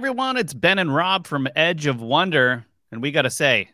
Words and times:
everyone, 0.00 0.38
it's 0.38 0.54
Ben 0.54 0.78
and 0.78 0.94
Rob 0.94 1.26
from 1.26 1.46
Edge 1.54 1.84
of 1.84 2.00
Wonder, 2.00 2.64
and 2.90 3.02
we 3.02 3.10
got 3.10 3.22
to 3.22 3.30
say, 3.30 3.68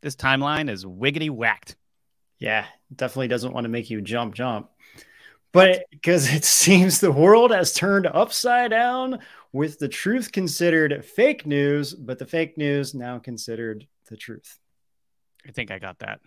this 0.00 0.16
timeline 0.16 0.70
is 0.70 0.86
wiggity 0.86 1.28
whacked. 1.28 1.76
Yeah, 2.38 2.64
definitely 2.94 3.28
doesn't 3.28 3.52
want 3.52 3.64
to 3.66 3.68
make 3.68 3.90
you 3.90 4.00
jump, 4.00 4.34
jump. 4.34 4.70
But 5.52 5.84
because 5.90 6.32
it 6.32 6.44
seems 6.46 6.98
the 6.98 7.12
world 7.12 7.50
has 7.50 7.74
turned 7.74 8.06
upside 8.06 8.70
down 8.70 9.18
with 9.52 9.78
the 9.78 9.86
truth 9.86 10.32
considered 10.32 11.04
fake 11.04 11.44
news, 11.44 11.92
but 11.92 12.18
the 12.18 12.24
fake 12.24 12.56
news 12.56 12.94
now 12.94 13.18
considered 13.18 13.86
the 14.08 14.16
truth. 14.16 14.58
I 15.46 15.52
think 15.52 15.70
I 15.70 15.78
got 15.78 15.98
that. 15.98 16.20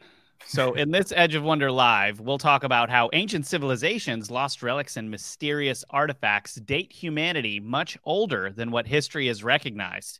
So, 0.45 0.73
in 0.73 0.91
this 0.91 1.13
Edge 1.15 1.35
of 1.35 1.43
Wonder 1.43 1.71
Live, 1.71 2.19
we'll 2.19 2.37
talk 2.37 2.63
about 2.63 2.89
how 2.89 3.09
ancient 3.13 3.45
civilizations, 3.45 4.31
lost 4.31 4.63
relics, 4.63 4.97
and 4.97 5.09
mysterious 5.09 5.83
artifacts 5.89 6.55
date 6.55 6.91
humanity 6.91 7.59
much 7.59 7.97
older 8.03 8.51
than 8.51 8.71
what 8.71 8.87
history 8.87 9.27
has 9.27 9.43
recognized. 9.43 10.19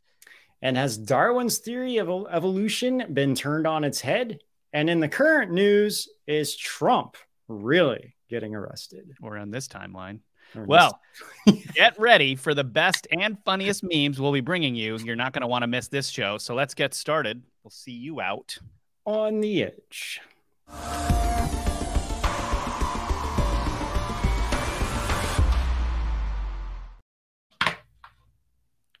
And 0.62 0.76
has 0.76 0.98
Darwin's 0.98 1.58
theory 1.58 1.96
of 1.96 2.08
evolution 2.30 3.06
been 3.12 3.34
turned 3.34 3.66
on 3.66 3.82
its 3.82 4.00
head? 4.00 4.40
And 4.72 4.88
in 4.88 5.00
the 5.00 5.08
current 5.08 5.50
news, 5.52 6.08
is 6.26 6.56
Trump 6.56 7.16
really 7.48 8.14
getting 8.28 8.54
arrested? 8.54 9.12
Or 9.22 9.36
on 9.36 9.50
this 9.50 9.66
timeline. 9.66 10.20
Well, 10.54 11.00
get 11.74 11.98
ready 11.98 12.34
for 12.34 12.54
the 12.54 12.64
best 12.64 13.06
and 13.10 13.38
funniest 13.44 13.82
memes 13.84 14.20
we'll 14.20 14.32
be 14.32 14.40
bringing 14.40 14.74
you. 14.74 14.96
You're 14.96 15.16
not 15.16 15.32
going 15.32 15.42
to 15.42 15.46
want 15.46 15.62
to 15.62 15.68
miss 15.68 15.88
this 15.88 16.08
show. 16.08 16.38
So 16.38 16.54
let's 16.54 16.74
get 16.74 16.92
started. 16.92 17.42
We'll 17.62 17.70
see 17.70 17.92
you 17.92 18.20
out 18.20 18.58
on 19.04 19.40
the 19.40 19.64
edge. 19.64 20.20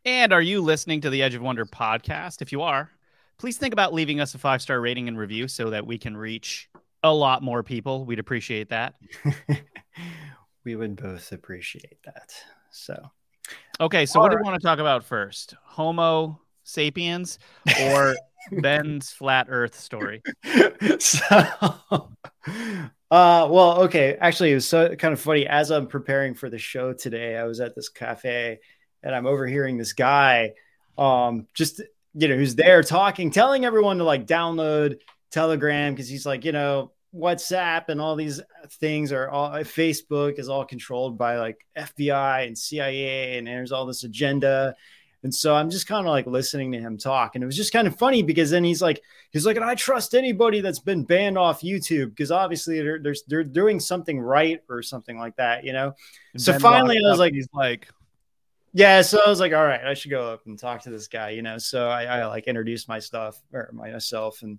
And 0.04 0.32
are 0.32 0.42
you 0.42 0.60
listening 0.60 1.02
to 1.02 1.10
the 1.10 1.22
Edge 1.22 1.34
of 1.34 1.42
Wonder 1.42 1.66
podcast? 1.66 2.42
If 2.42 2.52
you 2.52 2.62
are, 2.62 2.90
please 3.38 3.58
think 3.58 3.72
about 3.72 3.92
leaving 3.92 4.20
us 4.20 4.34
a 4.34 4.38
five 4.38 4.62
star 4.62 4.80
rating 4.80 5.08
and 5.08 5.18
review 5.18 5.46
so 5.46 5.70
that 5.70 5.86
we 5.86 5.98
can 5.98 6.16
reach 6.16 6.68
a 7.02 7.12
lot 7.12 7.42
more 7.42 7.62
people. 7.62 8.04
We'd 8.04 8.18
appreciate 8.18 8.70
that. 8.70 8.94
we 10.64 10.74
would 10.74 10.96
both 10.96 11.32
appreciate 11.32 11.98
that. 12.04 12.34
So, 12.70 13.10
okay. 13.78 14.06
So, 14.06 14.18
All 14.18 14.24
what 14.24 14.32
right. 14.32 14.38
do 14.38 14.42
we 14.42 14.50
want 14.50 14.60
to 14.60 14.66
talk 14.66 14.78
about 14.78 15.04
first? 15.04 15.54
Homo 15.62 16.40
sapiens 16.64 17.38
or 17.82 18.16
Ben's 18.52 19.10
flat 19.10 19.46
Earth 19.48 19.78
story. 19.78 20.22
so, 20.98 21.20
uh, 21.90 22.10
well, 23.10 23.82
okay. 23.82 24.16
Actually, 24.20 24.52
it 24.52 24.54
was 24.54 24.66
so 24.66 24.94
kind 24.96 25.12
of 25.12 25.20
funny. 25.20 25.46
As 25.46 25.70
I'm 25.70 25.86
preparing 25.86 26.34
for 26.34 26.48
the 26.48 26.58
show 26.58 26.92
today, 26.92 27.36
I 27.36 27.44
was 27.44 27.60
at 27.60 27.74
this 27.74 27.88
cafe 27.88 28.60
and 29.02 29.14
I'm 29.14 29.26
overhearing 29.26 29.78
this 29.78 29.92
guy, 29.92 30.52
um, 30.98 31.46
just 31.54 31.80
you 32.14 32.28
know, 32.28 32.36
who's 32.36 32.54
there 32.54 32.82
talking, 32.82 33.30
telling 33.30 33.64
everyone 33.64 33.98
to 33.98 34.04
like 34.04 34.26
download 34.26 34.98
Telegram 35.30 35.92
because 35.92 36.08
he's 36.08 36.26
like, 36.26 36.44
you 36.44 36.52
know, 36.52 36.92
WhatsApp 37.14 37.88
and 37.88 38.00
all 38.00 38.16
these 38.16 38.40
things 38.72 39.12
are 39.12 39.28
all 39.28 39.50
Facebook 39.50 40.38
is 40.38 40.48
all 40.48 40.64
controlled 40.64 41.18
by 41.18 41.38
like 41.38 41.64
FBI 41.76 42.46
and 42.46 42.56
CIA, 42.56 43.38
and 43.38 43.46
there's 43.46 43.72
all 43.72 43.86
this 43.86 44.04
agenda 44.04 44.74
and 45.22 45.34
so 45.34 45.54
I'm 45.54 45.68
just 45.68 45.86
kind 45.86 46.06
of 46.06 46.10
like 46.10 46.26
listening 46.26 46.72
to 46.72 46.78
him 46.78 46.96
talk. 46.96 47.34
And 47.34 47.44
it 47.44 47.46
was 47.46 47.56
just 47.56 47.72
kind 47.72 47.86
of 47.86 47.96
funny 47.96 48.22
because 48.22 48.50
then 48.50 48.64
he's 48.64 48.80
like, 48.80 49.02
he's 49.30 49.44
like, 49.44 49.56
and 49.56 49.64
I 49.64 49.74
trust 49.74 50.14
anybody 50.14 50.62
that's 50.62 50.78
been 50.78 51.04
banned 51.04 51.36
off 51.36 51.60
YouTube 51.60 52.10
because 52.10 52.30
obviously 52.30 52.80
they're, 52.80 52.98
they're, 52.98 53.14
they're 53.26 53.44
doing 53.44 53.80
something 53.80 54.18
right 54.18 54.60
or 54.68 54.82
something 54.82 55.18
like 55.18 55.36
that, 55.36 55.64
you 55.64 55.74
know? 55.74 55.92
And 56.32 56.40
so 56.40 56.58
finally 56.58 56.96
I 56.96 57.10
was 57.10 57.18
like, 57.18 57.34
he's 57.34 57.48
like, 57.52 57.88
yeah. 58.72 59.02
So 59.02 59.20
I 59.24 59.28
was 59.28 59.40
like, 59.40 59.52
all 59.52 59.64
right, 59.64 59.84
I 59.84 59.92
should 59.92 60.10
go 60.10 60.32
up 60.32 60.46
and 60.46 60.58
talk 60.58 60.82
to 60.82 60.90
this 60.90 61.06
guy, 61.06 61.30
you 61.30 61.42
know? 61.42 61.58
So 61.58 61.88
I, 61.88 62.04
I 62.04 62.26
like 62.26 62.46
introduced 62.46 62.88
my 62.88 62.98
stuff 62.98 63.38
or 63.52 63.70
myself 63.74 64.40
and 64.40 64.58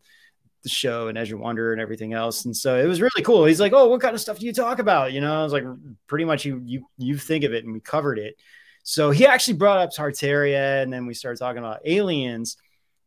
the 0.61 0.69
show 0.69 1.07
and 1.07 1.17
Edge 1.17 1.31
of 1.31 1.39
Wonder 1.39 1.71
and 1.71 1.81
everything 1.81 2.13
else. 2.13 2.45
And 2.45 2.55
so 2.55 2.77
it 2.77 2.85
was 2.85 3.01
really 3.01 3.23
cool. 3.23 3.45
He's 3.45 3.59
like, 3.59 3.73
oh, 3.73 3.87
what 3.87 3.99
kind 3.99 4.13
of 4.13 4.21
stuff 4.21 4.37
do 4.37 4.45
you 4.45 4.53
talk 4.53 4.77
about? 4.77 5.11
You 5.11 5.21
know, 5.21 5.39
I 5.39 5.43
was 5.43 5.53
like, 5.53 5.63
pretty 6.05 6.25
much 6.25 6.45
you, 6.45 6.61
you, 6.65 6.85
you 6.99 7.17
think 7.17 7.45
of 7.45 7.53
it 7.53 7.63
and 7.63 7.73
we 7.73 7.79
covered 7.79 8.19
it. 8.19 8.35
So 8.83 9.11
he 9.11 9.25
actually 9.25 9.57
brought 9.57 9.79
up 9.79 9.91
Tartaria, 9.91 10.81
and 10.81 10.91
then 10.91 11.05
we 11.05 11.13
started 11.13 11.39
talking 11.39 11.59
about 11.59 11.81
aliens. 11.85 12.57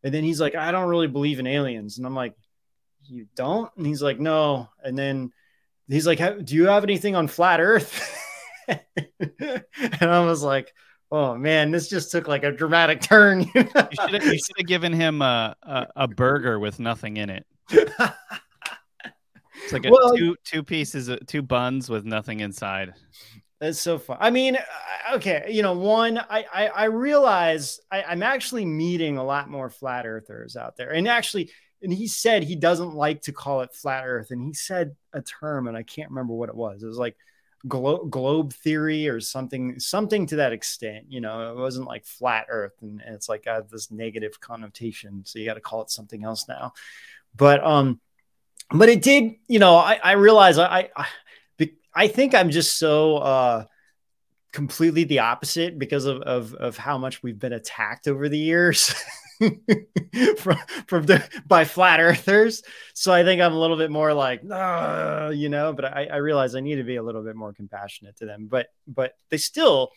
And 0.03 0.12
then 0.12 0.23
he's 0.23 0.41
like, 0.41 0.55
I 0.55 0.71
don't 0.71 0.89
really 0.89 1.09
believe 1.09 1.39
in 1.39 1.47
aliens. 1.47 1.99
And 1.99 2.07
I'm 2.07 2.15
like, 2.15 2.35
You 3.05 3.27
don't? 3.35 3.71
And 3.77 3.87
he's 3.87 4.03
like, 4.03 4.21
No. 4.21 4.69
And 4.83 4.97
then 4.97 5.33
he's 5.89 6.07
like, 6.07 6.19
Do 6.45 6.55
you 6.55 6.67
have 6.67 6.85
anything 6.85 7.17
on 7.17 7.29
flat 7.29 7.61
earth? 7.61 8.21
and 8.69 9.62
I 10.01 10.25
was 10.25 10.43
like, 10.43 10.73
Oh 11.11 11.37
man, 11.37 11.71
this 11.71 11.89
just 11.89 12.11
took 12.11 12.29
like 12.29 12.45
a 12.45 12.53
dramatic 12.53 13.01
turn. 13.01 13.41
you 13.55 13.65
should 13.65 14.56
have 14.59 14.67
given 14.67 14.93
him 14.93 15.23
a, 15.23 15.56
a, 15.62 15.87
a, 15.97 16.09
burger 16.09 16.59
with 16.59 16.81
nothing 16.81 17.17
in 17.17 17.31
it. 17.31 17.47
It's 19.62 19.73
like 19.73 19.87
a 19.87 19.91
well, 19.91 20.15
two 20.15 20.37
two 20.45 20.62
pieces, 20.62 21.09
of, 21.09 21.27
two 21.27 21.41
buns 21.41 21.89
with 21.89 22.05
nothing 22.05 22.41
inside. 22.41 22.93
That's 23.61 23.81
so 23.81 23.99
fun. 23.99 24.19
I 24.21 24.31
mean, 24.31 24.57
uh, 24.57 25.15
okay, 25.17 25.47
you 25.49 25.63
know, 25.63 25.75
one, 25.75 26.19
I 26.19 26.45
I, 26.53 26.67
I 26.67 26.85
realize 26.85 27.81
I, 27.91 28.03
I'm 28.03 28.23
actually 28.23 28.65
meeting 28.65 29.17
a 29.17 29.25
lot 29.25 29.49
more 29.49 29.71
flat 29.71 30.07
earthers 30.07 30.57
out 30.57 30.77
there, 30.77 30.91
and 30.91 31.07
actually, 31.07 31.51
and 31.83 31.93
he 31.93 32.07
said 32.07 32.43
he 32.43 32.57
doesn't 32.57 32.95
like 32.95 33.23
to 33.23 33.33
call 33.33 33.61
it 33.61 33.73
flat 33.73 34.05
Earth, 34.07 34.31
and 34.31 34.43
he 34.43 34.53
said 34.55 34.97
a 35.13 35.23
term, 35.23 35.69
and 35.69 35.77
I 35.77 35.83
can't 35.83 36.11
remember 36.11 36.35
what 36.35 36.49
it 36.49 36.55
was. 36.55 36.83
It 36.83 36.87
was 36.87 36.99
like 36.99 37.17
glo- 37.69 38.05
globe 38.05 38.53
theory 38.53 39.09
or 39.09 39.21
something, 39.21 39.79
something 39.79 40.27
to 40.27 40.37
that 40.37 40.53
extent. 40.53 41.07
You 41.09 41.21
know, 41.21 41.53
it 41.53 41.57
wasn't 41.57 41.87
like 41.87 42.05
flat 42.07 42.47
Earth, 42.49 42.75
and, 42.83 43.01
it's 43.07 43.29
like 43.29 43.47
this 43.71 43.91
negative 43.91 44.41
connotation, 44.41 45.25
so 45.25 45.39
you 45.39 45.45
got 45.45 45.55
to 45.55 45.61
call 45.61 45.83
it 45.83 45.91
something 45.91 46.25
else 46.25 46.49
now. 46.49 46.73
But 47.37 47.65
um, 47.65 48.01
but 48.71 48.89
it 48.89 49.03
did, 49.03 49.35
you 49.47 49.59
know, 49.59 49.77
I 49.77 50.00
I 50.03 50.12
realize 50.12 50.59
I, 50.59 50.91
I 50.97 51.07
I 51.94 52.08
think 52.08 52.35
I'm 52.35 52.50
just 52.50 52.79
so 52.79 53.17
uh, 53.19 53.64
completely 54.52 55.05
the 55.05 55.20
opposite 55.20 55.79
because 55.79 56.06
of, 56.06 56.23
of, 56.23 56.55
of 56.55 56.76
how 56.76 56.96
much 56.96 57.23
we've 57.23 57.38
been 57.38 57.52
attacked 57.52 58.08
over 58.08 58.29
the 58.29 58.38
years 58.38 58.94
from, 60.38 60.56
from 60.87 61.06
the, 61.06 61.29
by 61.46 61.64
flat 61.64 62.00
earthers. 62.00 62.62
So 62.94 63.12
I 63.12 63.25
think 63.25 63.43
I'm 63.43 63.52
a 63.52 63.58
little 63.58 63.76
bit 63.76 63.91
more 63.91 64.14
like, 64.14 64.43
you 64.43 65.49
know, 65.49 65.73
but 65.75 65.85
I, 65.85 66.08
I 66.12 66.17
realize 66.17 66.55
I 66.55 66.61
need 66.61 66.76
to 66.76 66.85
be 66.85 66.96
a 66.96 67.02
little 67.02 67.23
bit 67.23 67.37
more 67.37 67.52
compassionate 67.52 68.17
to 68.17 68.26
them. 68.26 68.47
But 68.49 68.69
but 68.87 69.14
they 69.31 69.38
still, 69.38 69.90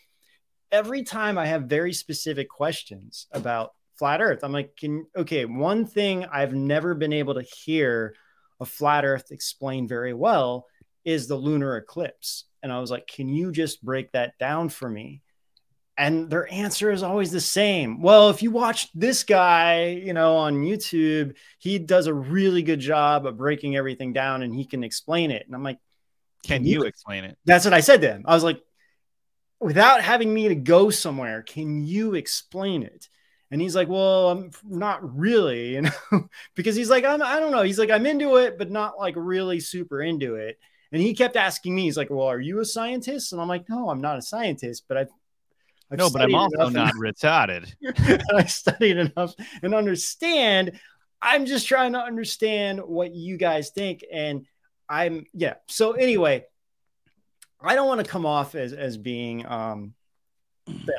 every 0.72 1.04
time 1.04 1.38
I 1.38 1.46
have 1.46 1.64
very 1.64 1.94
specific 1.94 2.50
questions 2.50 3.28
about 3.32 3.74
flat 3.98 4.22
Earth, 4.22 4.44
I'm 4.44 4.52
like, 4.52 4.76
can 4.76 5.06
okay, 5.16 5.46
one 5.46 5.86
thing 5.86 6.26
I've 6.26 6.54
never 6.54 6.96
been 6.96 7.14
able 7.14 7.36
to 7.36 7.44
hear 7.44 8.16
a 8.60 8.66
flat 8.66 9.06
Earth 9.06 9.32
explain 9.32 9.88
very 9.88 10.14
well 10.14 10.66
is 11.08 11.28
the 11.28 11.36
lunar 11.38 11.78
eclipse. 11.78 12.44
And 12.62 12.72
I 12.72 12.82
was 12.82 12.92
like, 12.92 13.08
can 13.08 13.30
you 13.30 13.54
just 13.54 13.84
break 13.84 14.12
that 14.12 14.38
down 14.38 14.68
for 14.68 14.90
me? 14.90 15.22
And 15.98 16.30
their 16.30 16.52
answer 16.52 16.92
is 16.92 17.02
always 17.02 17.32
the 17.32 17.40
same. 17.40 18.02
Well, 18.02 18.30
if 18.30 18.44
you 18.44 18.52
watch 18.52 18.92
this 18.94 19.24
guy, 19.24 19.88
you 19.88 20.12
know, 20.12 20.36
on 20.36 20.62
YouTube, 20.62 21.38
he 21.60 21.80
does 21.80 22.08
a 22.08 22.14
really 22.14 22.62
good 22.62 22.82
job 22.82 23.26
of 23.26 23.38
breaking 23.38 23.78
everything 23.78 24.12
down 24.12 24.44
and 24.44 24.54
he 24.54 24.66
can 24.66 24.84
explain 24.84 25.32
it. 25.32 25.46
And 25.46 25.56
I'm 25.56 25.64
like, 25.64 25.80
can, 26.44 26.58
can 26.58 26.66
you, 26.66 26.82
you 26.82 26.84
explain 26.84 27.24
it? 27.24 27.38
That's 27.46 27.64
what 27.64 27.74
I 27.74 27.80
said 27.80 28.02
to 28.02 28.10
him. 28.10 28.24
I 28.28 28.36
was 28.36 28.44
like, 28.44 28.62
without 29.62 30.02
having 30.02 30.32
me 30.32 30.50
to 30.50 30.56
go 30.56 30.90
somewhere, 30.90 31.42
can 31.42 31.88
you 31.88 32.16
explain 32.16 32.84
it? 32.84 33.08
And 33.50 33.62
he's 33.62 33.78
like, 33.78 33.88
well, 33.88 34.30
I'm 34.30 34.52
not 34.66 35.18
really, 35.18 35.76
you 35.76 35.84
know, 35.84 35.92
because 36.56 36.76
he's 36.76 36.90
like, 36.90 37.06
I'm, 37.06 37.24
I 37.24 37.40
don't 37.40 37.54
know. 37.54 37.64
He's 37.64 37.80
like, 37.80 37.92
I'm 37.92 38.06
into 38.06 38.36
it, 38.36 38.58
but 38.58 38.70
not 38.70 39.00
like 39.00 39.14
really 39.18 39.62
super 39.62 40.02
into 40.02 40.36
it. 40.36 40.60
And 40.92 41.02
he 41.02 41.14
kept 41.14 41.36
asking 41.36 41.76
me, 41.76 41.84
he's 41.84 41.98
like, 41.98 42.10
Well, 42.10 42.28
are 42.28 42.40
you 42.40 42.60
a 42.60 42.66
scientist? 42.66 43.32
And 43.32 43.42
I'm 43.42 43.48
like, 43.48 43.70
No, 43.70 43.90
I'm 43.90 44.02
not 44.02 44.18
a 44.18 44.22
scientist, 44.22 44.86
but 44.88 44.98
I've, 44.98 45.10
I've 45.92 45.98
no, 45.98 46.10
but 46.10 46.22
I'm 46.22 46.36
also 46.36 46.70
not 46.70 46.94
and, 46.94 47.04
retarded. 47.04 47.74
I 48.36 48.46
studied 48.46 48.98
enough 48.98 49.34
and 49.62 49.74
understand. 49.74 50.80
I'm 51.22 51.46
just 51.46 51.68
trying 51.68 51.94
to 51.94 52.00
understand 52.00 52.80
what 52.80 53.16
you 53.16 53.38
guys 53.38 53.70
think. 53.70 54.04
And 54.12 54.46
I'm, 54.90 55.26
yeah. 55.34 55.56
So, 55.68 55.94
anyway, 55.94 56.46
I 57.62 57.76
don't 57.76 57.88
want 57.88 58.04
to 58.04 58.10
come 58.10 58.26
off 58.26 58.54
as, 58.54 58.74
as 58.74 58.98
being, 58.98 59.46
um, 59.48 59.94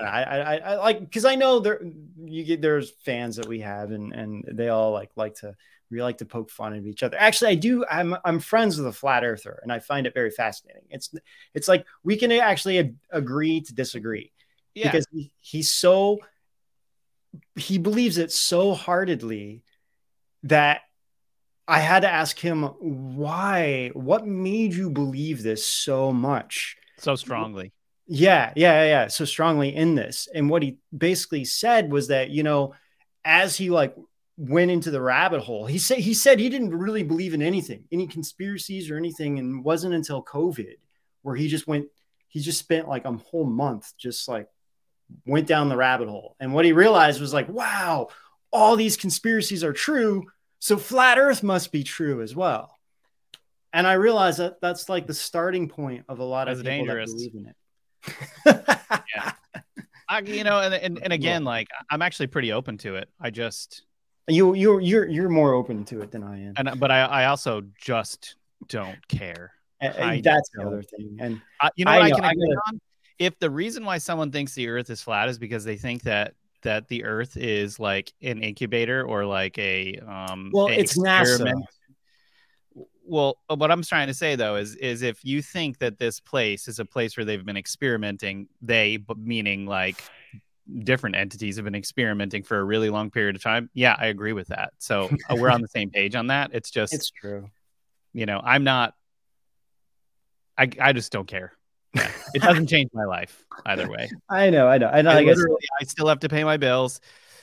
I, 0.03 0.23
I, 0.23 0.57
I 0.57 0.75
like 0.77 1.01
because 1.01 1.25
I 1.25 1.35
know 1.35 1.61
there 1.61 1.83
you 2.25 2.45
get 2.45 2.63
there's 2.63 2.91
fans 3.05 3.37
that 3.37 3.47
we 3.47 3.61
have 3.61 3.91
and 3.91 4.13
and 4.13 4.45
they 4.53 4.69
all 4.69 4.93
like 4.93 5.11
like 5.17 5.35
to 5.37 5.55
we 5.91 6.03
like 6.03 6.19
to 6.19 6.27
poke 6.27 6.51
fun 6.51 6.75
at 6.75 6.85
each 6.85 7.03
other. 7.03 7.17
Actually, 7.19 7.53
I 7.53 7.55
do. 7.55 7.85
I'm 7.91 8.17
I'm 8.25 8.41
friends 8.41 8.77
with 8.77 8.87
a 8.87 8.93
flat 8.93 9.25
earther, 9.25 9.61
and 9.63 9.73
I 9.73 9.79
find 9.79 10.07
it 10.07 10.15
very 10.15 10.31
fascinating. 10.31 10.85
It's 10.91 11.13
it's 11.55 11.69
like 11.69 11.87
we 12.03 12.17
can 12.17 12.31
actually 12.33 12.95
agree 13.11 13.61
to 13.63 13.75
disagree 13.75 14.33
yeah. 14.75 14.91
because 14.91 15.07
he, 15.11 15.33
he's 15.41 15.73
so 15.73 16.19
he 17.57 17.79
believes 17.79 18.19
it 18.19 18.33
so 18.33 18.75
heartedly 18.75 19.63
that 20.45 20.83
I 21.67 21.81
had 21.81 22.01
to 22.01 22.11
ask 22.11 22.39
him 22.39 22.63
why. 22.63 23.91
What 23.95 24.27
made 24.27 24.75
you 24.75 24.91
believe 24.91 25.43
this 25.43 25.67
so 25.67 26.13
much? 26.13 26.77
So 26.99 27.15
strongly. 27.15 27.73
Yeah, 28.07 28.53
yeah, 28.57 28.85
yeah. 28.85 29.09
So 29.09 29.27
strongly 29.27 29.75
in 29.75 29.95
this. 29.95 30.29
And 30.35 30.49
what 30.49 30.63
he 30.63 30.79
basically 30.97 31.45
said 31.45 31.93
was 31.93 32.09
that, 32.09 32.31
you 32.31 32.43
know, 32.43 32.75
as 33.25 33.57
he 33.57 33.69
like 33.69 33.95
went 34.39 34.71
into 34.71 34.91
the 34.93 35.01
rabbit 35.01 35.41
hole, 35.41 35.67
he 35.67 35.79
said 35.79 35.99
he 35.99 36.15
said 36.15 36.39
he 36.39 36.49
didn't 36.49 36.71
really 36.71 37.03
believe 37.03 37.35
in 37.35 37.43
anything, 37.43 37.85
any 37.93 38.07
conspiracies 38.07 38.91
or 38.91 38.97
anything. 38.97 39.39
And 39.39 39.65
wasn't 39.65 39.95
until 39.95 40.23
COVID 40.23 40.77
where 41.23 41.35
he 41.35 41.49
just 41.49 41.67
went, 41.67 41.87
he 42.29 42.41
just 42.41 42.61
spent 42.61 42.89
like 42.89 43.05
a 43.05 43.13
whole 43.13 43.45
month 43.45 43.93
just 43.99 44.29
like 44.29 44.49
went 45.27 45.49
down 45.49 45.69
the 45.69 45.77
rabbit 45.77 46.09
hole. 46.09 46.37
And 46.39 46.55
what 46.55 46.65
he 46.65 46.73
realized 46.73 47.21
was 47.21 47.35
like, 47.35 47.49
wow, 47.49 48.09
all 48.53 48.77
these 48.77 48.97
conspiracies 48.97 49.65
are 49.65 49.73
true. 49.73 50.27
So 50.61 50.77
flat 50.77 51.19
earth 51.19 51.43
must 51.43 51.73
be 51.73 51.83
true 51.83 52.23
as 52.23 52.35
well. 52.37 52.79
And 53.73 53.87
I 53.87 53.95
realized 53.95 54.39
that 54.39 54.61
that's 54.61 54.89
like 54.89 55.07
the 55.07 55.15
starting 55.15 55.69
point 55.69 56.05
of 56.09 56.21
a 56.21 56.25
lot 56.25 56.47
That's 56.47 56.61
of 56.61 56.65
people 56.65 56.87
dangerous. 56.87 57.11
that 57.11 57.17
believe 57.17 57.35
in 57.35 57.47
it. 57.47 59.05
Yeah. 59.15 59.33
I, 60.09 60.21
you 60.21 60.43
know, 60.43 60.61
and, 60.61 60.75
and 60.75 60.99
and 61.03 61.13
again, 61.13 61.45
like 61.45 61.69
I'm 61.91 62.01
actually 62.01 62.29
pretty 62.29 62.53
open 62.53 62.79
to 62.79 62.97
it. 62.97 63.11
I 63.21 63.31
just 63.31 63.83
You 64.29 64.55
you 64.55 64.79
you're 64.81 65.07
you're 65.07 65.29
more 65.29 65.55
open 65.55 65.85
to 65.87 66.01
it 66.03 66.11
than 66.11 66.23
I 66.23 66.41
am. 66.43 66.55
and 66.57 66.79
but 66.79 66.91
I 66.91 67.01
I 67.01 67.25
also 67.27 67.63
just 67.81 68.37
don't 68.69 68.99
care. 69.09 69.53
And- 69.81 69.95
and 69.97 70.25
that's 70.25 70.51
the 70.55 70.67
other 70.67 70.83
thing. 70.83 71.17
And 71.21 71.41
I, 71.61 71.71
you 71.77 71.85
know 71.85 71.93
I 71.93 71.99
what 71.99 72.05
I, 72.05 72.11
can 72.17 72.25
I 72.25 72.31
agree 72.33 72.49
gotta- 72.49 72.61
on? 72.75 72.81
If 73.19 73.39
the 73.41 73.51
reason 73.51 73.85
why 73.85 73.99
someone 73.99 74.31
thinks 74.31 74.55
the 74.55 74.69
Earth 74.69 74.91
is 74.91 75.03
flat 75.03 75.29
is 75.29 75.39
because 75.39 75.65
they 75.65 75.77
think 75.77 76.03
that 76.03 76.35
that 76.63 76.89
the 76.89 77.05
Earth 77.05 77.37
is 77.37 77.79
like 77.81 78.13
an 78.23 78.43
incubator 78.43 79.03
or 79.05 79.25
like 79.25 79.57
a 79.59 79.97
um 80.07 80.51
well, 80.53 80.67
it's 80.67 80.99
NASA. 80.99 81.53
Well, 83.05 83.39
uh, 83.49 83.57
what 83.57 83.71
I'm 83.71 83.83
trying 83.83 84.09
to 84.09 84.15
say 84.15 84.37
though 84.37 84.57
is 84.57 84.75
is 84.77 85.03
if 85.03 85.25
you 85.25 85.41
think 85.43 85.79
that 85.79 85.99
this 85.99 86.21
place 86.21 86.69
is 86.69 86.79
a 86.79 86.85
place 86.85 87.17
where 87.17 87.25
they've 87.25 87.45
been 87.45 87.57
experimenting, 87.57 88.49
they 88.61 88.99
but 88.99 89.17
meaning 89.19 89.65
like 89.67 90.03
different 90.83 91.17
entities 91.17 91.57
have 91.57 91.65
been 91.65 91.75
experimenting 91.75 92.43
for 92.43 92.59
a 92.59 92.65
really 92.65 92.91
long 92.91 93.11
period 93.11 93.37
of 93.37 93.43
time. 93.43 93.71
Yeah, 93.75 93.97
I 93.99 94.07
agree 94.07 94.33
with 94.33 94.49
that. 94.49 94.73
So 94.79 95.11
uh, 95.31 95.37
we're 95.37 95.51
on 95.51 95.63
the 95.63 95.69
same 95.69 95.91
page 95.91 96.15
on 96.15 96.29
that. 96.29 96.51
It's 96.53 96.71
just 96.79 96.93
It's 96.93 97.11
true. 97.11 97.51
you 98.13 98.27
know, 98.27 98.41
I'm 98.43 98.65
not. 98.65 98.95
I 100.57 100.69
I 100.81 100.93
just 100.93 101.13
don't 101.13 101.27
care. 101.27 101.53
Yeah, 101.95 102.11
it 102.35 102.43
doesn't 102.43 102.67
change 102.67 102.91
my 102.93 103.05
life 103.05 103.45
either 103.65 103.89
way. 103.89 104.11
I 104.29 104.51
know, 104.51 104.69
I 104.69 104.77
know. 104.79 104.89
I 104.89 105.03
know. 105.03 105.11
I, 105.11 105.19
I 105.19 105.25
guess 105.25 105.37
literally, 105.37 105.63
I 105.81 105.85
still 105.85 106.09
have 106.09 106.21
to 106.21 106.29
pay 106.29 106.45
my 106.45 106.57
bills. 106.57 107.01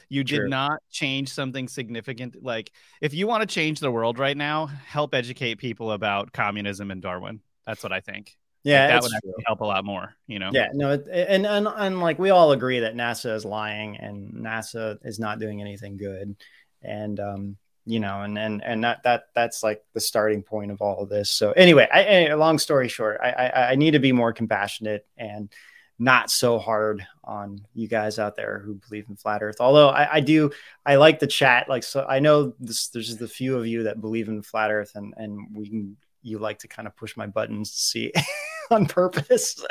You 0.07 0.23
did 0.23 0.37
True. 0.37 0.49
not 0.49 0.83
change 0.91 1.29
something 1.29 1.67
significant. 1.67 2.43
Like, 2.43 2.71
if 3.01 3.13
you 3.15 3.25
want 3.25 3.41
to 3.41 3.47
change 3.47 3.79
the 3.79 3.89
world 3.89 4.19
right 4.19 4.37
now, 4.37 4.67
help 4.67 5.15
educate 5.15 5.55
people 5.55 5.91
about 5.91 6.31
communism 6.31 6.91
and 6.91 7.01
Darwin. 7.01 7.41
That's 7.65 7.81
what 7.81 7.91
I 7.91 8.01
think. 8.01 8.37
Yeah, 8.65 8.81
Like, 8.81 8.89
that 8.89 9.01
would 9.03 9.09
true. 9.09 9.17
actually 9.17 9.43
help 9.45 9.61
a 9.61 9.65
lot 9.65 9.85
more. 9.85 10.15
You 10.27 10.39
know. 10.39 10.49
Yeah, 10.51 10.69
no, 10.73 10.93
it, 10.93 11.07
and, 11.07 11.45
and 11.45 11.67
and 11.67 12.01
like 12.01 12.19
we 12.19 12.31
all 12.31 12.51
agree 12.51 12.79
that 12.79 12.95
NASA 12.95 13.33
is 13.35 13.45
lying 13.45 13.97
and 13.97 14.33
NASA 14.33 14.97
is 15.05 15.19
not 15.19 15.39
doing 15.39 15.61
anything 15.61 15.97
good, 15.97 16.35
and 16.81 17.19
um, 17.19 17.57
you 17.85 17.99
know, 17.99 18.23
and 18.23 18.37
and 18.37 18.63
and 18.63 18.83
that 18.83 19.03
that 19.03 19.25
that's 19.35 19.61
like 19.61 19.83
the 19.93 19.99
starting 19.99 20.41
point 20.41 20.71
of 20.71 20.81
all 20.81 21.03
of 21.03 21.09
this. 21.09 21.29
So 21.29 21.51
anyway, 21.51 21.87
I, 21.93 22.25
I 22.27 22.33
long 22.33 22.57
story 22.57 22.89
short, 22.89 23.19
I, 23.21 23.29
I 23.29 23.71
I 23.71 23.75
need 23.75 23.91
to 23.91 23.99
be 23.99 24.11
more 24.11 24.33
compassionate 24.33 25.05
and 25.15 25.53
not 25.97 26.29
so 26.29 26.59
hard 26.59 27.05
on 27.23 27.61
you 27.73 27.87
guys 27.87 28.19
out 28.19 28.35
there 28.35 28.59
who 28.59 28.73
believe 28.73 29.05
in 29.07 29.15
flat 29.15 29.41
Earth. 29.41 29.57
Although 29.61 29.89
I, 29.89 30.15
I 30.15 30.19
do, 30.19 30.51
I 30.85 30.95
like 30.95 31.19
the 31.19 31.27
chat. 31.27 31.69
Like, 31.69 31.83
so 31.83 32.05
I 32.07 32.19
know 32.19 32.53
this, 32.59 32.87
there's 32.89 33.07
just 33.07 33.21
a 33.21 33.27
few 33.29 33.57
of 33.57 33.65
you 33.65 33.83
that 33.83 34.01
believe 34.01 34.27
in 34.27 34.41
flat 34.41 34.71
Earth, 34.71 34.91
and 34.95 35.13
and 35.17 35.47
we 35.53 35.69
can 35.69 35.97
you 36.21 36.39
like 36.39 36.59
to 36.59 36.67
kind 36.67 36.87
of 36.87 36.95
push 36.95 37.15
my 37.15 37.27
buttons 37.27 37.71
to 37.71 37.77
see 37.77 38.11
on 38.71 38.85
purpose. 38.85 39.63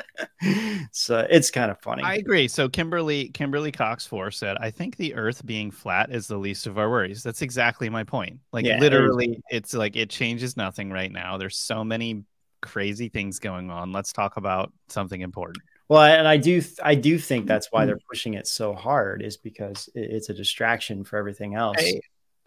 so 0.92 1.26
it's 1.30 1.50
kind 1.50 1.70
of 1.70 1.78
funny. 1.80 2.02
I 2.02 2.14
agree. 2.14 2.48
So 2.48 2.68
Kimberly 2.68 3.28
Kimberly 3.28 3.72
Cox 3.72 4.06
Four 4.06 4.30
said, 4.30 4.56
"I 4.60 4.70
think 4.70 4.96
the 4.96 5.14
Earth 5.14 5.44
being 5.44 5.70
flat 5.70 6.10
is 6.10 6.26
the 6.26 6.36
least 6.36 6.66
of 6.66 6.78
our 6.78 6.90
worries." 6.90 7.22
That's 7.22 7.42
exactly 7.42 7.88
my 7.88 8.04
point. 8.04 8.38
Like 8.52 8.64
Yeah, 8.64 8.76
it 8.76 8.80
literally, 8.80 9.42
it's 9.50 9.74
like 9.74 9.96
it 9.96 10.10
changes 10.10 10.56
nothing 10.56 10.90
right 10.90 11.10
now. 11.10 11.38
There's 11.38 11.56
so 11.56 11.84
many 11.84 12.24
crazy 12.60 13.08
things 13.08 13.38
going 13.38 13.70
on. 13.70 13.92
Let's 13.92 14.12
talk 14.12 14.36
about 14.36 14.72
something 14.88 15.20
important. 15.20 15.58
well, 15.88 16.02
and 16.02 16.26
I 16.26 16.36
do, 16.36 16.62
I 16.82 16.94
do 16.94 17.18
think 17.18 17.42
mm-hmm. 17.42 17.48
that's 17.48 17.68
why 17.70 17.84
they're 17.84 17.98
pushing 18.08 18.34
it 18.34 18.46
so 18.46 18.74
hard 18.74 19.22
is 19.22 19.36
because 19.36 19.88
it's 19.94 20.28
a 20.30 20.34
distraction 20.34 21.04
for 21.04 21.18
everything 21.18 21.54
else. 21.54 21.76
I, 21.78 22.00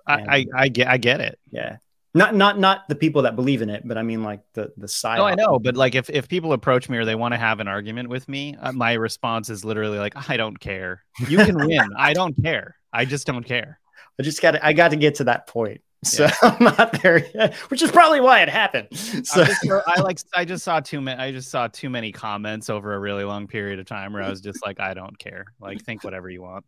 I, 0.08 0.16
I, 0.16 0.46
I 0.56 0.68
get 0.70 0.88
I 0.88 0.98
get 0.98 1.22
it. 1.22 1.38
Yeah, 1.52 1.78
not 2.14 2.36
not 2.36 2.58
not 2.60 2.88
the 2.90 2.96
people 2.96 3.24
that 3.24 3.36
believe 3.36 3.62
in 3.62 3.70
it, 3.70 3.84
but 3.86 3.98
I 3.98 4.04
mean 4.04 4.24
like 4.24 4.42
the 4.54 4.72
the 4.78 4.88
side. 4.88 5.18
No, 5.18 5.26
I 5.26 5.36
know, 5.36 5.60
but 5.60 5.76
like 5.76 5.96
if 5.96 6.10
if 6.10 6.28
people 6.28 6.54
approach 6.54 6.90
me 6.90 6.98
or 6.98 7.06
they 7.06 7.16
want 7.16 7.34
to 7.34 7.38
have 7.38 7.60
an 7.60 7.68
argument 7.68 8.10
with 8.10 8.28
me, 8.28 8.56
uh, 8.60 8.72
my 8.72 8.94
response 8.94 9.50
is 9.50 9.64
literally 9.66 10.00
like, 10.00 10.30
"I 10.30 10.38
don't 10.38 10.60
care. 10.60 11.04
You 11.28 11.38
can 11.38 11.58
win. 11.58 11.90
I 11.98 12.14
don't 12.14 12.34
care. 12.42 12.76
I 12.92 13.06
just 13.06 13.28
don't 13.28 13.44
care." 13.44 13.80
I 14.20 14.24
just 14.24 14.42
got 14.42 14.64
I 14.64 14.74
got 14.74 14.90
to 14.90 14.96
get 14.96 15.16
to 15.16 15.26
that 15.26 15.48
point. 15.48 15.82
So 16.04 16.28
I'm 16.42 16.64
not 16.64 17.02
there 17.02 17.26
yet, 17.34 17.56
which 17.70 17.82
is 17.82 17.92
probably 17.92 18.22
why 18.22 18.42
it 18.42 18.50
happened. 18.50 18.88
So 18.92 19.44
just- 19.44 19.68
I 19.70 20.02
like 20.02 20.20
I 20.36 20.46
just 20.46 20.64
saw 20.64 20.80
too 20.80 21.02
many 21.02 21.20
I 21.22 21.32
just 21.32 21.50
saw 21.50 21.68
too 21.68 21.90
many 21.90 22.12
comments 22.12 22.70
over 22.70 22.94
a 22.94 23.00
really 23.00 23.24
long 23.24 23.48
period 23.48 23.80
of 23.80 23.86
time 23.86 24.14
where 24.14 24.24
I 24.24 24.30
was 24.30 24.42
just 24.42 24.66
like 24.66 24.80
I 24.80 24.94
don't 24.94 25.18
care. 25.18 25.46
Like 25.60 25.84
think 25.84 26.04
whatever 26.04 26.30
you 26.30 26.42
want. 26.42 26.66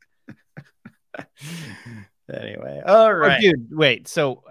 anyway, 2.33 2.81
all 2.85 3.13
right. 3.13 3.37
Oh, 3.37 3.41
dude, 3.41 3.67
wait. 3.71 4.07
So 4.07 4.43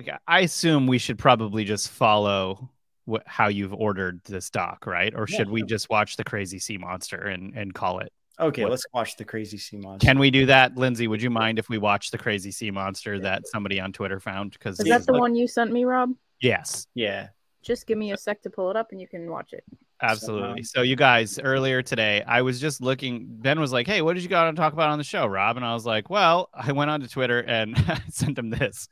okay, 0.00 0.16
I 0.26 0.40
assume 0.40 0.86
we 0.86 0.98
should 0.98 1.18
probably 1.18 1.64
just 1.64 1.90
follow 1.90 2.70
wh- 3.10 3.24
how 3.26 3.48
you've 3.48 3.74
ordered 3.74 4.20
this 4.24 4.50
doc, 4.50 4.86
right? 4.86 5.14
Or 5.14 5.26
Yeah, 5.28 5.38
should 5.38 5.50
we 5.50 5.62
just 5.62 5.90
watch 5.90 6.16
the 6.16 6.24
crazy 6.24 6.58
sea 6.58 6.78
monster 6.78 7.18
and 7.18 7.54
and 7.56 7.74
call 7.74 8.00
it? 8.00 8.12
Okay, 8.38 8.62
What- 8.64 8.70
let's 8.72 8.84
watch 8.92 9.16
the 9.16 9.24
crazy 9.24 9.56
sea 9.58 9.78
monster. 9.78 10.06
Can 10.06 10.18
we 10.18 10.30
do 10.30 10.46
that, 10.46 10.76
Lindsay? 10.76 11.08
Would 11.08 11.22
you 11.22 11.30
mind 11.30 11.58
if 11.58 11.68
we 11.68 11.78
watch 11.78 12.10
the 12.10 12.18
crazy 12.18 12.50
sea 12.50 12.70
monster 12.70 13.18
that 13.20 13.46
somebody 13.48 13.80
on 13.80 13.92
Twitter 13.92 14.20
found? 14.20 14.52
Because 14.52 14.78
Is 14.78 14.88
that 14.88 15.06
the 15.06 15.14
one 15.14 15.34
you 15.34 15.48
sent 15.48 15.72
me, 15.72 15.84
Rob? 15.84 16.12
Yes, 16.40 16.86
yeah. 16.94 17.28
Just 17.62 17.86
give 17.86 17.96
me 17.98 18.12
a 18.12 18.16
sec 18.18 18.42
to 18.42 18.50
pull 18.50 18.70
it 18.70 18.76
up 18.76 18.92
and 18.92 19.00
you 19.00 19.08
can 19.08 19.28
watch 19.30 19.52
it. 19.52 19.64
absolutely. 20.02 20.62
So 20.62 20.82
you 20.82 20.94
guys, 20.96 21.38
earlier 21.38 21.80
today, 21.82 22.22
I 22.26 22.42
was 22.42 22.60
just 22.60 22.80
looking. 22.82 23.26
Ben 23.28 23.58
was 23.58 23.72
like, 23.72 23.86
"Hey, 23.86 24.02
what 24.02 24.12
did 24.14 24.22
you 24.22 24.28
got 24.28 24.50
to 24.50 24.56
talk 24.56 24.72
about 24.74 24.90
on 24.90 24.98
the 24.98 25.04
show, 25.04 25.26
Rob?" 25.26 25.56
And 25.56 25.64
I 25.64 25.72
was 25.72 25.86
like, 25.86 26.10
"Well, 26.10 26.50
I 26.52 26.72
went 26.72 26.90
onto 26.90 27.08
Twitter 27.08 27.40
and 27.40 27.74
sent 28.10 28.38
him 28.38 28.50
this. 28.50 28.88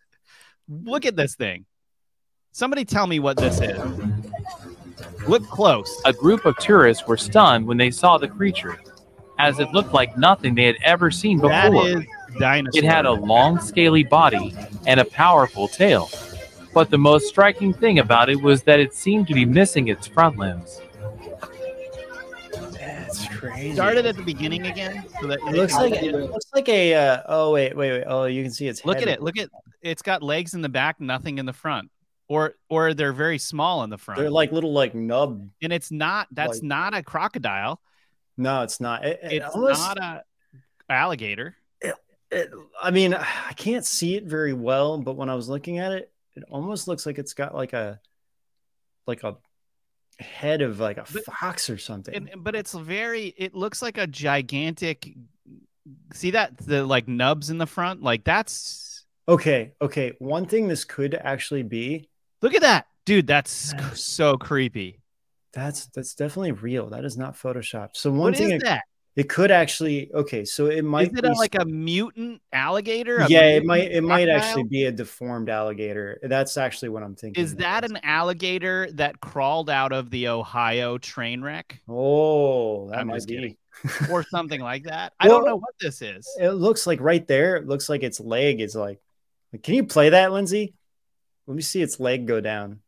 Look 0.68 1.04
at 1.04 1.16
this 1.16 1.34
thing. 1.34 1.66
Somebody 2.52 2.84
tell 2.84 3.06
me 3.06 3.18
what 3.18 3.36
this 3.36 3.60
is. 3.60 3.78
Look 5.28 5.46
close. 5.48 5.90
A 6.04 6.12
group 6.12 6.44
of 6.44 6.56
tourists 6.58 7.06
were 7.06 7.16
stunned 7.16 7.66
when 7.66 7.76
they 7.76 7.90
saw 7.90 8.16
the 8.18 8.28
creature, 8.28 8.78
as 9.38 9.58
it 9.58 9.72
looked 9.72 9.92
like 9.92 10.16
nothing 10.16 10.54
they 10.54 10.64
had 10.64 10.76
ever 10.82 11.10
seen 11.10 11.38
before. 11.38 11.88
is 11.88 12.04
dinosaur. 12.38 12.78
It 12.78 12.84
had 12.84 13.06
a 13.06 13.12
long, 13.12 13.60
scaly 13.60 14.04
body 14.04 14.54
and 14.86 15.00
a 15.00 15.04
powerful 15.04 15.68
tail. 15.68 16.08
But 16.72 16.90
the 16.90 16.98
most 16.98 17.28
striking 17.28 17.72
thing 17.72 17.98
about 17.98 18.28
it 18.28 18.40
was 18.40 18.62
that 18.64 18.80
it 18.80 18.94
seemed 18.94 19.28
to 19.28 19.34
be 19.34 19.44
missing 19.44 19.88
its 19.88 20.06
front 20.06 20.38
limbs. 20.38 20.80
That's 23.48 23.54
crazy. 23.56 23.74
started 23.74 24.06
at 24.06 24.16
the 24.16 24.22
beginning 24.22 24.66
again. 24.66 25.04
So 25.20 25.26
that 25.28 25.38
It 25.40 25.54
looks 25.54 25.74
like 25.74 25.94
it 25.94 26.12
looks 26.12 26.46
like 26.54 26.68
a. 26.68 26.94
Uh, 26.94 27.22
oh 27.26 27.52
wait, 27.52 27.76
wait, 27.76 27.92
wait. 27.92 28.04
Oh, 28.06 28.24
you 28.24 28.42
can 28.42 28.52
see 28.52 28.68
its. 28.68 28.84
Look 28.84 28.98
head. 28.98 29.08
at 29.08 29.14
it. 29.14 29.22
Look 29.22 29.38
at 29.38 29.48
it's 29.82 30.02
got 30.02 30.22
legs 30.22 30.54
in 30.54 30.62
the 30.62 30.68
back, 30.68 31.00
nothing 31.00 31.38
in 31.38 31.46
the 31.46 31.52
front. 31.52 31.90
Or 32.28 32.54
or 32.70 32.94
they're 32.94 33.12
very 33.12 33.38
small 33.38 33.84
in 33.84 33.90
the 33.90 33.98
front. 33.98 34.20
They're 34.20 34.30
like 34.30 34.50
little 34.52 34.72
like 34.72 34.94
nub. 34.94 35.48
and 35.62 35.72
it's 35.72 35.90
not 35.92 36.26
that's 36.32 36.58
like- 36.58 36.62
not 36.62 36.94
a 36.94 37.02
crocodile. 37.02 37.80
No, 38.36 38.62
it's 38.62 38.80
not. 38.80 39.04
It, 39.04 39.20
it 39.22 39.32
It's 39.42 39.54
almost- 39.54 39.80
not 39.80 39.98
a 39.98 40.22
alligator. 40.88 41.54
it- 42.30 42.50
I 42.82 42.90
mean, 42.90 43.14
I 43.14 43.52
can't 43.54 43.84
see 43.84 44.16
it 44.16 44.24
very 44.24 44.52
well, 44.54 44.98
but 44.98 45.14
when 45.16 45.28
I 45.28 45.34
was 45.36 45.48
looking 45.48 45.78
at 45.78 45.92
it, 45.92 46.10
it 46.34 46.42
almost 46.50 46.88
looks 46.88 47.06
like 47.06 47.18
it's 47.18 47.32
got 47.34 47.54
like 47.54 47.72
a 47.74 48.00
like 49.06 49.22
a 49.22 49.36
head 50.18 50.62
of 50.62 50.80
like 50.80 50.96
a 50.98 51.04
But- 51.12 51.24
fox 51.24 51.68
or 51.70 51.78
something. 51.78 52.14
And, 52.14 52.30
but 52.44 52.54
it's 52.54 52.72
very 52.72 53.34
it 53.36 53.54
looks 53.54 53.82
like 53.82 53.98
a 53.98 54.06
gigantic 54.06 55.14
see 56.12 56.30
that 56.30 56.56
the 56.58 56.84
like 56.84 57.08
nubs 57.08 57.50
in 57.50 57.58
the 57.58 57.66
front? 57.66 58.02
Like 58.02 58.24
that's 58.24 59.04
okay, 59.28 59.72
okay. 59.80 60.12
One 60.18 60.46
thing 60.46 60.68
this 60.68 60.84
could 60.84 61.14
actually 61.14 61.62
be 61.62 62.08
look 62.42 62.54
at 62.54 62.62
that. 62.62 62.86
Dude, 63.04 63.26
that's 63.26 63.74
so 63.94 64.36
creepy. 64.36 65.00
that's 65.52 65.86
that's 65.88 66.14
definitely 66.14 66.52
real. 66.52 66.88
That 66.90 67.04
is 67.04 67.16
not 67.18 67.34
Photoshop. 67.36 67.90
So 67.92 68.10
one 68.10 68.20
What 68.32 68.36
thing 68.36 68.50
is 68.52 68.62
it, 68.62 68.64
that? 68.64 68.84
It 69.16 69.28
could 69.28 69.50
actually 69.50 70.12
okay. 70.12 70.44
So 70.44 70.66
it 70.66 70.84
might 70.84 71.12
Is 71.12 71.18
it 71.18 71.22
be 71.22 71.28
a, 71.28 71.32
like 71.32 71.54
a 71.54 71.64
mutant 71.64 72.42
alligator? 72.52 73.18
A 73.18 73.28
yeah, 73.28 73.42
it 73.42 73.64
might 73.64 73.90
it 73.92 74.02
might 74.02 74.26
crocodile? 74.26 74.36
actually 74.36 74.64
be 74.64 74.84
a 74.84 74.92
deformed 74.92 75.48
alligator. 75.48 76.18
That's 76.22 76.56
actually 76.56 76.88
what 76.88 77.02
I'm 77.02 77.14
thinking. 77.14 77.42
Is 77.42 77.56
that 77.56 77.84
an 77.84 77.98
alligator 78.02 78.90
that 78.94 79.20
crawled 79.20 79.70
out 79.70 79.92
of 79.92 80.10
the 80.10 80.28
Ohio 80.28 80.98
train 80.98 81.42
wreck 81.42 81.80
Oh, 81.88 82.90
that 82.90 82.98
I'm 83.00 83.06
might 83.06 83.24
be. 83.26 83.34
kidding. 83.36 83.56
or 84.10 84.22
something 84.24 84.60
like 84.60 84.84
that? 84.84 85.12
I 85.20 85.28
don't 85.28 85.44
know 85.44 85.56
what 85.56 85.74
this 85.80 86.02
is. 86.02 86.28
It 86.40 86.50
looks 86.50 86.86
like 86.86 87.00
right 87.00 87.26
there. 87.26 87.56
It 87.56 87.66
looks 87.66 87.88
like 87.88 88.02
its 88.02 88.20
leg 88.20 88.60
is 88.60 88.74
like, 88.74 89.00
Can 89.62 89.74
you 89.74 89.84
play 89.84 90.10
that, 90.10 90.32
Lindsay? 90.32 90.74
Let 91.46 91.54
me 91.54 91.62
see 91.62 91.82
its 91.82 92.00
leg 92.00 92.26
go 92.26 92.40
down. 92.40 92.80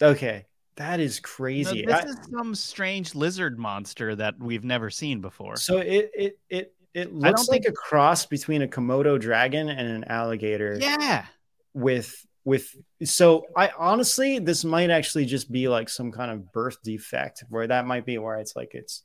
Okay, 0.00 0.46
That 0.78 0.98
is 1.00 1.18
No, 1.22 1.28
crazy. 1.28 1.84
this 1.84 1.94
I- 2.04 2.08
is 2.08 2.16
some 2.30 2.54
strange 2.54 3.14
lizard 3.14 3.58
monster 3.58 4.14
that 4.16 4.38
we've 4.38 4.64
never 4.64 4.90
seen 4.90 5.20
before. 5.20 5.56
so 5.56 5.78
it 5.78 6.10
it 6.14 6.38
it 6.48 6.74
it 6.94 7.12
looks 7.14 7.48
like 7.48 7.64
a 7.66 7.72
cross 7.72 8.24
between 8.26 8.62
a 8.62 8.66
Komodo 8.68 9.20
dragon 9.20 9.68
and 9.68 9.86
an 9.88 10.04
alligator. 10.04 10.78
yeah. 10.80 11.26
with 11.74 12.24
with 12.44 12.74
so 13.04 13.44
i 13.56 13.70
honestly 13.76 14.38
this 14.38 14.64
might 14.64 14.88
actually 14.88 15.26
just 15.26 15.52
be 15.52 15.68
like 15.68 15.88
some 15.88 16.10
kind 16.10 16.30
of 16.30 16.50
birth 16.50 16.78
defect 16.82 17.44
where 17.50 17.66
that 17.66 17.86
might 17.86 18.06
be 18.06 18.16
where 18.16 18.36
it's 18.38 18.56
like 18.56 18.70
it's 18.72 19.02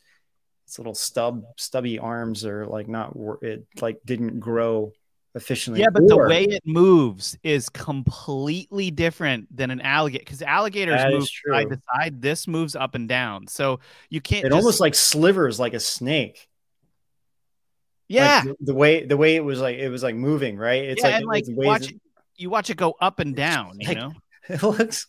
it's 0.65 0.80
little 0.80 0.96
stub 0.96 1.44
stubby 1.58 2.00
arms 2.00 2.46
or 2.46 2.65
like 2.68 2.88
not 2.88 3.13
it 3.42 3.65
like 3.82 4.00
didn't 4.06 4.39
grow 4.39 4.94
efficiently 5.36 5.82
Yeah, 5.82 5.90
but 5.92 6.08
the 6.08 6.18
way 6.18 6.44
it 6.44 6.62
moves 6.66 7.38
is 7.44 7.70
completely 7.70 8.92
different 8.92 9.56
than 9.56 9.72
an 9.72 9.82
alligator 9.82 10.24
because 10.24 10.42
alligators 10.42 11.02
move 11.12 11.28
side 11.50 11.70
to 11.70 11.82
side. 11.94 12.22
This 12.22 12.48
moves 12.48 12.75
up 12.75 12.96
and 12.96 13.10
down. 13.10 13.48
So 13.48 13.80
you 14.10 14.22
can't 14.22 14.46
it 14.46 14.50
just- 14.50 14.56
almost 14.56 14.80
like 14.80 14.96
slivers 14.96 15.60
like 15.60 15.74
a 15.74 15.80
snake 15.80 16.48
Like, 18.10 18.20
yeah. 18.20 18.44
the, 18.44 18.56
the 18.60 18.74
way 18.75 19.06
the 19.06 19.18
way 19.18 19.36
it 19.36 19.44
was 19.44 19.60
like 19.60 19.78
it 19.78 19.90
was 19.90 20.04
like 20.04 20.16
moving 20.16 20.58
right 20.58 20.84
it's 20.84 21.02
yeah, 21.02 21.10
like, 21.10 21.16
and 21.18 21.25
like 21.25 21.48
you 21.48 21.56
watch 21.56 21.84
it- 21.90 21.96
it, 21.96 22.02
you 22.36 22.50
watch 22.50 22.70
it 22.70 22.78
go 22.78 22.96
up 23.02 23.20
and 23.20 23.36
down, 23.36 23.78
you 23.80 23.96
know? 23.96 24.13
it 24.50 24.62
looks 24.62 25.08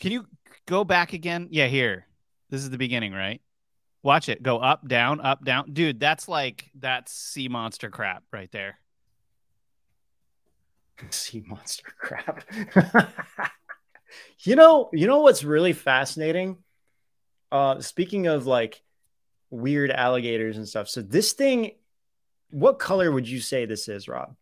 Can 0.00 0.12
you 0.12 0.26
go 0.66 0.84
back 0.84 1.12
again? 1.14 1.48
Yeah, 1.50 1.66
here. 1.66 2.06
This 2.50 2.60
is 2.62 2.70
the 2.70 2.78
beginning, 2.78 3.12
right? 3.12 3.40
Watch 4.02 4.28
it 4.28 4.42
go 4.42 4.58
up, 4.58 4.86
down, 4.86 5.20
up, 5.20 5.42
down. 5.44 5.72
Dude, 5.72 5.98
that's 5.98 6.28
like 6.28 6.70
that's 6.78 7.10
sea 7.12 7.48
monster 7.48 7.88
crap 7.90 8.22
right 8.32 8.52
there. 8.52 8.78
sea 11.10 11.44
monster 11.46 11.92
crap. 11.98 12.44
you 14.40 14.56
know, 14.56 14.90
you 14.92 15.06
know 15.06 15.20
what's 15.20 15.44
really 15.44 15.72
fascinating? 15.72 16.58
Uh 17.52 17.80
speaking 17.80 18.26
of 18.26 18.46
like 18.46 18.82
weird 19.50 19.90
alligators 19.90 20.56
and 20.56 20.68
stuff. 20.68 20.88
So 20.88 21.02
this 21.02 21.32
thing 21.32 21.72
what 22.50 22.78
color 22.78 23.10
would 23.10 23.28
you 23.28 23.40
say 23.40 23.66
this 23.66 23.88
is, 23.88 24.06
Rob? 24.06 24.36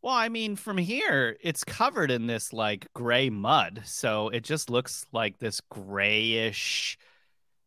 Well, 0.00 0.14
I 0.14 0.28
mean, 0.28 0.56
from 0.56 0.78
here, 0.78 1.36
it's 1.42 1.64
covered 1.64 2.10
in 2.10 2.26
this 2.26 2.52
like 2.52 2.86
gray 2.94 3.28
mud. 3.28 3.82
So 3.84 4.28
it 4.30 4.42
just 4.42 4.70
looks 4.70 5.04
like 5.12 5.38
this 5.38 5.60
grayish, 5.70 6.96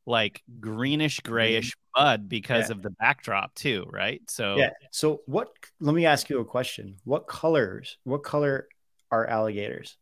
like 0.05 0.41
greenish 0.59 1.19
grayish 1.19 1.75
mud 1.99 2.29
because 2.29 2.69
Yeah. 2.69 2.75
of 2.75 2.81
the 2.81 2.89
backdrop, 2.91 3.53
too, 3.55 3.85
right? 3.91 4.21
So 4.29 4.55
Yeah. 4.57 4.69
So 4.91 5.21
what 5.25 5.49
let 5.79 5.93
me 5.95 6.05
ask 6.05 6.29
you 6.29 6.39
a 6.39 6.45
question. 6.45 6.97
What 7.03 7.27
colors, 7.27 7.97
what 8.03 8.23
color 8.23 8.67
are 9.11 9.25
alligators? 9.25 9.97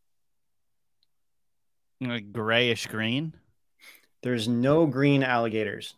like, 1.99 2.31
grayish 2.31 2.85
green. 2.87 3.33
There's 4.21 4.47
no 4.47 4.85
green 4.85 5.23
alligators. 5.23 5.95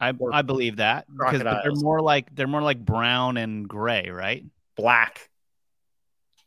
I, 0.00 0.12
I 0.32 0.42
believe 0.42 0.76
that 0.76 1.06
because 1.08 1.42
they're 1.42 1.72
more 1.74 2.00
like 2.00 2.34
they're 2.34 2.46
more 2.46 2.62
like 2.62 2.84
brown 2.84 3.36
and 3.36 3.68
gray, 3.68 4.10
right? 4.10 4.44
Black. 4.76 5.28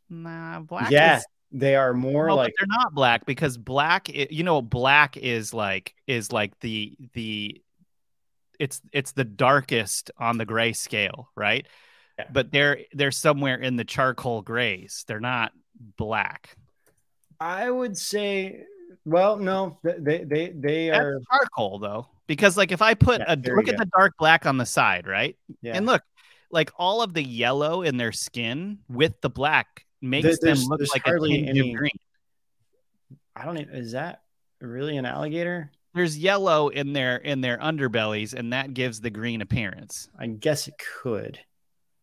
Nah, 0.10 0.60
black. 0.62 0.89
yeah. 0.91 1.17
is- 1.17 1.25
They 1.53 1.75
are 1.75 1.93
more 1.93 2.27
No, 2.27 2.36
but 2.36 2.43
like 2.43 2.53
they're 2.57 2.67
not 2.67 2.93
black 2.93 3.25
because 3.25 3.57
black 3.57 4.07
i- 4.10 4.27
you 4.29 4.43
know 4.43 4.62
black 4.62 5.17
is 5.17 5.53
like 5.53 5.93
is 6.07 6.31
like 6.31 6.57
the 6.62 6.95
the 7.13 7.62
it's 8.62 8.80
it's 8.94 9.12
the 9.13 9.24
darkest 9.24 10.12
on 10.18 10.38
the 10.38 10.46
gray 10.46 10.72
scale 10.74 11.30
right 11.36 11.65
Yeah. 12.20 12.25
but 12.32 12.51
they're 12.51 12.80
they're 12.94 13.12
somewhere 13.12 13.56
in 13.58 13.75
the 13.75 13.84
charcoal 13.84 14.41
grays 14.41 15.03
they're 15.08 15.20
not 15.20 15.51
black 15.98 16.56
I 17.39 17.70
would 17.72 17.98
say 17.98 18.63
well, 19.03 19.38
no, 19.38 19.80
they 19.84 20.24
they 20.25 20.50
they 20.56 20.89
that's 20.89 21.00
are 21.00 21.20
charcoal 21.32 21.80
though 21.80 22.08
because 22.27 22.56
like 22.56 22.72
if 22.72 22.82
i 22.84 22.94
put 22.94 23.20
Yeah, 23.22 23.34
a 23.34 23.36
look 23.56 23.68
at 23.68 23.77
the 23.77 23.89
dark 23.98 24.13
black 24.20 24.46
on 24.46 24.58
the 24.58 24.65
side 24.65 25.08
right 25.08 25.36
yeah. 25.62 25.75
and 25.75 25.88
look 25.88 26.03
like 26.51 26.70
all 26.77 27.01
of 27.01 27.13
the 27.15 27.24
yellow 27.24 27.82
in 27.82 27.98
their 27.98 28.12
skin 28.12 28.77
with 28.88 29.20
the 29.22 29.30
black 29.30 29.86
makes 30.01 30.38
There- 30.39 30.53
them 30.53 30.63
look 30.65 30.82
like 30.94 31.08
a 31.08 31.20
tinge 31.20 31.50
any- 31.50 31.74
green 31.74 31.98
I 33.36 33.46
don't 33.46 33.58
even 33.58 33.74
is 33.74 33.94
that 33.94 34.22
really 34.60 34.98
an 34.98 35.06
alligator? 35.06 35.72
There's 35.93 36.17
yellow 36.17 36.69
in 36.69 36.93
their 36.93 37.17
in 37.17 37.41
their 37.41 37.57
underbellies 37.57 38.33
and 38.33 38.53
that 38.53 38.74
gives 38.74 39.01
the 39.01 39.10
green 39.10 39.41
appearance 39.41 40.10
I 40.17 40.27
guess 40.27 40.67
it 40.67 40.75
could. 41.01 41.39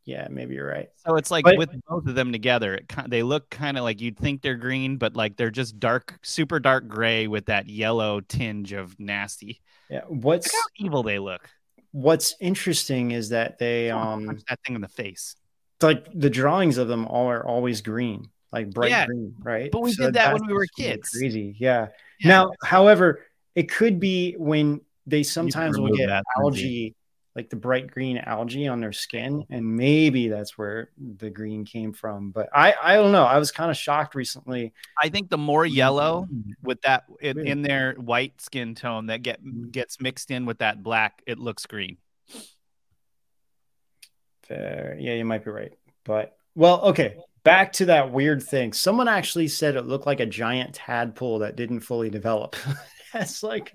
Yeah, 0.04 0.26
maybe 0.30 0.54
you're 0.54 0.66
right. 0.66 0.88
So 1.06 1.16
it's 1.16 1.30
like 1.30 1.44
But- 1.44 1.58
with 1.58 1.70
both 1.86 2.06
of 2.06 2.14
them 2.14 2.32
together, 2.32 2.76
it 2.76 2.90
they 3.08 3.22
look 3.22 3.50
kind 3.50 3.76
of 3.76 3.84
like 3.84 4.00
you'd 4.00 4.18
think 4.18 4.40
they're 4.40 4.56
green, 4.56 4.96
but 4.96 5.14
like 5.14 5.36
they're 5.36 5.50
just 5.50 5.78
dark, 5.78 6.18
super 6.22 6.58
dark 6.58 6.88
gray 6.88 7.26
with 7.26 7.46
that 7.46 7.68
yellow 7.68 8.20
tinge 8.20 8.72
of 8.72 8.98
nasty. 8.98 9.60
Yeah. 9.90 10.02
Look 10.08 10.24
What's 10.24 10.52
how 10.54 10.62
evil 10.78 11.02
they 11.02 11.18
look. 11.18 11.48
what's 11.92 12.34
interesting 12.40 13.10
is 13.10 13.28
that 13.30 13.58
they 13.58 13.90
um 13.90 14.38
that 14.48 14.58
thing 14.66 14.76
in 14.76 14.80
the 14.80 14.88
face. 14.88 15.36
It's 15.76 15.84
like 15.84 16.06
the 16.14 16.30
drawings 16.30 16.78
of 16.78 16.88
them 16.88 17.06
all 17.06 17.26
are 17.30 17.46
always 17.46 17.82
green, 17.82 18.30
like 18.50 18.70
bright 18.70 18.90
Yeah, 18.90 19.06
green, 19.06 19.34
right? 19.40 19.70
but 19.70 19.82
we 19.82 19.92
did 19.94 20.14
that 20.14 20.32
when 20.32 20.46
we 20.46 20.54
were 20.54 20.66
kids. 20.76 21.10
Crazy, 21.10 21.54
yeah. 21.58 21.88
Yeah. 22.18 22.28
Now, 22.28 22.52
however, 22.64 23.24
it 23.54 23.70
could 23.70 23.98
be 24.00 24.34
when 24.38 24.80
they 25.06 25.22
sometimes 25.22 25.78
will 25.78 25.94
get 25.96 26.10
algae, 26.36 26.94
like 27.34 27.48
the 27.50 27.56
bright 27.56 27.86
green 27.90 28.18
algae 28.18 28.68
on 28.68 28.80
their 28.80 28.92
skin, 28.92 29.44
and 29.48 29.64
maybe 29.64 30.28
that's 30.28 30.58
where 30.58 30.90
the 30.98 31.30
green 31.30 31.64
came 31.64 31.92
from. 31.92 32.30
But 32.30 32.48
I, 32.54 32.74
I 32.82 32.96
don't 32.96 33.12
know. 33.12 33.24
I 33.24 33.38
was 33.38 33.50
kind 33.52 33.70
of 33.70 33.76
shocked 33.76 34.14
recently. 34.14 34.72
I 35.00 35.08
think 35.08 35.30
the 35.30 35.38
more 35.38 35.64
yellow 35.64 36.26
with 36.62 36.80
that 36.82 37.04
in, 37.20 37.36
Really? 37.36 37.50
in 37.50 37.62
their 37.62 37.94
white 37.94 38.40
skin 38.40 38.74
tone 38.74 39.06
that 39.06 39.22
get 39.22 39.42
Mhm. 39.42 39.70
gets 39.70 40.00
mixed 40.00 40.30
in 40.30 40.46
with 40.46 40.58
that 40.58 40.82
black, 40.82 41.22
it 41.26 41.38
looks 41.38 41.64
green. 41.66 41.96
Fair. 44.42 44.96
Yeah, 44.98 45.14
you 45.14 45.24
might 45.24 45.44
be 45.44 45.50
right. 45.50 45.72
But 46.04 46.36
well, 46.54 46.80
okay. 46.82 47.16
Back 47.44 47.72
to 47.74 47.86
that 47.86 48.10
weird 48.12 48.42
thing. 48.42 48.72
Someone 48.72 49.08
actually 49.08 49.48
said 49.48 49.76
it 49.76 49.86
looked 49.86 50.06
like 50.06 50.20
a 50.20 50.26
giant 50.26 50.74
tadpole 50.74 51.38
that 51.40 51.56
didn't 51.56 51.80
fully 51.80 52.10
develop. 52.10 52.56
that's 53.12 53.42
like 53.42 53.72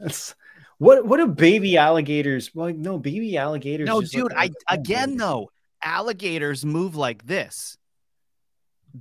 that's 0.00 0.34
what 0.78 1.06
what 1.06 1.18
do 1.18 1.26
baby 1.28 1.76
alligators 1.76 2.54
well 2.54 2.72
no 2.74 2.98
baby 2.98 3.36
alligators 3.36 3.86
No, 3.86 4.00
dude, 4.00 4.32
I 4.34 4.50
again 4.68 5.16
though, 5.16 5.50
alligators 5.82 6.64
move 6.64 6.96
like 6.96 7.26
this. 7.26 7.76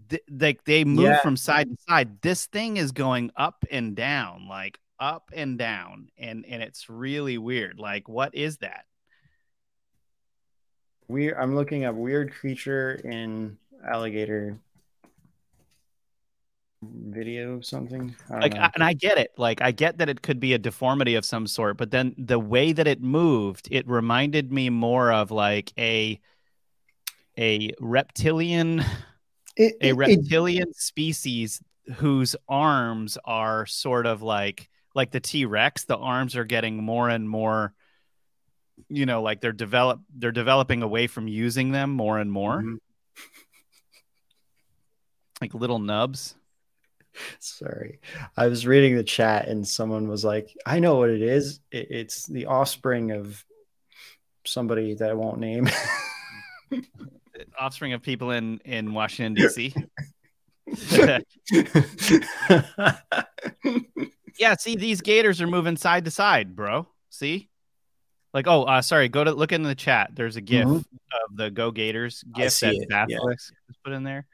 Th- 0.09 0.23
like 0.29 0.63
they 0.63 0.83
move 0.85 1.05
Yeah. 1.05 1.21
from 1.21 1.35
side 1.35 1.69
to 1.69 1.77
side. 1.89 2.21
This 2.21 2.45
thing 2.45 2.77
is 2.77 2.91
going 2.91 3.31
up 3.35 3.65
and 3.71 3.95
down, 3.95 4.47
like 4.47 4.79
up 4.99 5.31
and 5.33 5.57
down, 5.57 6.09
and 6.17 6.45
and 6.45 6.61
it's 6.63 6.89
really 6.89 7.37
weird. 7.37 7.79
Like, 7.79 8.07
what 8.07 8.35
is 8.35 8.57
that? 8.57 8.85
weird 11.07 11.35
I'm 11.37 11.55
looking 11.55 11.83
up 11.83 11.95
weird 11.95 12.31
creature 12.33 12.93
in 13.03 13.57
alligator 13.85 14.57
video 16.83 17.53
of 17.53 17.65
something. 17.65 18.15
Like, 18.29 18.53
know. 18.53 18.69
And 18.73 18.83
I 18.83 18.93
get 18.93 19.17
it. 19.17 19.31
Like, 19.37 19.61
I 19.61 19.71
get 19.71 19.97
that 19.99 20.09
it 20.09 20.21
could 20.21 20.39
be 20.39 20.53
a 20.53 20.57
deformity 20.57 21.15
of 21.15 21.25
some 21.25 21.45
sort, 21.47 21.77
but 21.77 21.91
then 21.91 22.15
the 22.17 22.39
way 22.39 22.73
that 22.73 22.87
it 22.87 23.01
moved, 23.01 23.67
it 23.71 23.87
reminded 23.87 24.51
me 24.51 24.69
more 24.69 25.11
of 25.11 25.31
like 25.31 25.71
a 25.77 26.19
a 27.37 27.71
reptilian 27.79 28.79
It- 29.55 29.75
a 29.81 29.87
it- 29.87 29.89
it- 29.89 29.93
reptilian 29.93 30.73
species 30.73 31.61
whose 31.95 32.35
arms 32.47 33.17
are 33.25 33.65
sort 33.65 34.05
of 34.05 34.21
like 34.21 34.69
like 34.93 35.11
the 35.11 35.19
T-Rex 35.21 35.85
the 35.85 35.97
arms 35.97 36.35
are 36.35 36.43
getting 36.43 36.83
more 36.83 37.09
and 37.09 37.27
more 37.29 37.73
you 38.89 39.05
know 39.05 39.21
like 39.21 39.39
they're 39.41 39.51
develop 39.53 40.01
they're 40.13 40.31
developing 40.33 40.83
away 40.83 41.07
from 41.07 41.27
using 41.27 41.71
them 41.71 41.89
more 41.91 42.19
and 42.19 42.31
more 42.31 42.61
Mhm. 42.61 42.77
like 45.41 45.53
little 45.53 45.79
nubs 45.79 46.35
Sorry. 47.39 47.99
I 48.37 48.47
was 48.47 48.65
reading 48.65 48.95
the 48.95 49.03
chat 49.03 49.47
and 49.47 49.67
someone 49.67 50.07
was 50.07 50.23
like, 50.23 50.55
I 50.65 50.79
know 50.79 50.97
what 50.97 51.09
it 51.09 51.21
is. 51.21 51.59
It, 51.71 51.87
it's 51.91 52.25
the 52.25 52.47
offspring 52.47 53.11
of 53.11 53.43
somebody 54.45 54.95
that 54.95 55.09
I 55.09 55.13
won't 55.13 55.39
name. 55.39 55.69
offspring 57.59 57.93
of 57.93 58.01
people 58.01 58.31
in 58.31 58.59
in 58.65 58.93
Washington 58.93 59.35
DC 59.35 59.73
yeah 64.39 64.55
see 64.55 64.75
these 64.75 65.01
gators 65.01 65.41
are 65.41 65.47
moving 65.47 65.75
side 65.75 66.05
to 66.05 66.11
side 66.11 66.55
bro 66.55 66.87
see 67.09 67.49
like 68.33 68.47
oh 68.47 68.63
uh 68.63 68.81
sorry 68.81 69.09
go 69.09 69.23
to 69.23 69.31
look 69.33 69.51
in 69.51 69.63
the 69.63 69.75
chat 69.75 70.11
there's 70.13 70.35
a 70.35 70.41
gif 70.41 70.65
Mhm. 70.65 70.77
of 70.77 71.35
the 71.35 71.51
go 71.51 71.71
gators 71.71 72.23
gif 72.33 72.59
that 72.59 72.73
it, 72.75 73.09
yeah. 73.09 73.17
Put 73.83 73.93
in 73.93 74.03
there 74.03 74.25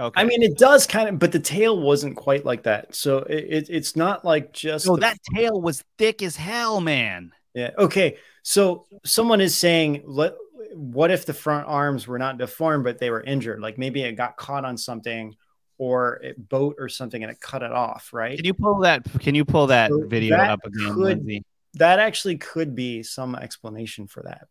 okay 0.00 0.20
I 0.20 0.24
mean, 0.24 0.42
it 0.42 0.56
does 0.58 0.86
kind 0.86 1.08
of, 1.08 1.18
but 1.18 1.32
the 1.32 1.38
tail 1.38 1.78
wasn't 1.80 2.16
quite 2.16 2.44
like 2.44 2.62
that. 2.64 2.94
So 2.94 3.18
it, 3.18 3.44
it, 3.48 3.70
it's 3.70 3.94
not 3.96 4.24
like 4.24 4.52
just. 4.52 4.86
No, 4.86 4.96
the- 4.96 5.02
that 5.02 5.18
tail 5.34 5.60
was 5.60 5.84
thick 5.98 6.22
as 6.22 6.36
hell, 6.36 6.80
man. 6.80 7.32
Yeah. 7.54 7.70
Okay. 7.78 8.16
So 8.42 8.86
someone 9.04 9.40
is 9.40 9.54
saying, 9.56 10.02
let, 10.06 10.34
what 10.74 11.10
if 11.10 11.26
the 11.26 11.34
front 11.34 11.66
arms 11.68 12.06
were 12.06 12.18
not 12.18 12.38
deformed, 12.38 12.84
but 12.84 12.98
they 12.98 13.10
were 13.10 13.22
injured? 13.22 13.60
Like 13.60 13.76
maybe 13.78 14.02
it 14.02 14.12
got 14.12 14.36
caught 14.36 14.64
on 14.64 14.76
something 14.78 15.34
or 15.78 16.20
a 16.22 16.32
boat 16.38 16.76
or 16.78 16.88
something 16.88 17.22
and 17.22 17.32
it 17.32 17.40
cut 17.40 17.62
it 17.62 17.72
off, 17.72 18.10
right? 18.12 18.36
Can 18.36 18.44
you 18.46 18.54
pull 18.54 18.78
that? 18.80 19.02
Can 19.20 19.34
you 19.34 19.44
pull 19.44 19.66
that 19.68 19.90
So 19.90 20.06
video 20.06 20.36
that 20.36 20.50
up 20.50 20.64
again, 20.64 20.88
could- 20.94 20.96
Lindsay? 20.96 21.44
that 21.74 21.98
actually 21.98 22.36
could 22.36 22.74
be 22.74 23.02
some 23.02 23.34
explanation 23.34 24.06
for 24.06 24.22
that. 24.24 24.46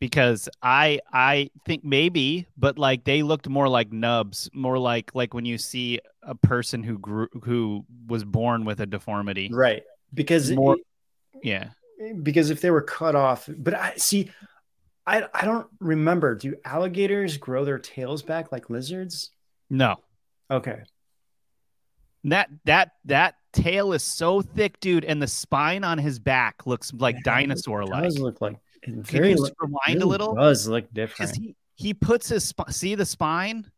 Because 0.00 0.48
I 0.62 1.00
I 1.12 1.50
think 1.66 1.84
maybe, 1.84 2.46
but 2.56 2.78
like 2.78 3.04
they 3.04 3.22
looked 3.22 3.48
more 3.48 3.68
like 3.68 3.92
nubs, 3.92 4.50
more 4.52 4.78
like 4.78 5.14
like 5.14 5.32
when 5.34 5.44
you 5.44 5.56
see 5.56 6.00
a 6.22 6.34
person 6.34 6.82
who 6.82 6.98
grew 6.98 7.28
who 7.44 7.84
was 8.06 8.24
born 8.24 8.64
with 8.64 8.80
a 8.80 8.86
deformity. 8.86 9.50
Right. 9.52 9.82
Because 10.12 10.50
More- 10.50 10.76
Yeah. 11.42 11.70
because 12.22 12.50
if 12.50 12.60
they 12.60 12.70
were 12.70 12.82
cut 12.82 13.14
off, 13.14 13.48
but 13.56 13.74
I 13.74 13.94
see 13.96 14.30
I 15.06 15.26
I 15.32 15.44
don't 15.44 15.68
remember. 15.80 16.34
Do 16.34 16.54
alligators 16.64 17.36
grow 17.38 17.64
their 17.64 17.78
tails 17.78 18.22
back 18.22 18.52
like 18.52 18.68
lizards? 18.68 19.30
No. 19.70 19.96
Okay. 20.50 20.82
That 22.24 22.48
that 22.64 22.92
that 23.04 23.34
tail 23.52 23.92
is 23.92 24.02
so 24.02 24.40
thick, 24.42 24.80
dude, 24.80 25.04
and 25.04 25.20
the 25.22 25.26
spine 25.26 25.84
on 25.84 25.98
his 25.98 26.18
back 26.18 26.66
looks 26.66 26.92
like 26.92 27.16
dinosaur 27.24 27.84
like. 27.86 28.02
does 28.02 28.18
look 28.18 28.40
like 28.40 28.56
very 28.86 29.34
just 29.34 29.52
rewind 29.60 30.02
a 30.02 30.06
little? 30.06 30.34
Does 30.34 30.68
look 30.68 30.92
different. 30.92 31.36
he, 31.36 31.56
he 31.74 31.94
puts 31.94 32.28
his 32.28 32.48
sp- 32.48 32.70
see 32.70 32.94
the 32.94 33.06
spine? 33.06 33.70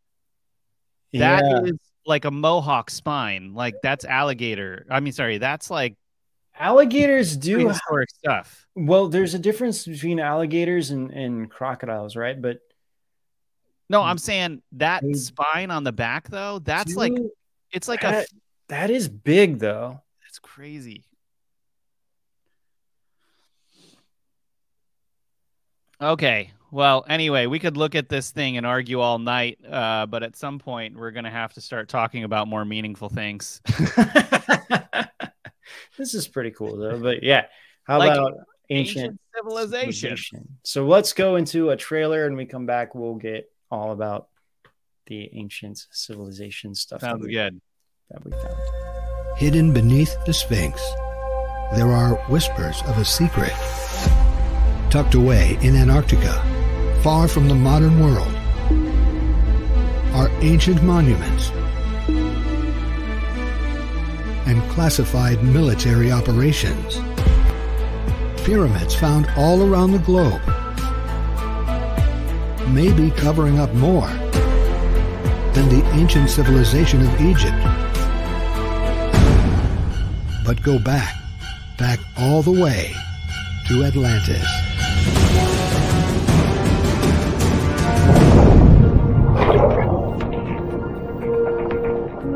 That 1.13 1.45
is 1.45 1.71
yeah. 1.71 1.73
like 2.05 2.25
a 2.25 2.31
mohawk 2.31 2.91
spine. 2.91 3.55
Like 3.55 3.75
that's 3.83 4.05
alligator. 4.05 4.87
I 4.91 5.01
mean, 5.01 5.13
sorry, 5.13 5.39
that's 5.39 5.71
like 5.71 5.97
Alligators 6.59 7.37
do 7.37 7.57
prehistoric 7.57 8.11
stuff. 8.11 8.67
well. 8.75 9.09
There's 9.09 9.35
a 9.35 9.39
difference 9.39 9.85
between 9.85 10.19
alligators 10.19 10.91
and, 10.91 11.11
and 11.11 11.51
crocodiles, 11.51 12.17
right? 12.17 12.41
But 12.41 12.61
No, 13.91 14.03
I'm 14.03 14.19
saying 14.19 14.63
that 14.73 15.03
They 15.03 15.13
spine 15.13 15.71
on 15.71 15.85
the 15.85 15.93
back 15.93 16.29
though. 16.29 16.59
That's 16.61 16.97
like 16.97 17.13
it's 17.73 17.89
like 17.89 18.05
a 18.05 18.07
that, 18.11 18.27
that 18.69 18.91
is 18.91 19.09
big 19.09 19.59
though. 19.59 20.01
that's 20.23 20.39
crazy. 20.39 21.05
Okay. 26.01 26.53
Well, 26.71 27.05
anyway, 27.09 27.47
we 27.47 27.59
could 27.59 27.77
look 27.77 27.95
at 27.95 28.09
this 28.09 28.31
thing 28.33 28.57
and 28.57 28.67
argue 28.67 29.01
all 29.01 29.19
night, 29.19 29.59
uh, 29.71 30.07
but 30.07 30.23
at 30.23 30.37
some 30.37 30.59
point 30.59 30.97
we're 30.97 31.13
gonna 31.13 31.31
have 31.31 31.53
to 31.55 31.61
start 31.61 31.89
talking 31.89 32.25
about 32.25 32.49
more 32.49 32.65
meaningful 32.65 33.09
things. 33.09 33.61
this 35.97 36.15
is 36.15 36.29
pretty 36.29 36.51
cool 36.51 36.77
though. 36.77 36.99
But 36.99 37.23
yeah, 37.23 37.47
how 37.85 37.99
Like 37.99 38.13
about 38.13 38.35
ancient, 38.69 38.99
Ancient 38.99 39.21
civilization. 39.37 39.93
civilization? 39.93 40.49
So 40.65 40.87
let's 40.87 41.13
go 41.13 41.37
into 41.37 41.71
a 41.71 41.77
trailer 41.77 42.27
and 42.27 42.37
we 42.37 42.47
come 42.47 42.67
back. 42.67 42.95
We'll 42.95 43.15
get 43.15 43.51
all 43.71 43.93
about 43.93 44.29
the 45.07 45.31
ancient 45.35 45.87
civilization 45.93 46.75
stuff 46.75 47.01
that 47.01 47.19
we, 47.21 47.33
good. 47.33 47.61
that 48.11 48.25
we 48.25 48.33
found. 48.33 49.39
Hidden 49.39 49.73
beneath 49.73 50.17
the 50.27 50.35
Sphinx, 50.35 50.83
there 51.75 51.89
are 51.89 52.17
whispers 52.29 52.83
of 52.83 52.99
a 52.99 53.05
secret. 53.05 53.53
Tucked 54.97 55.15
away 55.15 55.59
in 55.61 55.77
Antarctica, 55.77 56.33
far 57.03 57.29
from 57.29 57.49
the 57.49 57.55
modern 57.55 58.01
world, 58.01 58.35
are 60.15 60.31
ancient 60.41 60.83
monuments 60.83 61.51
and 64.49 64.63
classified 64.71 65.45
military 65.45 66.11
operations. 66.11 66.97
Pyramids 68.47 68.95
found 68.95 69.29
all 69.37 69.71
around 69.71 69.93
the 69.93 69.99
globe 69.99 70.41
may 72.71 72.91
be 72.91 73.11
covering 73.11 73.59
up 73.59 73.75
more 73.75 74.09
than 75.53 75.69
the 75.69 75.87
ancient 75.93 76.31
civilization 76.31 77.03
of 77.03 77.21
Egypt 77.21 77.61
but 80.43 80.63
go 80.63 80.79
back, 80.79 81.15
back 81.77 81.99
all 82.17 82.41
the 82.41 82.51
way 82.51 82.95
to 83.69 83.85
Atlantis. 83.85 84.66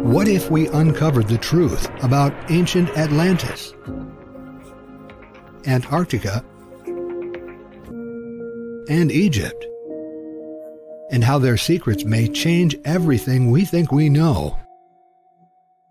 What 0.03 0.29
if 0.29 0.51
we 0.51 0.69
uncovered 0.69 1.29
the 1.29 1.39
truth 1.39 1.89
about 2.03 2.35
ancient 2.51 2.91
Atlantis, 2.97 3.73
Antarctica, 5.67 6.45
and 8.89 9.13
Egypt, 9.13 9.65
and 11.11 11.23
how 11.23 11.39
their 11.39 11.57
secrets 11.57 12.05
may 12.05 12.29
change 12.29 12.77
everything 12.85 13.51
we 13.51 13.65
think 13.65 13.93
we 13.93 14.09
know 14.09 14.59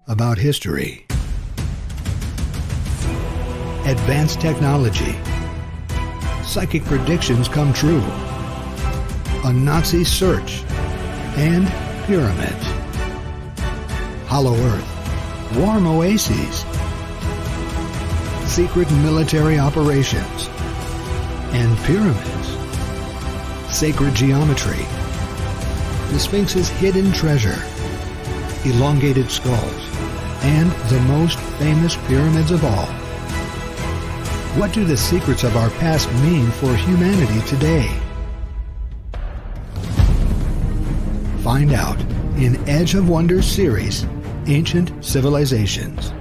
about 0.08 0.38
history? 0.38 1.06
advanced 3.90 4.40
technology. 4.40 5.16
Psychic 6.50 6.84
predictions 6.86 7.48
come 7.48 7.72
true. 7.74 8.02
A 9.46 9.54
Nazi 9.54 10.04
search. 10.04 10.64
And 11.38 11.68
pyramids. 12.08 12.66
Hollow 14.26 14.56
Earth. 14.56 15.56
Warm 15.56 15.86
oases. 15.86 16.66
Secret 18.52 18.90
military 18.94 19.60
operations. 19.60 20.50
And 21.54 21.78
pyramids. 21.86 22.58
Sacred 23.72 24.16
geometry. 24.16 24.88
The 26.12 26.20
Sphinx's 26.20 26.70
hidden 26.70 27.12
treasure. 27.12 27.62
Elongated 28.66 29.30
skulls. 29.30 29.90
And 30.42 30.72
the 30.90 31.00
most 31.02 31.38
famous 31.60 31.96
pyramids 32.08 32.50
of 32.50 32.66
all. 32.66 33.09
What 34.60 34.74
do 34.74 34.84
the 34.84 34.98
secrets 34.98 35.46
of 35.46 35.56
our 35.56 35.70
past 35.70 36.12
mean 36.16 36.52
for 36.52 36.76
humanity 36.76 37.40
today? 37.48 37.88
Find 41.46 41.72
out 41.72 41.98
in 42.36 42.58
Edge 42.68 42.94
of 42.94 43.08
Wonders 43.08 43.46
series, 43.46 44.06
Ancient 44.48 44.92
Civilizations. 45.02 46.12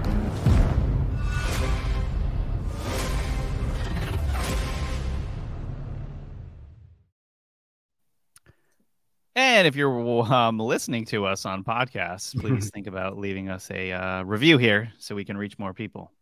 And 9.35 9.66
if 9.66 9.74
you're 9.74 10.33
um, 10.33 10.61
listening 10.61 11.07
to 11.07 11.27
us 11.27 11.44
on 11.44 11.64
podcasts, 11.64 12.38
please 12.38 12.70
think 12.72 12.87
about 12.87 13.18
leaving 13.18 13.48
us 13.48 13.68
a 13.72 13.90
uh, 13.90 14.22
review 14.22 14.59
here 14.59 14.92
so 14.98 15.16
we 15.16 15.24
can 15.24 15.37
reach 15.37 15.59
more 15.59 15.74
people. 15.74 16.12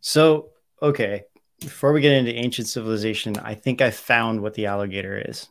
So, 0.00 0.50
okay, 0.82 1.24
before 1.60 1.92
we 1.92 2.00
get 2.00 2.12
into 2.12 2.32
ancient 2.32 2.68
civilization, 2.68 3.36
I 3.38 3.54
think 3.54 3.80
I 3.80 3.90
found 3.90 4.40
what 4.40 4.54
the 4.54 4.66
alligator 4.66 5.22
is. 5.26 5.48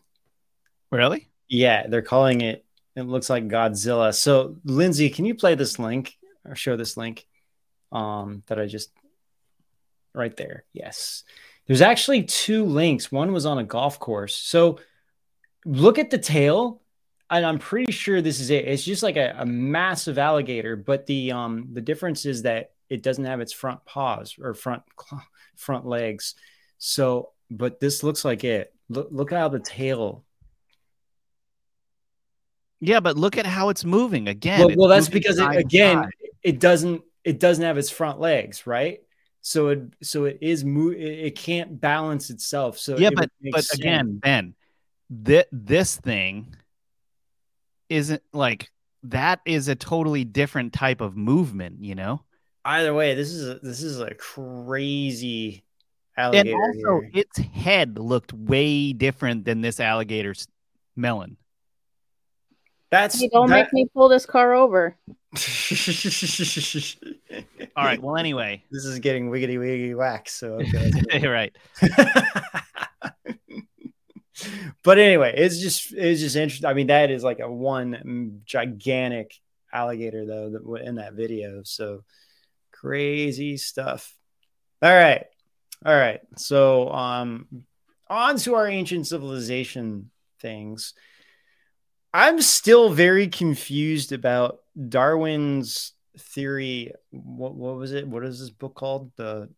Really? 0.91 1.29
Yeah, 1.49 1.87
they're 1.87 2.01
calling 2.01 2.41
it. 2.41 2.65
It 2.95 3.03
looks 3.03 3.29
like 3.29 3.47
Godzilla. 3.47 4.13
So, 4.13 4.57
Lindsay, 4.63 5.09
can 5.09 5.25
you 5.25 5.35
play 5.35 5.55
this 5.55 5.79
link 5.79 6.17
or 6.45 6.55
show 6.55 6.75
this 6.75 6.97
link 6.97 7.27
um, 7.91 8.43
that 8.47 8.59
I 8.59 8.65
just 8.65 8.91
right 10.13 10.35
there? 10.35 10.63
Yes, 10.73 11.23
there's 11.67 11.81
actually 11.81 12.23
two 12.23 12.63
links. 12.63 13.11
One 13.11 13.33
was 13.33 13.45
on 13.45 13.59
a 13.59 13.63
golf 13.63 13.99
course. 13.99 14.35
So, 14.35 14.79
look 15.65 15.99
at 15.99 16.09
the 16.09 16.17
tail, 16.17 16.81
and 17.29 17.45
I'm 17.45 17.59
pretty 17.59 17.91
sure 17.91 18.21
this 18.21 18.39
is 18.39 18.49
it. 18.49 18.65
It's 18.65 18.83
just 18.83 19.03
like 19.03 19.17
a, 19.17 19.35
a 19.37 19.45
massive 19.45 20.17
alligator, 20.17 20.75
but 20.75 21.05
the 21.05 21.33
um 21.33 21.69
the 21.73 21.81
difference 21.81 22.25
is 22.25 22.43
that 22.43 22.71
it 22.89 23.03
doesn't 23.03 23.25
have 23.25 23.41
its 23.41 23.53
front 23.53 23.83
paws 23.85 24.35
or 24.41 24.53
front 24.53 24.83
front 25.55 25.85
legs. 25.85 26.35
So, 26.77 27.31
but 27.49 27.79
this 27.79 28.03
looks 28.03 28.23
like 28.23 28.43
it. 28.43 28.73
Look, 28.89 29.09
look 29.11 29.31
how 29.31 29.49
the 29.49 29.59
tail 29.59 30.23
Yeah, 32.79 32.99
but 32.99 33.17
look 33.17 33.37
at 33.37 33.45
how 33.45 33.69
it's 33.69 33.83
moving 33.83 34.27
again. 34.27 34.59
well, 34.59 34.75
well 34.77 34.87
that's 34.89 35.09
because 35.09 35.39
it, 35.39 35.55
again 35.55 36.03
side. 36.03 36.11
it 36.43 36.59
doesn't 36.59 37.01
it 37.23 37.39
doesn't 37.39 37.63
have 37.63 37.77
its 37.77 37.89
front 37.89 38.19
legs 38.21 38.65
right 38.65 38.99
so 39.41 39.69
it 39.69 39.81
so 40.01 40.25
it 40.25 40.37
is 40.41 40.63
mo- 40.63 40.91
it, 40.91 40.97
it 41.01 41.35
can't 41.35 41.79
balance 41.81 42.29
itself 42.29 42.77
so 42.77 42.97
yeah, 42.97 43.07
it 43.09 43.15
but 43.15 43.29
but 43.51 43.63
sense. 43.63 43.79
again, 43.79 44.17
Ben, 44.17 44.55
th- 45.25 45.47
this 45.51 45.95
thing 45.95 46.55
isn't 47.89 48.21
like 48.33 48.69
that 49.03 49.39
is 49.45 49.67
a 49.67 49.75
totally 49.75 50.25
different 50.25 50.73
type 50.73 51.01
of 51.01 51.15
movement, 51.15 51.83
you 51.83 51.95
know. 51.95 52.21
Either 52.67 52.93
way 52.93 53.15
this 53.15 53.31
is 53.31 53.47
a, 53.47 53.55
this 53.59 53.81
is 53.81 53.99
a 53.99 54.13
crazy 54.13 55.63
alligator. 56.17 56.49
And 56.51 56.63
alligator 56.63 56.89
also, 56.89 57.07
here. 57.11 57.23
its 57.23 57.37
head 57.37 57.97
looked 57.97 58.33
way 58.33 58.93
different 58.93 59.45
than 59.45 59.61
this 59.61 59.79
alligator's 59.79 60.47
melon. 60.95 61.37
that's 62.91 63.19
Hey, 63.19 63.29
don't 63.31 63.49
that- 63.49 63.55
make 63.55 63.73
me 63.73 63.87
pull 63.93 64.09
this 64.09 64.25
car 64.25 64.53
over. 64.53 64.95
All 67.75 67.85
right. 67.85 68.01
Well, 68.01 68.17
anyway, 68.17 68.63
this 68.71 68.85
is 68.85 68.99
getting 68.99 69.29
wiggity 69.29 69.57
wiggity 69.57 69.95
whack 69.95 70.29
so 70.29 70.59
okay, 71.13 71.27
right. 71.27 71.55
but 74.83 74.97
anyway, 74.97 75.33
it's 75.35 75.59
just 75.59 75.93
it's 75.93 76.21
just 76.21 76.35
interesting. 76.35 76.67
I 76.69 76.73
mean, 76.73 76.87
that 76.87 77.11
is 77.11 77.23
like 77.23 77.39
a 77.39 77.51
one 77.51 77.91
mm, 77.93 78.45
gigantic 78.45 79.33
alligator 79.71 80.25
though 80.25 80.49
that 80.51 80.63
in 80.85 80.95
that 80.95 81.13
video. 81.13 81.61
So 81.63 82.03
crazy 82.79 83.57
stuff. 83.57 84.13
All 84.81 84.93
right. 84.93 85.25
All 85.85 85.95
right. 85.95 86.21
So 86.37 86.89
um 86.91 87.47
on 88.09 88.37
to 88.37 88.55
our 88.55 88.67
ancient 88.67 89.07
civilization 89.07 90.11
things. 90.39 90.93
I'm 92.13 92.41
still 92.41 92.89
very 92.89 93.27
confused 93.27 94.11
about 94.11 94.59
Darwin's 94.89 95.93
theory. 96.17 96.93
What 97.11 97.55
what 97.55 97.75
was 97.75 97.93
it? 97.93 98.07
What 98.07 98.23
is 98.23 98.39
this 98.39 98.49
book 98.49 98.75
called? 98.75 99.11
The 99.17 99.49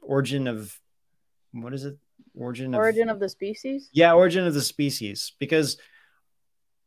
origin 0.00 0.46
of 0.46 0.78
what 1.52 1.74
is 1.74 1.84
it? 1.84 1.98
Origin 2.34 2.74
Origin 2.74 3.08
of, 3.08 3.16
of 3.16 3.20
the 3.20 3.28
species. 3.28 3.88
yeah, 3.92 4.12
origin 4.12 4.46
of 4.46 4.54
the 4.54 4.62
species. 4.62 5.32
Because 5.38 5.78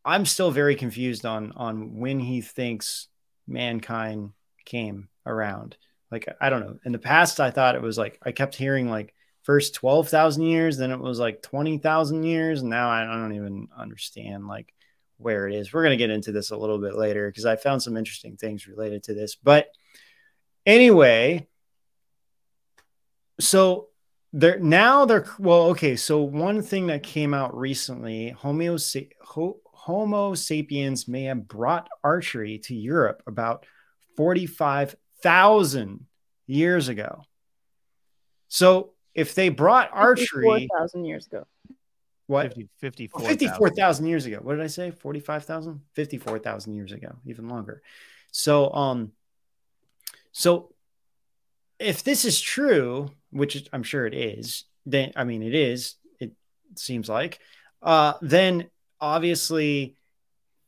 I'm 0.06 0.26
still 0.26 0.52
very 0.52 0.76
confused 0.76 1.26
on 1.26 1.52
on 1.56 1.98
when 1.98 2.20
he 2.20 2.42
thinks 2.42 3.08
mankind 3.46 4.32
came 4.66 5.10
around. 5.26 5.78
Like 6.12 6.28
I 6.40 6.50
don't 6.50 6.62
know. 6.62 6.78
In 6.86 6.92
the 6.92 7.00
past, 7.00 7.40
I 7.40 7.52
thought 7.52 7.76
it 7.76 7.82
was 7.82 7.98
like 7.98 8.20
I 8.24 8.32
kept 8.32 8.56
hearing 8.56 8.90
like 8.90 9.14
first 9.44 9.74
twelve 9.74 10.10
thousand 10.10 10.44
years, 10.44 10.78
then 10.78 10.92
it 10.92 11.00
was 11.00 11.20
like 11.20 11.42
twenty 11.42 11.78
thousand 11.78 12.24
years, 12.24 12.62
and 12.62 12.70
now 12.70 12.90
I 12.90 13.04
don't 13.06 13.34
even 13.36 13.68
understand 13.78 14.48
like 14.48 14.74
where 15.18 15.48
it 15.48 15.56
is. 15.56 15.74
We're 15.74 15.84
gonna 15.84 15.98
get 15.98 16.10
into 16.10 16.32
this 16.32 16.52
a 16.52 16.58
little 16.58 16.80
bit 16.80 16.96
later 16.96 17.28
because 17.30 17.46
I 17.46 17.56
found 17.56 17.82
some 17.82 17.98
interesting 17.98 18.38
things 18.38 18.68
related 18.68 19.04
to 19.04 19.14
this. 19.14 19.36
But 19.36 19.68
anyway, 20.66 21.48
so 23.40 23.90
they're 24.34 24.60
now 24.60 25.06
they're 25.06 25.26
well 25.38 25.66
okay 25.68 25.96
so 25.96 26.22
one 26.22 26.62
thing 26.62 26.88
that 26.88 27.04
came 27.04 27.34
out 27.34 27.56
recently 27.56 28.30
homo, 28.30 28.78
Ho, 29.22 29.58
homo 29.66 30.34
sapiens 30.34 31.08
may 31.08 31.24
have 31.26 31.48
brought 31.48 31.88
archery 32.04 32.58
to 32.60 32.76
europe 32.76 33.22
about 33.28 33.66
45,000 35.24 36.06
years 36.48 36.90
ago. 36.90 37.24
So 38.48 38.92
if 39.16 39.36
they 39.36 39.50
brought 39.50 39.90
archery 39.92 40.68
thousand 40.78 41.06
years 41.06 41.28
ago. 41.28 41.46
what? 42.28 42.48
50, 42.48 42.70
54, 42.80 43.22
54,000 43.22 44.06
years 44.06 44.26
ago. 44.26 44.40
What 44.42 44.56
did 44.56 44.64
i 44.64 44.68
say? 44.68 44.92
45,000 44.92 45.82
54,000 45.94 46.74
years 46.74 46.92
ago 46.92 47.16
even 47.26 47.48
longer. 47.48 47.82
So 48.32 48.74
um 48.74 49.12
so 50.32 50.74
if 51.80 52.04
this 52.04 52.26
is 52.26 52.40
true 52.40 53.10
which 53.32 53.68
I'm 53.74 53.84
sure 53.84 54.06
it 54.06 54.14
is, 54.14 54.66
then 54.86 55.12
I 55.16 55.24
mean 55.24 55.42
it 55.42 55.56
is, 55.56 55.96
it 56.20 56.34
seems 56.76 57.10
like, 57.10 57.40
uh, 57.82 58.14
then 58.22 58.70
obviously 59.02 59.96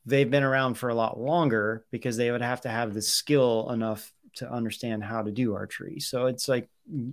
they've 0.04 0.30
been 0.30 0.42
around 0.42 0.74
for 0.74 0.88
a 0.88 0.94
lot 0.94 1.18
longer 1.18 1.84
because 1.90 2.16
they 2.16 2.30
would 2.30 2.42
have 2.42 2.62
to 2.62 2.68
have 2.68 2.94
the 2.94 3.02
skill 3.02 3.70
enough 3.70 4.12
to 4.36 4.50
understand 4.50 5.04
how 5.04 5.22
to 5.22 5.30
do 5.30 5.54
archery. 5.54 6.00
So 6.00 6.26
it's 6.26 6.48
like 6.48 6.68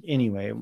anyway, 0.07 0.53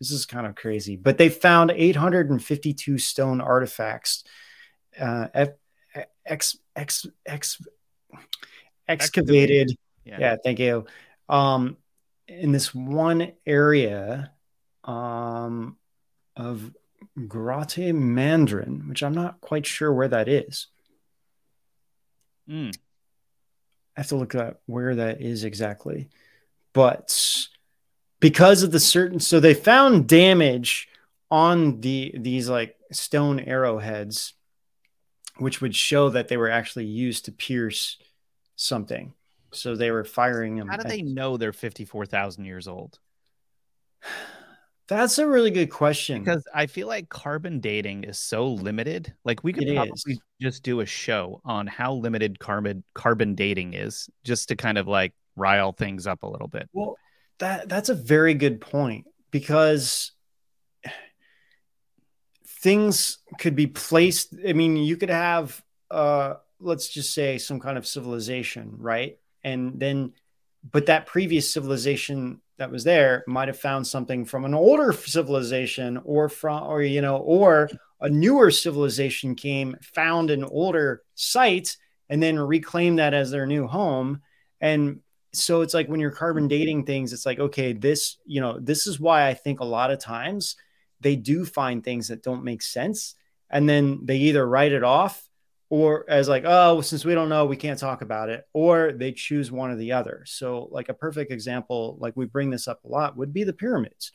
this 0.00 0.10
is 0.10 0.26
kind 0.26 0.46
of 0.46 0.54
crazy. 0.54 0.96
But 0.96 1.18
they 1.18 1.28
found 1.28 1.72
852 1.74 2.98
stone 2.98 3.40
artifacts, 3.40 4.24
uh, 4.98 5.28
ex, 6.26 6.56
ex, 6.76 7.06
ex, 7.26 7.62
excavated. 8.88 9.76
Yeah. 10.04 10.18
yeah, 10.20 10.36
thank 10.42 10.58
you. 10.58 10.86
Um, 11.28 11.76
in 12.28 12.52
this 12.52 12.74
one 12.74 13.32
area 13.46 14.32
um, 14.84 15.76
of 16.36 16.74
Grotte 17.18 17.94
Mandarin, 17.94 18.88
which 18.88 19.02
I'm 19.02 19.14
not 19.14 19.40
quite 19.40 19.66
sure 19.66 19.92
where 19.92 20.08
that 20.08 20.28
is. 20.28 20.68
Mm. 22.48 22.76
I 23.96 24.00
have 24.00 24.08
to 24.08 24.16
look 24.16 24.34
at 24.34 24.58
where 24.66 24.94
that 24.96 25.20
is 25.20 25.44
exactly. 25.44 26.08
But 26.72 27.46
because 28.20 28.62
of 28.62 28.72
the 28.72 28.80
certain, 28.80 29.20
so 29.20 29.38
they 29.38 29.54
found 29.54 30.08
damage 30.08 30.88
on 31.30 31.80
the 31.80 32.14
these 32.16 32.48
like 32.48 32.76
stone 32.90 33.40
arrowheads, 33.40 34.34
which 35.38 35.60
would 35.60 35.74
show 35.74 36.10
that 36.10 36.28
they 36.28 36.36
were 36.36 36.50
actually 36.50 36.86
used 36.86 37.26
to 37.26 37.32
pierce 37.32 37.98
something. 38.56 39.14
So 39.52 39.76
they 39.76 39.90
were 39.90 40.04
firing 40.04 40.56
them. 40.56 40.68
How 40.68 40.76
do 40.76 40.88
they 40.88 41.02
know 41.02 41.36
they're 41.36 41.52
54,000 41.52 42.44
years 42.44 42.66
old? 42.66 42.98
That's 44.86 45.18
a 45.18 45.26
really 45.26 45.50
good 45.50 45.70
question. 45.70 46.22
Because 46.22 46.46
I 46.54 46.66
feel 46.66 46.86
like 46.86 47.08
carbon 47.08 47.60
dating 47.60 48.04
is 48.04 48.18
so 48.18 48.48
limited. 48.48 49.14
Like 49.24 49.42
we 49.42 49.52
could 49.52 49.64
It 49.68 49.74
probably 49.74 50.12
is. 50.12 50.20
just 50.40 50.62
do 50.62 50.80
a 50.80 50.86
show 50.86 51.40
on 51.44 51.66
how 51.66 51.94
limited 51.94 52.38
carbon 52.38 52.84
carbon 52.94 53.34
dating 53.34 53.74
is, 53.74 54.10
just 54.24 54.48
to 54.48 54.56
kind 54.56 54.76
of 54.76 54.86
like 54.86 55.14
rile 55.36 55.72
things 55.72 56.06
up 56.06 56.22
a 56.22 56.28
little 56.28 56.48
bit. 56.48 56.68
Well, 56.72 56.96
that 57.38 57.68
that's 57.68 57.88
a 57.88 57.94
very 57.94 58.34
good 58.34 58.60
point 58.60 59.06
because 59.30 60.12
things 62.46 63.18
could 63.38 63.56
be 63.56 63.66
placed. 63.66 64.34
I 64.46 64.52
mean, 64.52 64.76
you 64.76 64.96
could 64.96 65.10
have, 65.10 65.62
uh, 65.90 66.34
let's 66.60 66.88
just 66.88 67.12
say, 67.12 67.38
some 67.38 67.60
kind 67.60 67.78
of 67.78 67.86
civilization, 67.86 68.76
right? 68.78 69.18
And 69.42 69.78
then, 69.80 70.12
but 70.70 70.86
that 70.86 71.06
previous 71.06 71.52
civilization 71.52 72.40
that 72.58 72.70
was 72.70 72.84
there 72.84 73.24
might 73.26 73.48
have 73.48 73.58
found 73.58 73.86
something 73.86 74.24
from 74.24 74.44
an 74.44 74.54
older 74.54 74.92
civilization, 74.92 76.00
or 76.04 76.28
from, 76.28 76.62
or 76.64 76.82
you 76.82 77.00
know, 77.00 77.16
or 77.16 77.68
a 78.00 78.08
newer 78.08 78.50
civilization 78.50 79.34
came, 79.34 79.76
found 79.82 80.30
an 80.30 80.44
older 80.44 81.02
site, 81.14 81.76
and 82.08 82.22
then 82.22 82.38
reclaimed 82.38 82.98
that 82.98 83.14
as 83.14 83.30
their 83.30 83.46
new 83.46 83.66
home. 83.66 84.20
And 84.60 85.00
so 85.32 85.62
it's 85.62 85.74
like 85.74 85.88
when 85.88 86.00
you're 86.00 86.10
carbon 86.10 86.48
dating 86.48 86.84
things, 86.84 87.12
it's 87.12 87.26
like, 87.26 87.40
okay, 87.40 87.72
this, 87.72 88.18
you 88.24 88.40
know, 88.40 88.58
this 88.60 88.86
is 88.86 89.00
why 89.00 89.26
I 89.26 89.34
think 89.34 89.60
a 89.60 89.64
lot 89.64 89.90
of 89.90 89.98
times 89.98 90.56
they 91.00 91.16
do 91.16 91.44
find 91.44 91.82
things 91.82 92.08
that 92.08 92.22
don't 92.22 92.44
make 92.44 92.62
sense. 92.62 93.14
And 93.50 93.68
then 93.68 94.00
they 94.04 94.16
either 94.18 94.46
write 94.46 94.72
it 94.72 94.84
off 94.84 95.23
or 95.70 96.04
as 96.08 96.28
like, 96.28 96.44
oh, 96.46 96.80
since 96.80 97.04
we 97.04 97.14
don't 97.14 97.28
know, 97.28 97.46
we 97.46 97.56
can't 97.56 97.78
talk 97.78 98.02
about 98.02 98.28
it, 98.28 98.46
or 98.52 98.92
they 98.92 99.12
choose 99.12 99.50
one 99.50 99.70
or 99.70 99.76
the 99.76 99.92
other. 99.92 100.22
So, 100.26 100.68
like 100.70 100.88
a 100.88 100.94
perfect 100.94 101.32
example, 101.32 101.96
like 102.00 102.14
we 102.16 102.26
bring 102.26 102.50
this 102.50 102.68
up 102.68 102.84
a 102.84 102.88
lot, 102.88 103.16
would 103.16 103.32
be 103.32 103.44
the 103.44 103.52
pyramids. 103.52 104.12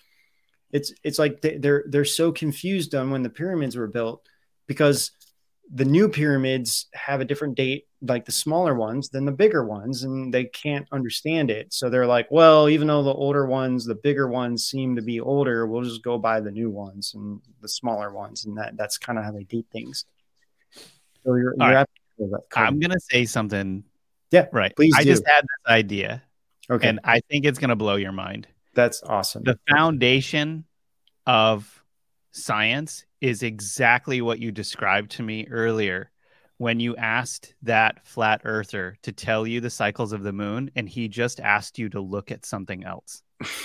It's 0.71 0.93
it's 1.03 1.19
like 1.19 1.41
they- 1.41 1.57
they're 1.57 1.83
they're 1.87 2.05
so 2.05 2.31
confused 2.31 2.93
on 2.95 3.11
when 3.11 3.23
the 3.23 3.29
pyramids 3.29 3.75
were 3.75 3.87
built 3.87 4.25
because 4.67 5.11
the 5.71 5.85
new 5.85 6.09
pyramids 6.09 6.87
have 6.93 7.21
a 7.21 7.25
different 7.25 7.55
date, 7.55 7.85
like 8.01 8.25
the 8.25 8.31
smaller 8.31 8.73
ones, 8.73 9.09
than 9.09 9.25
the 9.25 9.31
bigger 9.31 9.63
ones, 9.63 10.03
and 10.03 10.33
they 10.33 10.45
can't 10.45 10.87
understand 10.91 11.51
it. 11.51 11.71
So 11.73 11.89
they're 11.89 12.07
like, 12.07 12.27
well, 12.31 12.67
even 12.69 12.87
though 12.87 13.03
the 13.03 13.13
older 13.13 13.45
ones, 13.45 13.85
the 13.85 13.93
bigger 13.95 14.27
ones 14.27 14.65
seem 14.65 14.95
to 14.95 15.01
be 15.03 15.19
older, 15.19 15.67
we'll 15.67 15.83
just 15.83 16.03
go 16.03 16.17
by 16.17 16.39
the 16.39 16.51
new 16.51 16.69
ones 16.71 17.13
and 17.13 17.39
the 17.61 17.69
smaller 17.69 18.11
ones, 18.13 18.45
and 18.45 18.57
that 18.57 18.77
that's 18.77 18.97
kind 18.97 19.19
of 19.19 19.25
how 19.25 19.31
they 19.31 19.43
date 19.43 19.67
things. 19.71 20.05
So 21.23 21.35
you're, 21.35 21.55
you're 21.57 21.69
right. 21.69 21.87
I'm 22.55 22.79
gonna 22.79 22.99
say 22.99 23.25
something. 23.25 23.83
Yeah, 24.31 24.47
right. 24.51 24.75
please 24.75 24.93
I 24.95 25.03
do. 25.03 25.11
just 25.11 25.25
had 25.27 25.41
this 25.41 25.71
idea, 25.71 26.23
okay, 26.69 26.87
and 26.87 26.99
I 27.03 27.21
think 27.29 27.45
it's 27.45 27.59
gonna 27.59 27.75
blow 27.75 27.95
your 27.95 28.11
mind. 28.11 28.47
that's 28.73 29.01
awesome. 29.03 29.43
The 29.43 29.59
foundation 29.69 30.65
of 31.25 31.83
science 32.31 33.05
is 33.21 33.43
exactly 33.43 34.21
what 34.21 34.39
you 34.39 34.51
described 34.51 35.11
to 35.11 35.23
me 35.23 35.47
earlier 35.49 36.11
when 36.57 36.79
you 36.79 36.95
asked 36.97 37.55
that 37.63 38.05
flat 38.05 38.41
earther 38.43 38.97
to 39.01 39.11
tell 39.13 39.47
you 39.47 39.61
the 39.61 39.69
cycles 39.69 40.11
of 40.11 40.23
the 40.23 40.33
moon, 40.33 40.69
and 40.75 40.89
he 40.89 41.07
just 41.07 41.39
asked 41.39 41.79
you 41.79 41.89
to 41.89 42.01
look 42.01 42.31
at 42.31 42.45
something 42.45 42.83
else. 42.83 43.23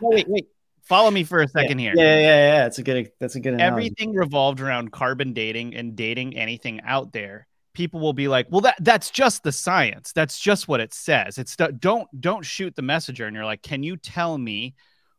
No, 0.00 0.08
wait, 0.08 0.26
wait. 0.28 0.48
Follow 0.84 1.10
me 1.10 1.24
for 1.24 1.40
a 1.40 1.48
second 1.48 1.78
yeah, 1.78 1.92
here. 1.92 2.04
Yeah, 2.04 2.20
yeah, 2.20 2.54
yeah. 2.54 2.66
It's 2.66 2.78
a 2.78 2.82
good. 2.82 3.10
That's 3.18 3.36
a 3.36 3.40
good. 3.40 3.54
analogy. 3.54 3.86
everything 3.86 4.14
revolved 4.14 4.60
around 4.60 4.92
carbon 4.92 5.32
dating 5.32 5.74
and 5.74 5.96
dating 5.96 6.36
anything 6.36 6.80
out 6.82 7.12
there 7.12 7.46
people 7.74 8.00
will 8.00 8.12
be 8.12 8.28
like 8.28 8.46
well 8.50 8.60
that 8.60 8.76
that's 8.80 9.10
just 9.10 9.42
the 9.42 9.52
science 9.52 10.12
that's 10.12 10.38
just 10.38 10.68
what 10.68 10.80
it 10.80 10.94
says 10.94 11.38
it's 11.38 11.56
don't 11.56 12.08
don't 12.20 12.44
shoot 12.46 12.74
the 12.76 12.82
messenger 12.82 13.26
and 13.26 13.34
you're 13.34 13.44
like 13.44 13.62
can 13.62 13.82
you 13.82 13.96
tell 13.96 14.38
me 14.38 14.74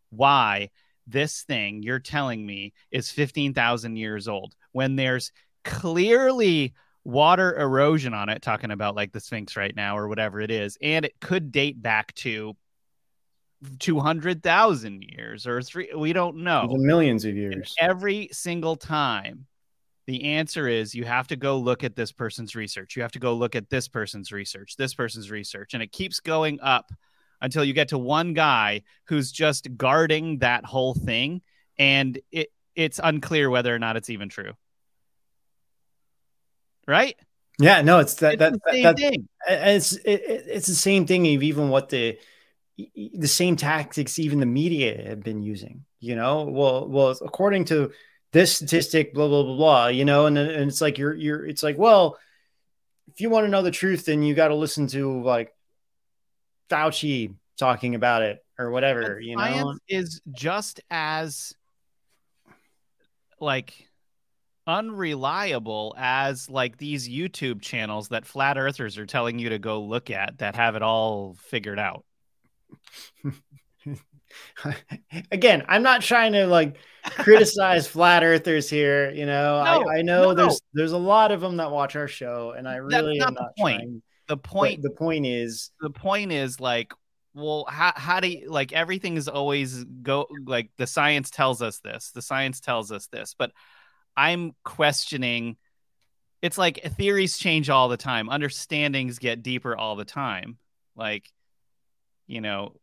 why 0.09 0.69
this 1.05 1.43
thing 1.43 1.83
you're 1.83 1.99
telling 1.99 2.43
me 2.43 2.73
is 2.91 3.11
15,000 3.11 3.97
years 3.97 4.27
old 4.27 4.55
when 4.71 4.95
there's 4.95 5.31
clearly 5.63 6.73
water 7.03 7.55
erosion 7.59 8.13
on 8.13 8.29
it 8.29 8.41
talking 8.41 8.71
about 8.71 8.95
like 8.95 9.11
the 9.11 9.19
sphinx 9.19 9.55
right 9.55 9.75
now 9.75 9.97
or 9.97 10.07
whatever 10.07 10.39
it 10.39 10.49
is 10.49 10.77
and 10.81 11.05
it 11.05 11.13
could 11.19 11.51
date 11.51 11.79
back 11.79 12.13
to 12.15 12.55
200,000 13.79 15.03
years 15.03 15.45
or 15.47 15.61
3 15.61 15.89
we 15.95 16.13
don't 16.13 16.37
know 16.37 16.63
Even 16.65 16.85
millions 16.85 17.25
of 17.25 17.29
and 17.29 17.37
years. 17.37 17.75
every 17.79 18.29
single 18.31 18.75
time, 18.75 19.45
the 20.07 20.23
answer 20.25 20.67
is 20.67 20.93
you 20.93 21.03
have 21.05 21.27
to 21.29 21.35
go 21.35 21.57
look 21.57 21.83
at 21.83 21.95
this 21.95 22.11
person's 22.11 22.55
research. 22.55 22.95
You 22.95 23.01
have 23.01 23.11
to 23.13 23.19
go 23.19 23.33
look 23.33 23.55
at 23.55 23.69
this 23.69 23.87
person's 23.87 24.31
research, 24.31 24.75
this 24.77 24.93
person's 24.93 25.31
research. 25.31 25.73
And 25.73 25.81
it 25.81 25.91
keeps 25.91 26.19
going 26.19 26.59
up 26.61 26.91
until 27.41 27.63
you 27.63 27.73
get 27.73 27.89
to 27.89 27.97
one 27.97 28.33
guy 28.33 28.83
who's 29.05 29.31
just 29.31 29.75
guarding 29.77 30.39
that 30.39 30.63
whole 30.65 30.93
thing. 30.93 31.41
And 31.77 32.19
it 32.31 32.49
it's 32.75 32.99
unclear 33.03 33.49
whether 33.49 33.73
or 33.73 33.79
not 33.79 33.95
it's 33.97 34.09
even 34.09 34.29
true. 34.29 34.51
Right? 36.87 37.15
Yeah, 37.59 37.81
no, 37.81 37.99
it's 37.99 38.15
that 38.15 38.33
It's 38.33 38.39
that, 38.39 38.53
the 38.53 38.59
that, 38.65 38.73
same 38.73 38.83
that- 38.83 38.97
thing. 38.97 39.29
and 39.47 39.69
it's 39.77 39.93
it, 39.93 40.21
it- 40.21 40.45
it's 40.47 40.67
the 40.67 40.75
same 40.75 41.07
thing 41.07 41.21
of 41.35 41.41
even 41.43 41.69
what 41.69 41.89
the 41.89 42.17
the 42.77 43.27
same 43.27 43.55
tactics 43.55 44.19
even 44.19 44.39
the 44.39 44.45
media 44.45 45.07
have 45.07 45.23
been 45.23 45.41
using 45.41 45.85
you 45.99 46.15
know? 46.15 46.43
Well 46.43 46.87
well 46.87 47.09
according 47.21 47.65
to 47.65 47.91
this 48.31 48.55
statistic 48.55 49.13
blah 49.13 49.27
blah 49.27 49.43
blah 49.43 49.55
blah 49.55 49.87
you 49.87 50.05
know? 50.05 50.25
And, 50.25 50.37
and 50.37 50.69
it's 50.69 50.81
like 50.81 50.97
you're 50.97 51.13
you're 51.13 51.45
it's 51.45 51.63
like 51.63 51.77
well 51.77 52.17
if 53.07 53.21
you 53.21 53.29
want 53.29 53.45
to 53.45 53.49
know 53.49 53.61
the 53.61 53.71
truth 53.71 54.05
then 54.05 54.23
you 54.23 54.35
got 54.35 54.49
to 54.49 54.55
listen 54.55 54.87
to 54.87 55.21
like 55.21 55.53
Fauci 56.69 57.35
talking 57.57 57.95
about 57.95 58.21
it 58.23 58.43
or 58.59 58.71
whatever 58.71 59.15
But 59.15 59.23
you 59.23 59.35
know? 59.37 59.75
is 59.87 60.21
just 60.33 60.81
as 60.89 61.53
like 63.39 63.87
unreliable 64.67 65.93
as 65.97 66.49
like 66.49 66.77
these 66.77 67.07
YouTube 67.07 67.61
channels 67.61 68.09
that 68.09 68.25
flat 68.25 68.57
earthers 68.57 68.97
are 68.97 69.05
telling 69.05 69.39
you 69.39 69.49
to 69.49 69.59
go 69.59 69.83
look 69.83 70.09
at 70.09 70.39
that 70.39 70.55
have 70.55 70.75
it 70.75 70.81
all 70.81 71.35
figured 71.39 71.79
out. 71.79 72.03
again 75.31 75.63
i'm 75.67 75.83
not 75.83 76.01
trying 76.01 76.33
to 76.33 76.45
like 76.47 76.77
criticize 77.03 77.87
flat 77.95 78.23
earthers 78.23 78.69
here 78.69 79.11
you 79.11 79.25
know 79.25 79.63
No, 79.63 79.83
I, 79.89 79.97
I 79.97 80.01
know 80.01 80.25
no. 80.31 80.33
there's 80.33 80.61
there's 80.73 80.91
a 80.91 80.97
lot 80.97 81.31
of 81.31 81.41
them 81.41 81.57
that 81.57 81.71
watch 81.71 81.95
our 81.95 82.07
show 82.07 82.53
and 82.57 82.67
i 82.67 82.75
That's 82.75 82.83
really 82.83 83.17
not 83.19 83.29
am 83.29 83.33
the 83.35 83.41
not 83.41 83.51
point. 83.57 83.77
trying 83.79 84.01
The 84.27 84.37
point 84.37 84.81
the 84.81 84.89
point 84.89 85.25
is 85.25 85.71
the 85.81 85.89
point 85.91 86.31
is 86.31 86.59
like 86.59 86.93
well 87.33 87.65
how, 87.69 87.93
how 87.95 88.19
do 88.19 88.27
you 88.29 88.49
like 88.49 88.73
everything 88.73 89.17
is 89.17 89.27
always 89.27 89.83
go 89.83 90.27
like 90.45 90.71
the 90.77 90.87
science 90.87 91.29
tells 91.29 91.61
us 91.61 91.79
this 91.79 92.11
the 92.11 92.21
science 92.21 92.59
tells 92.59 92.91
us 92.91 93.07
this 93.07 93.35
but 93.37 93.51
i'm 94.17 94.53
questioning 94.63 95.57
it's 96.41 96.57
like 96.57 96.81
theories 96.97 97.37
change 97.37 97.69
all 97.69 97.87
the 97.89 97.97
time 97.97 98.29
understandings 98.29 99.19
get 99.19 99.43
deeper 99.43 99.75
all 99.75 99.95
the 99.95 100.05
time 100.05 100.57
like 100.95 101.29
you 102.27 102.41
know 102.41 102.73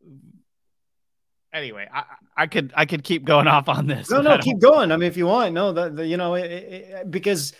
anyway 1.53 1.89
i 1.93 2.05
i 2.37 2.47
could 2.47 2.73
i 2.77 2.87
could 2.87 3.05
keep 3.05 3.25
going 3.25 3.47
off 3.47 3.69
on 3.69 3.87
this. 3.87 4.11
No 4.11 4.21
no 4.21 4.39
keep 4.43 4.61
going. 4.61 4.93
I 4.93 4.97
mean 4.97 5.09
if 5.09 5.17
you 5.17 5.27
want 5.27 5.55
no 5.55 5.73
the, 5.73 5.91
the 5.91 6.07
you 6.07 6.17
know 6.17 6.35
it, 6.35 6.51
it, 6.51 7.11
because 7.11 7.53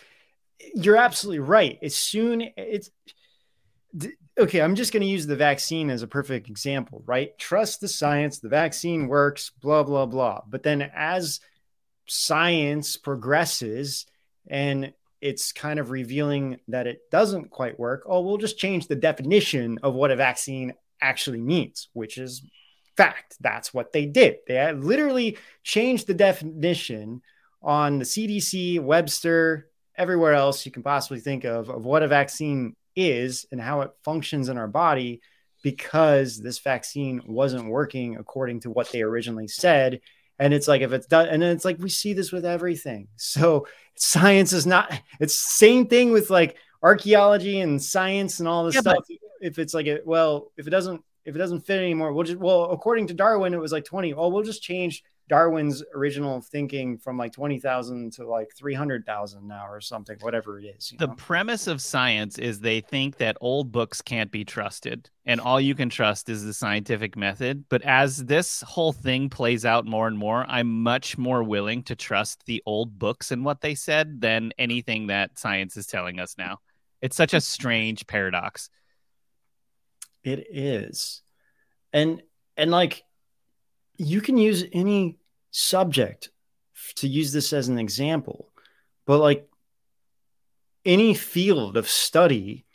you're 0.75 0.97
absolutely 0.97 1.39
right. 1.39 1.77
As 1.81 1.95
soon 1.95 2.41
it's 2.57 2.89
okay 4.39 4.61
i'm 4.61 4.73
just 4.73 4.91
going 4.91 5.01
to 5.01 5.07
use 5.07 5.27
the 5.27 5.35
vaccine 5.35 5.91
as 5.91 6.01
a 6.01 6.07
perfect 6.07 6.49
example 6.49 7.03
right? 7.05 7.37
Trust 7.37 7.81
the 7.81 7.87
science 7.87 8.39
the 8.39 8.49
vaccine 8.49 9.07
works 9.07 9.51
blah 9.61 9.83
blah 9.83 10.05
blah. 10.05 10.41
But 10.47 10.63
then 10.63 10.89
as 10.95 11.39
science 12.07 12.97
progresses 12.97 14.05
and 14.47 14.93
it's 15.21 15.53
kind 15.53 15.79
of 15.79 15.89
revealing 15.89 16.59
that 16.67 16.85
it 16.85 17.09
doesn't 17.09 17.49
quite 17.49 17.79
work 17.79 18.03
oh 18.07 18.21
we'll 18.21 18.37
just 18.37 18.57
change 18.57 18.87
the 18.87 18.95
definition 18.95 19.79
of 19.83 19.93
what 19.93 20.11
a 20.11 20.15
vaccine 20.17 20.73
actually 21.03 21.41
means 21.41 21.89
which 21.93 22.17
is 22.17 22.41
fact. 22.97 23.35
That's 23.41 23.73
what 23.73 23.91
they 23.91 24.05
did. 24.05 24.37
They 24.47 24.71
literally 24.73 25.37
changed 25.63 26.07
the 26.07 26.13
definition 26.13 27.21
on 27.61 27.97
the 27.97 28.03
cdc 28.05 28.77
webster 28.81 29.69
everywhere 29.95 30.33
else 30.33 30.65
you 30.65 30.71
can 30.71 30.83
possibly 30.83 31.21
think 31.21 31.45
of 31.45 31.69
of 31.69 31.85
what 31.85 32.03
a 32.03 32.07
vaccine 32.09 32.75
is 32.93 33.45
and 33.53 33.61
how 33.61 33.79
it 33.81 33.91
functions 34.03 34.49
in 34.49 34.57
our 34.57 34.67
body 34.67 35.21
because 35.63 36.41
this 36.41 36.59
vaccine 36.59 37.21
wasn't 37.25 37.65
working 37.65 38.17
according 38.17 38.59
to 38.59 38.69
what 38.69 38.91
they 38.91 39.01
originally 39.01 39.47
said. 39.47 40.01
And 40.39 40.53
it's 40.53 40.67
like 40.67 40.81
if 40.81 40.91
it's 40.91 41.07
done 41.07 41.27
and 41.29 41.41
then 41.41 41.51
it's 41.55 41.63
like 41.63 41.77
we 41.79 41.89
see 41.89 42.11
this 42.13 42.31
with 42.33 42.45
everything. 42.45 43.07
So 43.15 43.65
science 43.95 44.51
is 44.51 44.65
not 44.65 44.91
it's 45.21 45.33
same 45.35 45.87
thing 45.87 46.11
with 46.11 46.29
like 46.29 46.57
archaeology 46.81 47.61
and 47.61 47.81
science 47.81 48.39
and 48.39 48.47
all 48.47 48.65
this 48.65 48.75
Yeah, 48.75 48.81
but- 48.83 49.05
stuff 49.05 49.17
if 49.43 49.59
it's 49.59 49.73
like 49.73 49.87
a, 49.87 49.99
well 50.05 50.51
if 50.57 50.65
it 50.67 50.71
doesn't 50.71 51.03
if 51.25 51.35
it 51.35 51.37
doesn't 51.37 51.61
fit 51.61 51.79
anymore 51.79 52.13
we'll 52.13 52.23
just 52.23 52.39
well 52.39 52.71
according 52.71 53.07
to 53.07 53.13
darwin 53.13 53.53
it 53.53 53.59
was 53.59 53.71
like 53.71 53.85
20 53.85 54.13
Well, 54.13 54.31
we'll 54.31 54.43
just 54.43 54.63
change 54.63 55.03
darwin's 55.29 55.81
original 55.95 56.41
thinking 56.41 56.97
from 56.97 57.17
like 57.17 57.31
20000 57.31 58.11
to 58.11 58.27
like 58.27 58.49
300000 58.57 59.47
now 59.47 59.65
or 59.69 59.79
something 59.79 60.17
whatever 60.19 60.59
it 60.59 60.65
is 60.65 60.91
you 60.91 60.97
the 60.97 61.07
know? 61.07 61.13
premise 61.13 61.67
of 61.67 61.81
science 61.81 62.37
is 62.37 62.59
they 62.59 62.81
think 62.81 63.17
that 63.17 63.37
old 63.39 63.71
books 63.71 64.01
can't 64.01 64.31
be 64.31 64.43
trusted 64.43 65.09
and 65.25 65.39
all 65.39 65.61
you 65.61 65.75
can 65.75 65.89
trust 65.89 66.27
is 66.27 66.43
the 66.43 66.53
scientific 66.53 67.15
method. 67.15 67.63
But 67.69 67.81
as 67.83 68.25
this 68.25 68.61
whole 68.67 68.91
thing 68.91 69.29
plays 69.29 69.63
out 69.65 69.85
more 69.85 70.07
and 70.07 70.17
more 70.17 70.45
i'm 70.49 70.83
much 70.83 71.17
more 71.17 71.41
willing 71.41 71.83
to 71.83 71.95
trust 71.95 72.45
the 72.45 72.61
old 72.65 72.99
books 72.99 73.31
and 73.31 73.45
what 73.45 73.61
they 73.61 73.75
said 73.75 74.19
than 74.19 74.51
anything 74.57 75.07
that 75.07 75.39
science 75.39 75.77
is 75.77 75.87
telling 75.87 76.19
us 76.19 76.35
now. 76.37 76.59
It's 77.01 77.15
such 77.15 77.33
a 77.33 77.41
strange 77.41 78.05
paradox 78.07 78.69
It 80.23 80.47
is. 80.49 81.21
And 81.91 82.21
and 82.57 82.71
like 82.71 83.03
you 83.97 84.21
can 84.21 84.37
use 84.37 84.63
any 84.71 85.17
subject 85.51 86.29
to 86.95 87.07
use 87.07 87.31
this 87.31 87.53
as 87.53 87.67
an 87.67 87.77
example, 87.77 88.49
but 89.05 89.19
like 89.19 89.47
any 90.85 91.13
field 91.13 91.77
of 91.77 91.89
study 91.89 92.65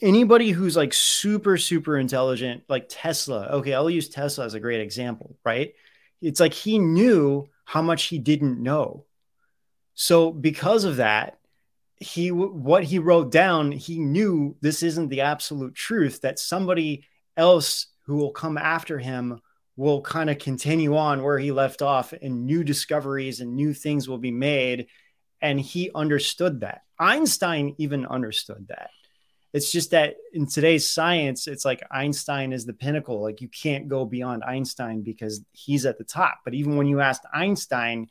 anybody 0.00 0.50
who's 0.50 0.76
like 0.76 0.92
super 0.94 1.56
super 1.56 1.98
intelligent 1.98 2.62
like 2.68 2.86
Tesla. 2.88 3.48
Okay, 3.52 3.74
I'll 3.74 3.90
use 3.90 4.08
Tesla 4.08 4.44
as 4.44 4.54
a 4.54 4.60
great 4.60 4.80
example, 4.80 5.36
right? 5.44 5.74
It's 6.20 6.40
like 6.40 6.54
he 6.54 6.78
knew 6.78 7.48
how 7.64 7.82
much 7.82 8.04
he 8.04 8.18
didn't 8.18 8.62
know. 8.62 9.04
So 9.94 10.30
because 10.32 10.84
of 10.84 10.96
that, 10.96 11.37
he 12.00 12.30
what 12.30 12.84
he 12.84 12.98
wrote 12.98 13.32
down 13.32 13.72
he 13.72 13.98
knew 13.98 14.56
this 14.60 14.84
isn't 14.84 15.08
the 15.08 15.22
absolute 15.22 15.74
truth 15.74 16.20
that 16.20 16.38
somebody 16.38 17.04
else 17.36 17.86
who 18.06 18.16
will 18.16 18.30
come 18.30 18.56
after 18.56 18.98
him 18.98 19.40
will 19.78 20.00
kind 20.02 20.28
of 20.28 20.38
continue 20.38 20.96
on 20.96 21.22
where 21.22 21.38
he 21.38 21.52
left 21.52 21.82
off 21.82 22.12
and 22.12 22.44
new 22.44 22.64
discoveries 22.64 23.40
and 23.40 23.54
new 23.54 23.72
things 23.72 24.08
will 24.08 24.18
be 24.18 24.32
made. 24.32 24.88
And 25.40 25.60
he 25.60 25.92
understood 25.94 26.62
that. 26.62 26.82
Einstein 26.98 27.76
even 27.78 28.04
understood 28.04 28.66
that. 28.70 28.90
It's 29.52 29.70
just 29.70 29.92
that 29.92 30.16
in 30.34 30.48
today's 30.48 30.88
science 30.88 31.46
it's 31.46 31.64
like 31.64 31.80
einstein 31.92 32.52
is 32.52 32.66
the 32.66 32.72
pinnacle. 32.72 33.22
Like 33.22 33.40
you 33.40 33.48
can't 33.48 33.86
go 33.86 34.04
beyond 34.04 34.42
einstein 34.42 35.02
because 35.02 35.42
he's 35.52 35.86
at 35.86 35.96
the 35.96 36.04
top. 36.04 36.40
But 36.44 36.54
even 36.54 36.76
when 36.76 36.88
you 36.88 37.00
asked 37.00 37.24
einstein 37.32 38.08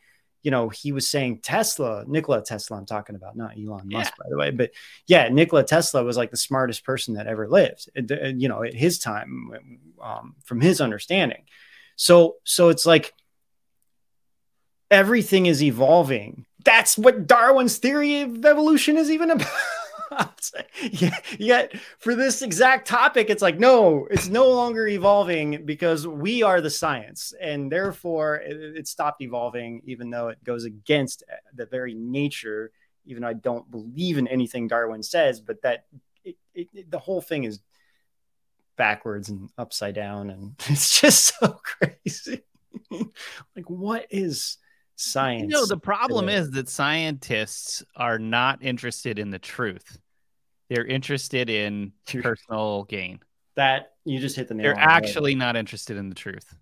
you 0.47 0.51
know, 0.51 0.69
he 0.69 0.93
was 0.93 1.05
saying 1.09 1.39
Tesla, 1.39 2.05
Nikola 2.07 2.41
Tesla, 2.41 2.77
I'm 2.77 2.85
talking 2.85 3.17
about, 3.17 3.35
not 3.35 3.57
Elon 3.57 3.89
Musk, 3.89 4.13
by 4.17 4.29
the 4.29 4.37
way. 4.37 4.49
But 4.49 4.71
yeah, 5.05 5.27
Nikola 5.27 5.65
Tesla 5.65 6.05
was 6.05 6.15
like 6.15 6.31
the 6.31 6.37
smartest 6.37 6.85
person 6.85 7.15
that 7.15 7.27
ever 7.27 7.49
lived, 7.49 7.89
and, 7.97 8.41
you 8.41 8.47
know, 8.47 8.63
at 8.63 8.73
his 8.73 8.97
time, 8.97 9.51
um, 10.01 10.37
from 10.45 10.61
his 10.61 10.79
understanding. 10.79 11.43
So, 11.97 12.37
so 12.45 12.69
it's 12.69 12.85
like 12.85 13.13
everything 14.89 15.47
is 15.47 15.61
evolving. 15.61 16.45
That's 16.63 16.97
what 16.97 17.27
Darwin's 17.27 17.77
theory 17.77 18.21
of 18.21 18.45
evolution 18.45 18.95
is 18.95 19.11
even 19.11 19.31
about. 19.31 19.51
Yeah, 20.91 21.17
yet 21.37 21.75
for 21.99 22.15
this 22.15 22.41
exact 22.41 22.87
topic, 22.87 23.29
it's 23.29 23.41
like, 23.41 23.59
no, 23.59 24.07
it's 24.09 24.27
no 24.27 24.49
longer 24.49 24.87
evolving 24.87 25.65
because 25.65 26.07
we 26.07 26.43
are 26.43 26.61
the 26.61 26.69
science, 26.69 27.33
and 27.39 27.71
therefore 27.71 28.35
it, 28.37 28.77
it 28.77 28.87
stopped 28.87 29.21
evolving, 29.21 29.81
even 29.85 30.09
though 30.09 30.29
it 30.29 30.43
goes 30.43 30.65
against 30.65 31.23
uh, 31.31 31.35
the 31.55 31.65
very 31.65 31.93
nature. 31.93 32.71
Even 33.05 33.21
though 33.21 33.29
I 33.29 33.33
don't 33.33 33.69
believe 33.71 34.17
in 34.17 34.27
anything 34.27 34.67
Darwin 34.67 35.01
says, 35.01 35.39
but 35.39 35.61
that 35.61 35.85
it, 36.25 36.35
it, 36.53 36.91
the 36.91 36.99
whole 36.99 37.21
thing 37.21 37.45
is 37.45 37.61
backwards 38.75 39.29
and 39.29 39.49
upside 39.57 39.95
down, 39.95 40.29
and 40.29 40.55
it's 40.67 40.99
just 40.99 41.37
so 41.39 41.47
crazy. 41.63 42.43
like, 42.91 43.69
what 43.69 44.05
is 44.09 44.57
science? 44.97 45.43
You 45.43 45.47
know, 45.49 45.65
the 45.65 45.77
problem 45.77 46.25
today? 46.27 46.37
is 46.37 46.51
that 46.51 46.67
scientists 46.69 47.83
are 47.95 48.19
not 48.19 48.61
interested 48.61 49.19
in 49.19 49.29
the 49.29 49.39
truth. 49.39 49.97
They're 50.69 50.85
interested 50.85 51.49
in 51.49 51.93
personal 52.21 52.83
gain. 52.83 53.19
that 53.55 53.93
you 54.03 54.19
just 54.19 54.35
hit 54.35 54.47
the 54.49 54.53
nail. 54.53 54.63
They're 54.65 54.79
on 54.79 54.87
the 54.87 54.93
actually 54.93 55.35
not 55.35 55.55
interested 55.55 55.97
in 55.97 56.09
the 56.09 56.15
truth. 56.15 56.53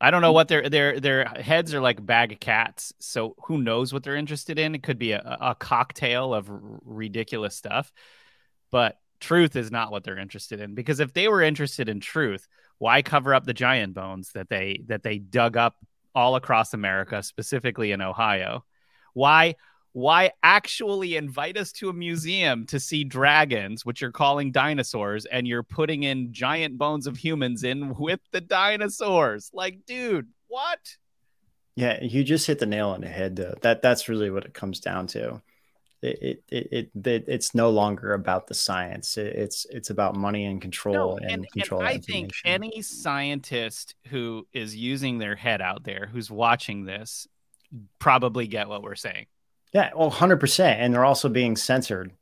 I 0.00 0.10
don't 0.10 0.22
know 0.22 0.32
what 0.32 0.48
their 0.48 0.68
their 0.68 0.98
their 0.98 1.24
heads 1.24 1.72
are 1.74 1.80
like 1.80 2.04
bag 2.04 2.32
of 2.32 2.40
cats. 2.40 2.92
So 2.98 3.36
who 3.44 3.58
knows 3.58 3.92
what 3.92 4.02
they're 4.02 4.16
interested 4.16 4.58
in? 4.58 4.74
It 4.74 4.82
could 4.82 4.98
be 4.98 5.12
a, 5.12 5.38
a 5.40 5.54
cocktail 5.54 6.34
of 6.34 6.50
r- 6.50 6.60
ridiculous 6.84 7.54
stuff, 7.54 7.92
but 8.72 8.98
truth 9.20 9.54
is 9.54 9.70
not 9.70 9.92
what 9.92 10.02
they're 10.02 10.18
interested 10.18 10.60
in. 10.60 10.74
Because 10.74 10.98
if 10.98 11.12
they 11.12 11.28
were 11.28 11.40
interested 11.40 11.88
in 11.88 12.00
truth, 12.00 12.48
why 12.78 13.02
cover 13.02 13.32
up 13.32 13.44
the 13.44 13.54
giant 13.54 13.94
bones 13.94 14.32
that 14.32 14.48
they 14.48 14.82
that 14.88 15.04
they 15.04 15.18
dug 15.18 15.56
up 15.56 15.76
all 16.14 16.36
across 16.36 16.74
America, 16.74 17.22
specifically 17.22 17.92
in 17.92 18.00
Ohio? 18.00 18.64
Why 19.14 19.56
why 19.92 20.32
actually 20.42 21.16
invite 21.16 21.58
us 21.58 21.70
to 21.72 21.90
a 21.90 21.92
museum 21.92 22.64
to 22.66 22.80
see 22.80 23.04
dragons, 23.04 23.84
which 23.84 24.00
you're 24.00 24.10
calling 24.10 24.50
dinosaurs, 24.50 25.26
and 25.26 25.46
you're 25.46 25.62
putting 25.62 26.02
in 26.04 26.32
giant 26.32 26.78
bones 26.78 27.06
of 27.06 27.16
humans 27.16 27.62
in 27.62 27.94
with 27.96 28.20
the 28.30 28.40
dinosaurs? 28.40 29.50
Like, 29.52 29.84
dude, 29.86 30.28
what? 30.48 30.96
Yeah, 31.76 32.02
you 32.02 32.24
just 32.24 32.46
hit 32.46 32.58
the 32.58 32.66
nail 32.66 32.88
on 32.88 33.02
the 33.02 33.08
head 33.08 33.36
though. 33.36 33.54
That 33.62 33.82
that's 33.82 34.08
really 34.08 34.30
what 34.30 34.44
it 34.44 34.54
comes 34.54 34.80
down 34.80 35.06
to. 35.08 35.42
It 36.02 36.42
it 36.48 36.68
it, 36.72 36.90
it 37.06 37.24
it's 37.28 37.54
no 37.54 37.70
longer 37.70 38.12
about 38.14 38.48
the 38.48 38.54
science. 38.54 39.16
It, 39.16 39.34
it's 39.36 39.66
it's 39.70 39.90
about 39.90 40.16
money 40.16 40.44
and 40.46 40.60
control 40.60 40.94
No, 40.94 41.16
and, 41.18 41.30
and, 41.30 41.52
control. 41.52 41.80
and 41.80 41.88
I 41.88 41.98
think 41.98 42.32
any 42.44 42.82
scientist 42.82 43.94
who 44.08 44.46
is 44.52 44.74
using 44.74 45.18
their 45.18 45.36
head 45.36 45.60
out 45.62 45.84
there, 45.84 46.08
who's 46.12 46.30
watching 46.30 46.84
this, 46.84 47.28
probably 48.00 48.46
get 48.48 48.68
what 48.68 48.82
we're 48.82 48.96
saying. 48.96 49.26
yeah, 49.72 49.90
well, 49.96 50.10
hundred 50.10 50.40
percent, 50.40 50.80
and 50.80 50.92
they're 50.92 51.04
also 51.04 51.28
being 51.28 51.56
censored. 51.56 52.12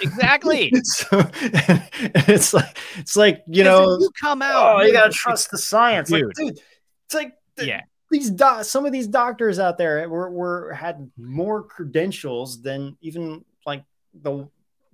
Exactly. 0.00 0.72
so, 0.84 1.06
it's 1.42 2.54
like 2.54 2.78
it's 2.96 3.16
like 3.16 3.42
you 3.48 3.64
know, 3.64 3.98
you 3.98 4.10
come 4.20 4.42
out, 4.42 4.76
oh, 4.76 4.82
you 4.82 4.92
gotta 4.92 5.12
trust 5.12 5.50
the 5.50 5.58
science, 5.58 6.08
Dude. 6.08 6.24
Like, 6.26 6.34
dude. 6.36 6.60
It's 7.06 7.14
like 7.14 7.32
the- 7.56 7.66
Yeah, 7.66 7.80
these 8.10 8.30
do- 8.30 8.62
some 8.62 8.86
of 8.86 8.92
these 8.92 9.06
doctors 9.06 9.58
out 9.58 9.78
there 9.78 10.08
were, 10.08 10.30
were 10.30 10.72
had 10.72 11.10
more 11.16 11.62
credentials 11.62 12.62
than 12.62 12.96
even 13.00 13.44
like 13.66 13.84
the 14.14 14.48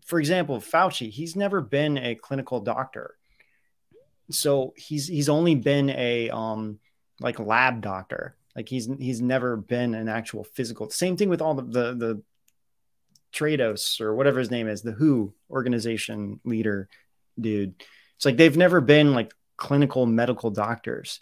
for 0.04 0.18
example 0.18 0.58
fauci 0.58 1.10
he's 1.10 1.36
never 1.36 1.60
been 1.60 1.96
a 1.98 2.14
clinical 2.14 2.60
doctor. 2.60 3.16
So 4.30 4.74
he's 4.76 5.06
he's 5.06 5.28
only 5.28 5.54
been 5.54 5.90
a 5.90 6.30
um 6.30 6.78
like 7.20 7.38
lab 7.38 7.80
doctor. 7.80 8.36
Like 8.56 8.68
he's 8.68 8.88
he's 8.98 9.20
never 9.20 9.56
been 9.56 9.94
an 9.94 10.08
actual 10.08 10.44
physical 10.44 10.90
same 10.90 11.16
thing 11.16 11.28
with 11.28 11.42
all 11.42 11.54
the 11.54 11.62
the, 11.62 11.94
the 11.94 12.22
trados 13.32 14.00
or 14.00 14.14
whatever 14.14 14.38
his 14.38 14.50
name 14.50 14.68
is 14.68 14.82
the 14.82 14.92
who 14.92 15.34
organization 15.50 16.40
leader 16.44 16.88
dude. 17.40 17.74
It's 18.16 18.24
like 18.24 18.36
they've 18.36 18.56
never 18.56 18.80
been 18.80 19.12
like 19.12 19.32
clinical 19.56 20.06
medical 20.06 20.50
doctors 20.50 21.20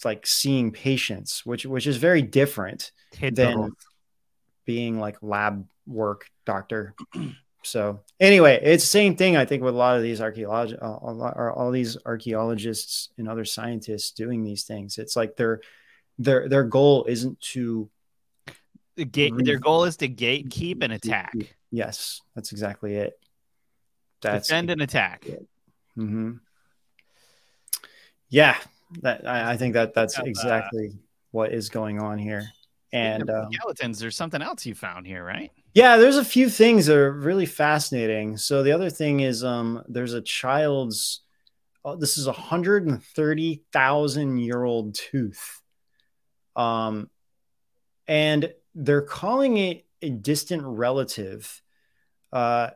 it's 0.00 0.06
like 0.06 0.26
seeing 0.26 0.72
patients 0.72 1.44
which 1.44 1.66
which 1.66 1.86
is 1.86 1.98
very 1.98 2.22
different 2.22 2.90
than 3.20 3.70
being 4.64 4.98
like 4.98 5.18
lab 5.20 5.68
work 5.86 6.26
doctor. 6.46 6.94
So 7.62 8.00
anyway 8.18 8.58
it's 8.62 8.84
the 8.84 8.88
same 8.88 9.16
thing 9.16 9.36
i 9.36 9.44
think 9.44 9.62
with 9.62 9.74
a 9.74 9.76
lot 9.76 9.94
of 9.94 10.02
these 10.02 10.22
archaeology 10.22 10.78
uh, 10.80 10.86
a 10.86 11.52
all 11.52 11.70
these 11.70 11.98
archaeologists 12.06 13.10
and 13.18 13.28
other 13.28 13.44
scientists 13.44 14.12
doing 14.12 14.42
these 14.44 14.64
things. 14.64 14.96
It's 14.96 15.14
like 15.14 15.36
their 15.36 15.60
their 16.18 16.48
their 16.48 16.64
goal 16.64 17.04
isn't 17.06 17.38
to 17.52 17.90
The 18.96 19.04
gate, 19.04 19.34
their 19.36 19.58
goal 19.58 19.84
is 19.84 19.98
to 19.98 20.08
gatekeep 20.08 20.82
and 20.82 20.94
attack, 20.94 21.34
yes 21.70 22.22
that's 22.34 22.50
exactly 22.50 22.94
it. 22.94 23.20
That's 24.22 24.48
defend 24.48 24.70
and 24.70 24.80
attack. 24.80 25.26
hmm 25.94 26.38
Yeah, 28.30 28.56
that 29.02 29.26
I, 29.26 29.52
I 29.52 29.56
think 29.56 29.74
that 29.74 29.94
that's 29.94 30.18
exactly 30.18 30.92
what 31.30 31.52
is 31.52 31.68
going 31.68 32.00
on 32.00 32.18
here. 32.18 32.50
And 32.92 33.30
um, 33.30 33.52
skeletons, 33.52 34.00
there's 34.00 34.16
something 34.16 34.42
else 34.42 34.66
you 34.66 34.74
found 34.74 35.06
here, 35.06 35.24
right? 35.24 35.52
yeah, 35.74 35.96
there's 35.96 36.16
a 36.16 36.24
few 36.24 36.48
things 36.50 36.86
that 36.86 36.96
are 36.96 37.12
really 37.12 37.46
fascinating. 37.46 38.36
So 38.36 38.62
the 38.62 38.72
other 38.72 38.90
thing 38.90 39.20
is, 39.20 39.44
um, 39.44 39.82
there's 39.88 40.14
a 40.14 40.20
child's. 40.20 41.20
Oh, 41.84 41.96
this 41.96 42.18
is 42.18 42.26
a 42.26 42.32
hundred 42.32 42.86
and 42.86 43.02
thirty 43.02 43.62
thousand 43.72 44.38
year 44.38 44.64
old 44.64 44.94
tooth, 44.94 45.62
um, 46.56 47.08
and 48.06 48.52
they're 48.74 49.02
calling 49.02 49.56
it 49.56 49.86
a 50.02 50.10
distant 50.10 50.62
relative. 50.64 51.62
Uh, 52.32 52.70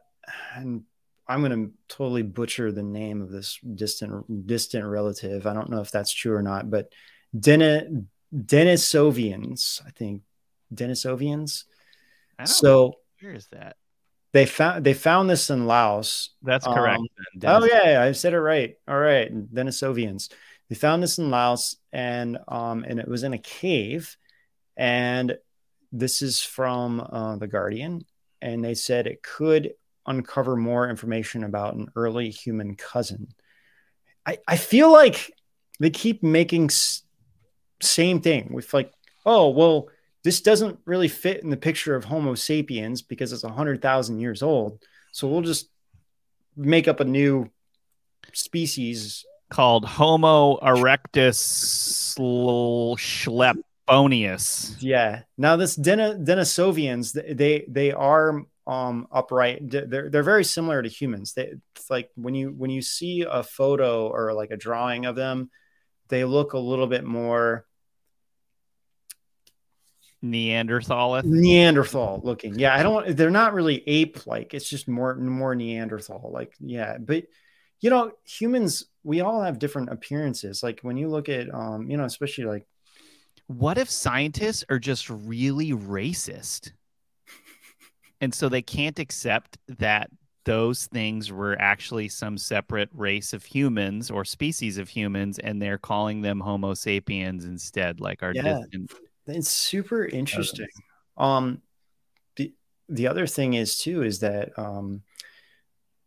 and 0.55 0.85
I'm 1.26 1.40
going 1.40 1.52
to 1.52 1.72
totally 1.88 2.22
butcher 2.22 2.70
the 2.70 2.82
name 2.82 3.22
of 3.22 3.30
this 3.30 3.58
distant 3.74 4.46
distant 4.46 4.84
relative. 4.84 5.46
I 5.46 5.54
don't 5.54 5.70
know 5.70 5.80
if 5.80 5.90
that's 5.90 6.12
true 6.12 6.34
or 6.34 6.42
not, 6.42 6.70
but 6.70 6.92
Den- 7.38 8.08
Denisovians, 8.34 9.80
I 9.87 9.90
think 9.90 10.22
Denisovians. 10.74 11.64
I 12.38 12.44
So 12.44 12.94
Where 13.20 13.32
is 13.32 13.48
that? 13.52 13.76
they 14.32 14.46
found 14.46 14.84
they 14.84 14.94
found 14.94 15.30
this 15.30 15.48
in 15.48 15.66
Laos. 15.66 16.30
That's 16.42 16.66
correct. 16.66 16.98
Um, 16.98 17.06
then, 17.37 17.50
Oh 17.54 17.64
yeah, 17.64 18.02
I 18.02 18.12
said 18.12 18.34
it 18.34 18.40
right. 18.40 18.74
All 18.87 18.98
right, 18.98 19.32
Denisovians. 19.32 20.30
They 20.68 20.74
found 20.74 21.02
this 21.02 21.18
in 21.18 21.30
Laos, 21.30 21.76
and 21.92 22.38
um, 22.48 22.84
and 22.84 22.98
it 22.98 23.06
was 23.06 23.22
in 23.22 23.32
a 23.32 23.38
cave, 23.38 24.16
and 24.76 25.38
this 25.92 26.20
is 26.20 26.40
from 26.40 27.00
uh, 27.00 27.37
the 27.37 27.46
Guardian, 27.46 28.04
and 28.42 28.64
they 28.64 28.74
said 28.74 29.06
it 29.06 29.22
could 29.22 29.74
uncover 30.06 30.56
more 30.56 30.88
information 30.88 31.44
about 31.44 31.74
an 31.74 31.88
early 31.96 32.30
human 32.30 32.74
cousin. 32.76 33.28
I 34.26 34.38
I 34.46 34.56
feel 34.56 34.92
like 34.92 35.32
they 35.80 35.90
keep 35.90 36.22
making 36.22 36.66
s- 36.66 37.02
same 37.82 38.20
thing 38.20 38.52
with 38.52 38.72
like, 38.72 38.92
oh 39.26 39.50
well, 39.50 39.88
this 40.22 40.40
doesn't 40.40 40.78
really 40.84 41.08
fit 41.08 41.42
in 41.42 41.50
the 41.50 41.56
picture 41.56 41.94
of 41.94 42.04
Homo 42.04 42.34
sapiens 42.34 43.02
because 43.02 43.32
it's 43.32 43.44
a 43.44 43.48
hundred 43.48 43.82
thousand 43.82 44.20
years 44.20 44.42
old, 44.42 44.82
so 45.12 45.28
we'll 45.28 45.42
just 45.42 45.68
make 46.56 46.88
up 46.88 47.00
a 47.00 47.04
new 47.04 47.50
species. 48.32 49.24
Called 49.50 49.84
Homo 49.84 50.56
erectus 50.58 52.16
schlepponius. 52.96 54.74
Yeah. 54.80 55.22
Now 55.36 55.56
this 55.56 55.76
Dena, 55.76 56.14
Denisovians, 56.14 57.12
they 57.12 57.64
they 57.68 57.92
are 57.92 58.42
um 58.66 59.07
upright. 59.12 59.70
They're 59.70 60.11
they're 60.11 60.22
very 60.22 60.44
similar 60.44 60.83
to 60.83 60.88
humans. 60.88 61.35
They 61.35 61.55
it's 61.77 61.90
like 61.90 62.11
when 62.16 62.35
you 62.35 62.50
when 62.50 62.70
you 62.70 62.83
see 62.83 63.22
a 63.29 63.42
photo 63.42 64.09
or 64.09 64.33
like 64.33 64.50
a 64.50 64.57
drawing 64.57 65.07
of 65.07 65.16
them, 65.16 65.50
they 66.09 66.24
look 66.24 66.53
a 66.55 66.59
little 66.59 66.87
bit 66.87 67.05
more 67.05 67.66
Neanderthal. 70.22 71.20
Neanderthal 71.22 72.20
looking. 72.24 72.59
Yeah, 72.59 72.74
I 72.74 72.83
don't. 72.83 73.16
They're 73.16 73.31
not 73.31 73.53
really 73.55 73.83
ape 73.87 74.27
like. 74.27 74.55
It's 74.55 74.68
just 74.68 74.88
more 74.88 75.14
more 75.16 75.55
Neanderthal 75.55 76.31
like. 76.33 76.55
Yeah, 76.61 76.96
but 76.98 77.24
you 77.81 77.90
know, 77.90 78.12
humans 78.24 78.87
we 79.03 79.20
all 79.20 79.42
have 79.42 79.59
different 79.59 79.90
appearances. 79.90 80.62
Like 80.62 80.81
when 80.81 80.96
you 80.96 81.08
look 81.08 81.29
at 81.29 81.52
um, 81.54 81.90
you 81.90 81.96
know, 81.98 82.04
especially 82.04 82.44
like 82.44 82.67
What 83.46 83.79
if 83.79 83.90
scientists 83.90 84.65
are 84.69 84.79
just 84.79 85.08
really 85.10 85.73
racist? 85.73 86.73
And 88.21 88.35
so 88.35 88.48
they 88.48 88.62
can't 88.62 88.98
accept 88.98 89.58
that 89.79 90.10
those 90.44 90.87
things 90.87 91.33
were 91.33 91.56
actually 91.60 92.08
some 92.08 92.37
separate 92.37 92.90
race 92.92 93.33
of 93.33 93.44
humans 93.44 94.10
or 94.10 94.25
species 94.25 94.79
of 94.79 94.88
humans, 94.88 95.38
and 95.38 95.60
they're 95.60 95.79
calling 95.79 96.21
them 96.21 96.40
Homo 96.40 96.75
sapiens 96.75 97.44
instead, 97.44 98.00
like 98.00 98.23
our 98.23 98.33
Yeah. 98.35 98.60
distant. 98.60 98.92
It's 99.27 99.50
super 99.50 100.04
interesting. 100.04 100.67
Um, 101.17 101.62
the 102.37 102.52
the 102.88 103.06
other 103.06 103.27
thing 103.27 103.54
is 103.54 103.79
too 103.79 104.02
is 104.02 104.21
that 104.21 104.58
um, 104.58 105.02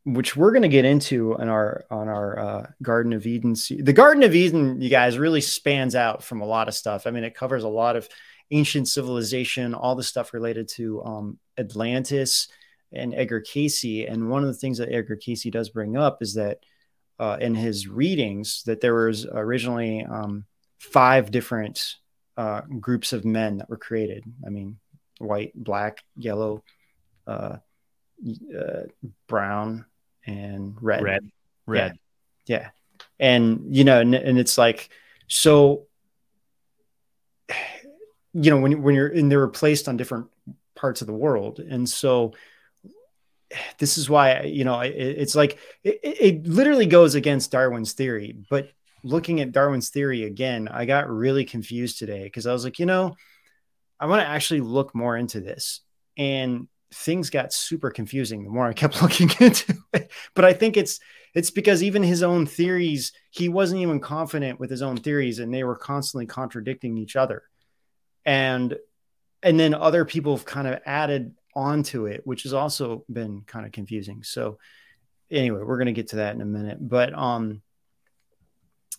which 0.05 0.36
we're 0.38 0.51
going 0.51 0.62
to 0.62 0.70
get 0.70 0.86
into 0.86 1.36
on 1.38 1.49
our 1.49 1.86
on 1.89 2.08
our 2.08 2.39
uh, 2.39 2.68
Garden 2.82 3.14
of 3.14 3.26
Eden. 3.26 3.55
The 3.70 3.93
Garden 3.93 4.24
of 4.24 4.36
Eden, 4.36 4.80
you 4.82 4.89
guys, 4.89 5.18
really 5.18 5.41
spans 5.41 5.95
out 5.95 6.24
from 6.24 6.41
a 6.41 6.45
lot 6.45 6.68
of 6.68 6.76
stuff. 6.76 7.08
I 7.08 7.12
mean, 7.12 7.24
it 7.24 7.36
covers 7.36 7.64
a 7.64 7.70
lot 7.70 7.95
of 7.95 8.08
ancient 8.52 8.88
civilization, 8.88 9.74
all 9.74 9.95
the 9.95 10.04
stuff 10.04 10.34
related 10.34 10.68
to 10.68 11.04
um, 11.04 11.39
Atlantis 11.58 12.48
and 12.93 13.14
Edgar 13.14 13.41
Cayce. 13.41 14.06
And 14.08 14.30
one 14.30 14.43
of 14.43 14.48
the 14.48 14.54
things 14.54 14.78
that 14.78 14.91
Edgar 14.91 15.18
Cayce 15.18 15.43
does 15.52 15.70
bring 15.70 15.98
up 15.98 16.22
is 16.22 16.36
that 16.36 16.60
uh, 17.20 17.38
in 17.41 17.56
his 17.56 17.88
readings 17.88 18.64
that 18.66 18.80
there 18.80 18.93
was 18.93 19.26
originally 19.26 20.06
um, 20.06 20.45
five 20.80 21.32
different 21.32 21.95
uh, 22.38 22.62
groups 22.80 23.12
of 23.14 23.26
men 23.26 23.58
that 23.58 23.70
were 23.70 23.78
created. 23.78 24.24
I 24.45 24.50
mean, 24.50 24.78
white, 25.18 25.52
black, 25.56 26.04
yellow, 26.16 26.64
uh, 27.26 27.58
uh, 28.58 28.84
brown, 29.28 29.86
and 30.26 30.78
red. 30.82 31.04
Red, 31.04 31.32
red. 31.66 32.00
Yeah. 32.45 32.70
And, 33.20 33.76
you 33.76 33.84
know, 33.84 34.00
and, 34.00 34.14
and 34.14 34.38
it's 34.38 34.58
like, 34.58 34.89
so, 35.28 35.86
you 38.41 38.51
know, 38.51 38.59
when, 38.59 38.81
when 38.81 38.95
you're, 38.95 39.07
and 39.07 39.31
they 39.31 39.38
were 39.38 39.47
placed 39.47 39.88
on 39.88 39.97
different 39.97 40.27
parts 40.75 41.01
of 41.01 41.07
the 41.07 41.13
world. 41.13 41.59
And 41.59 41.88
so, 41.88 42.33
this 43.77 43.97
is 43.97 44.09
why, 44.09 44.41
you 44.41 44.65
know, 44.65 44.81
it, 44.81 44.93
it's 44.93 45.35
like, 45.35 45.57
it, 45.83 45.99
it 46.03 46.21
it 46.21 46.47
literally 46.47 46.85
goes 46.85 47.15
against 47.15 47.51
Darwin's 47.51 47.93
theory, 47.93 48.35
but 48.49 48.69
looking 49.03 49.39
at 49.39 49.51
Darwin's 49.51 49.89
theory 49.89 50.23
again, 50.23 50.67
I 50.67 50.85
got 50.85 51.09
really 51.09 51.45
confused 51.45 51.97
today 51.97 52.23
because 52.23 52.45
I 52.45 52.53
was 52.53 52.63
like, 52.63 52.79
you 52.79 52.85
know, 52.85 53.15
I 53.99 54.05
want 54.07 54.21
to 54.21 54.27
actually 54.27 54.61
look 54.61 54.93
more 54.93 55.15
into 55.15 55.39
this. 55.39 55.81
And 56.17 56.67
things 56.93 57.29
got 57.29 57.53
super 57.53 57.89
confusing 57.89 58.43
the 58.43 58.49
more 58.49 58.67
I 58.67 58.73
kept 58.73 59.01
looking 59.01 59.29
into 59.39 59.75
it. 59.93 60.11
But 60.33 60.45
I 60.45 60.53
think 60.53 60.77
it's 60.77 60.99
it's 61.33 61.51
because 61.51 61.83
even 61.83 62.01
his 62.03 62.23
own 62.23 62.45
theories, 62.45 63.11
he 63.29 63.49
wasn't 63.49 63.81
even 63.81 63.99
confident 63.99 64.59
with 64.59 64.71
his 64.71 64.81
own 64.81 64.97
theories, 64.97 65.39
and 65.39 65.53
they 65.53 65.63
were 65.63 65.75
constantly 65.75 66.25
contradicting 66.25 66.97
each 66.97 67.15
other. 67.15 67.43
And 68.28 68.78
and 69.41 69.59
then 69.59 69.73
other 69.73 70.05
people 70.05 70.36
have 70.36 70.45
kind 70.45 70.67
of 70.67 70.80
added 70.86 71.34
onto 71.55 72.05
it, 72.05 72.21
which 72.25 72.43
has 72.43 72.53
also 72.53 73.03
been 73.11 73.41
kind 73.47 73.65
of 73.65 73.71
confusing. 73.71 74.21
So 74.21 74.59
anyway, 75.32 75.61
we're 75.63 75.80
gonna 75.80 75.93
get 75.93 76.09
to 76.09 76.17
that 76.17 76.36
in 76.36 76.41
a 76.41 76.45
minute. 76.45 76.78
But 76.80 77.13
um 77.15 77.63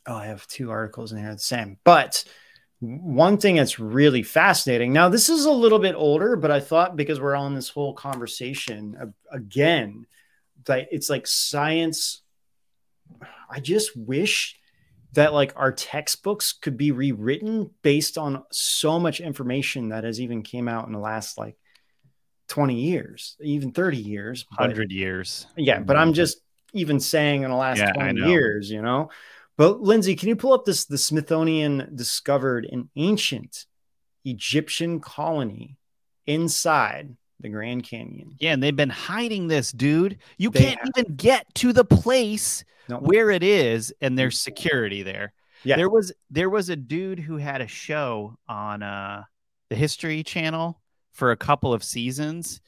oh, 0.07 0.15
I 0.15 0.27
have 0.27 0.47
two 0.49 0.71
articles 0.71 1.13
in 1.13 1.19
here 1.19 1.33
the 1.33 1.39
same. 1.39 1.79
But 1.85 2.25
one 2.81 3.39
thing 3.39 3.57
that's 3.57 3.79
really 3.79 4.23
fascinating. 4.23 4.93
Now, 4.93 5.09
this 5.09 5.29
is 5.29 5.45
a 5.45 5.51
little 5.51 5.81
bit 5.81 5.95
older, 5.97 6.37
but 6.37 6.51
I 6.51 6.61
thought 6.61 6.97
because 6.97 7.21
we're 7.21 7.35
on 7.35 7.55
this 7.55 7.69
whole 7.69 7.93
conversation 7.93 9.15
again, 9.31 10.07
that 10.65 10.89
it's 10.91 11.11
like 11.11 11.27
science. 11.27 12.23
I 13.51 13.61
just 13.61 13.97
wish 13.97 14.58
that 15.13 15.33
like 15.33 15.53
our 15.57 15.73
textbooks 15.73 16.53
could 16.53 16.77
be 16.77 16.93
rewritten 16.93 17.71
based 17.83 18.19
on 18.19 18.43
so 18.53 18.99
much 18.99 19.21
information 19.21 19.89
that 19.91 20.05
has 20.05 20.21
even 20.21 20.43
came 20.43 20.69
out 20.69 20.87
in 20.87 20.93
the 20.93 20.99
last 20.99 21.39
like 21.39 21.57
20 22.49 22.75
years, 22.75 23.37
even 23.41 23.73
30 23.73 23.97
years, 23.99 24.45
but- 24.51 24.61
100 24.61 24.91
years. 24.91 25.47
yeah, 25.57 25.81
but 25.81 25.97
I'm 25.97 26.09
mm-hmm. 26.09 26.15
just 26.15 26.39
even 26.73 27.01
saying 27.01 27.43
in 27.43 27.51
the 27.51 27.57
last 27.57 27.79
Yeah, 27.79 27.93
20 27.93 28.21
years, 28.29 28.71
you 28.71 28.83
know. 28.83 29.11
But 29.57 29.81
Lindsay, 29.81 30.15
can 30.15 30.29
you 30.29 30.37
pull 30.37 30.53
up 30.53 30.65
this? 30.65 30.85
The 30.85 30.99
Smithsonian 30.99 31.91
discovered 31.95 32.67
an 32.71 32.91
ancient 32.95 33.67
Egyptian 34.25 35.01
colony 35.01 35.77
inside 36.27 37.17
the 37.41 37.49
Grand 37.49 37.85
Canyon. 37.85 38.35
Yeah, 38.39 38.53
and 38.53 38.63
they've 38.63 38.75
been 38.75 38.89
hiding 38.91 39.49
this, 39.49 39.73
dude. 39.73 40.19
You 40.39 40.51
They 40.51 40.61
can't 40.61 40.79
have. 40.81 40.89
even 40.97 41.15
get 41.17 41.47
to 41.57 41.73
the 41.73 41.85
place 41.85 42.65
No. 42.89 42.99
where 42.99 43.31
it 43.31 43.43
is, 43.43 43.93
and 44.01 44.19
there's 44.19 44.41
security 44.41 45.03
there. 45.03 45.33
Yeah. 45.65 45.77
There 45.77 45.89
was 45.91 46.13
there 46.31 46.51
was 46.51 46.69
a 46.69 46.77
dude 46.77 47.19
who 47.19 47.37
had 47.37 47.61
a 47.61 47.67
show 47.67 48.37
on 48.49 48.83
uh 48.83 49.25
the 49.71 49.77
History 49.77 50.23
Channel 50.23 50.81
for 51.13 51.31
a 51.33 51.37
couple 51.37 51.73
of 51.73 51.83
seasons 51.85 52.61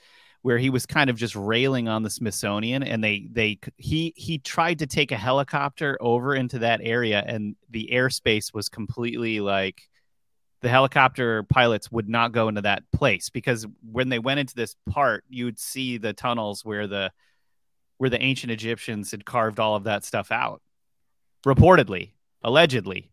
where 0.43 0.59
he 0.59 0.71
was 0.71 0.87
kind 0.87 1.11
of 1.11 1.17
just 1.17 1.37
railing 1.37 1.87
on 1.89 2.03
the 2.03 2.11
Smithsonian 2.11 2.83
and 2.83 3.03
they 3.05 3.29
they 3.31 3.59
he 3.77 4.13
he 4.17 4.39
tried 4.39 4.79
to 4.81 4.87
take 4.87 5.13
a 5.13 5.17
helicopter 5.17 5.97
over 6.01 6.35
into 6.35 6.59
that 6.61 6.81
area 6.83 7.23
and 7.27 7.55
the 7.71 7.91
airspace 7.93 8.53
was 8.55 8.69
completely 8.69 9.39
like 9.41 9.89
the 10.63 10.69
helicopter 10.69 11.43
pilots 11.45 11.91
would 11.91 12.09
not 12.09 12.33
go 12.33 12.49
into 12.49 12.61
that 12.63 12.83
place 12.93 13.31
because 13.31 13.67
when 13.91 14.09
they 14.09 14.19
went 14.19 14.41
into 14.41 14.55
this 14.55 14.77
part 14.89 15.25
you 15.29 15.45
would 15.47 15.59
see 15.59 15.99
the 15.99 16.13
tunnels 16.13 16.65
where 16.65 16.87
the 16.87 17.11
where 17.99 18.11
the 18.11 18.23
ancient 18.23 18.51
Egyptians 18.51 19.11
had 19.11 19.25
carved 19.25 19.61
all 19.61 19.77
of 19.77 19.85
that 19.85 20.05
stuff 20.05 20.33
out 20.33 20.63
reportedly 21.45 22.13
allegedly. 22.43 23.11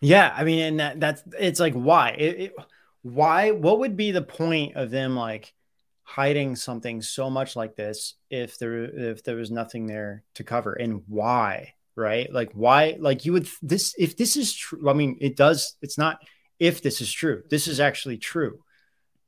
Yeah, 0.00 0.34
I 0.36 0.44
mean, 0.44 0.60
and 0.60 0.80
that, 0.80 1.00
that's 1.00 1.22
it's 1.38 1.60
like 1.60 1.74
why? 1.74 2.10
It, 2.10 2.40
it, 2.40 2.54
why 3.02 3.52
what 3.52 3.78
would 3.80 3.96
be 3.96 4.10
the 4.10 4.22
point 4.22 4.76
of 4.76 4.90
them 4.90 5.16
like 5.16 5.54
hiding 6.02 6.56
something 6.56 7.02
so 7.02 7.30
much 7.30 7.54
like 7.54 7.76
this 7.76 8.14
if 8.30 8.58
there 8.58 8.84
if 8.84 9.22
there 9.22 9.36
was 9.36 9.50
nothing 9.50 9.86
there 9.86 10.24
to 10.34 10.44
cover? 10.44 10.72
And 10.72 11.02
why 11.06 11.74
right? 11.96 12.32
Like 12.32 12.52
why 12.52 12.96
like 12.98 13.24
you 13.24 13.32
would 13.32 13.48
this 13.62 13.94
if 13.98 14.16
this 14.16 14.36
is 14.36 14.54
true 14.54 14.88
i 14.88 14.92
mean 14.92 15.18
it 15.20 15.36
does 15.36 15.76
it's 15.82 15.98
not 15.98 16.18
if 16.62 16.80
this 16.80 17.00
is 17.00 17.10
true. 17.10 17.42
This 17.50 17.66
is 17.66 17.80
actually 17.80 18.18
true. 18.18 18.60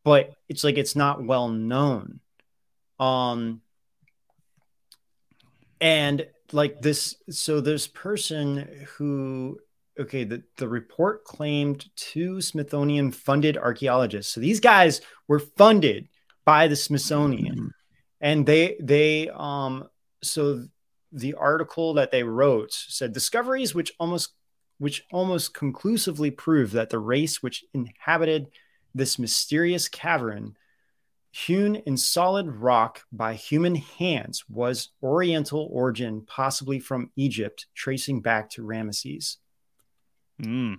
But 0.05 0.31
it's 0.49 0.63
like 0.63 0.79
it's 0.79 0.95
not 0.95 1.25
well 1.25 1.49
known. 1.49 2.21
Um 3.01 3.61
and 5.81 6.29
like 6.53 6.81
this 6.81 7.17
so 7.31 7.61
this 7.61 7.89
person 7.89 8.87
who 8.97 9.59
okay 9.99 10.23
the, 10.23 10.45
the 10.59 10.69
report 10.69 11.25
claimed 11.25 11.87
two 11.97 12.41
smithsonian 12.41 13.11
funded 13.11 13.57
archaeologists. 13.57 14.33
So 14.33 14.41
these 14.41 14.61
guys 14.61 15.01
were 15.27 15.41
funded 15.41 16.09
by 16.45 16.69
the 16.69 16.77
smithsonian. 16.77 17.73
And 18.21 18.47
they 18.47 18.77
they 18.81 19.29
um 19.29 19.89
so 20.23 20.67
the 21.15 21.35
article 21.35 21.95
that 21.95 22.11
they 22.11 22.25
wrote 22.25 22.73
said 22.73 23.13
discoveries 23.13 23.75
which 23.75 23.93
almost 24.01 24.35
which 24.79 25.05
almost 25.13 25.55
conclusively 25.55 26.31
prove 26.31 26.73
that 26.73 26.91
the 26.91 26.99
race 26.99 27.41
which 27.43 27.65
inhabited 27.73 28.49
this 28.95 29.19
mysterious 29.19 29.89
cavern 29.89 30.57
hewn 31.31 31.77
in 31.77 31.97
solid 31.97 32.49
rock 32.49 33.03
by 33.13 33.35
human 33.35 33.77
hands 33.77 34.45
was 34.49 34.91
oriental 35.03 35.69
origin 35.73 36.23
possibly 36.27 36.81
from 36.81 37.11
egypt 37.17 37.67
tracing 37.75 38.21
back 38.21 38.51
to 38.51 38.63
ramesses 38.63 39.37
Mm. 40.43 40.79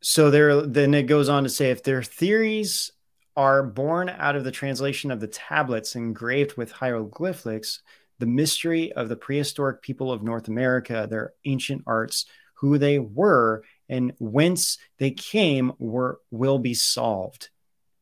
so 0.00 0.30
there 0.30 0.62
then 0.62 0.94
it 0.94 1.04
goes 1.04 1.28
on 1.28 1.42
to 1.42 1.48
say 1.48 1.70
if 1.72 1.82
their 1.82 2.04
theories 2.04 2.92
are 3.36 3.64
born 3.64 4.08
out 4.08 4.36
of 4.36 4.44
the 4.44 4.52
translation 4.52 5.10
of 5.10 5.18
the 5.18 5.26
tablets 5.26 5.96
engraved 5.96 6.56
with 6.56 6.70
hieroglyphics 6.70 7.82
the 8.18 8.26
mystery 8.26 8.92
of 8.92 9.08
the 9.08 9.16
prehistoric 9.16 9.82
people 9.82 10.12
of 10.12 10.22
north 10.22 10.48
america 10.48 11.06
their 11.08 11.32
ancient 11.44 11.82
arts 11.86 12.26
who 12.54 12.78
they 12.78 12.98
were 12.98 13.62
and 13.88 14.12
whence 14.18 14.78
they 14.98 15.10
came 15.10 15.72
were 15.78 16.20
will 16.30 16.58
be 16.58 16.74
solved 16.74 17.50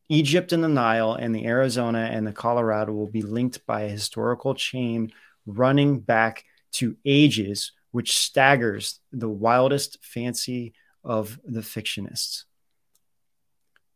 egypt 0.09 0.53
and 0.53 0.63
the 0.63 0.69
nile 0.69 1.15
and 1.15 1.35
the 1.35 1.47
arizona 1.47 2.09
and 2.13 2.27
the 2.27 2.33
colorado 2.33 2.93
will 2.93 3.11
be 3.11 3.23
linked 3.23 3.65
by 3.67 3.83
a 3.83 3.89
historical 3.89 4.55
chain 4.55 5.13
running 5.47 5.99
back 6.01 6.45
to 6.73 6.97
ages 7.05 7.73
which 7.91 8.17
staggers 8.17 9.01
the 9.13 9.29
wildest 9.29 9.99
fancy 10.03 10.75
of 11.03 11.41
the 11.45 11.61
fictionists. 11.61 12.45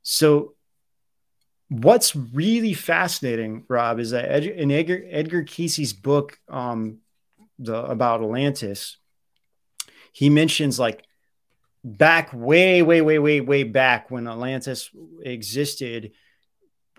So, 0.03 0.55
what's 1.83 2.15
really 2.15 2.75
fascinating, 2.75 3.65
Rob, 3.69 3.99
is 3.99 4.11
that 4.11 4.31
Ed- 4.31 4.45
in 4.45 4.71
Edgar, 4.71 5.03
Edgar 5.09 5.45
book 6.03 6.39
um, 6.49 6.99
the, 7.59 7.77
about 7.85 8.23
Atlantis, 8.23 8.99
he 10.13 10.31
mentions 10.31 10.79
like 10.79 11.05
back 11.83 12.33
way, 12.33 12.83
way, 12.83 13.01
way, 13.01 13.19
way, 13.19 13.41
way 13.41 13.65
back 13.65 14.11
when 14.11 14.29
Atlantis 14.29 14.91
existed. 15.23 16.13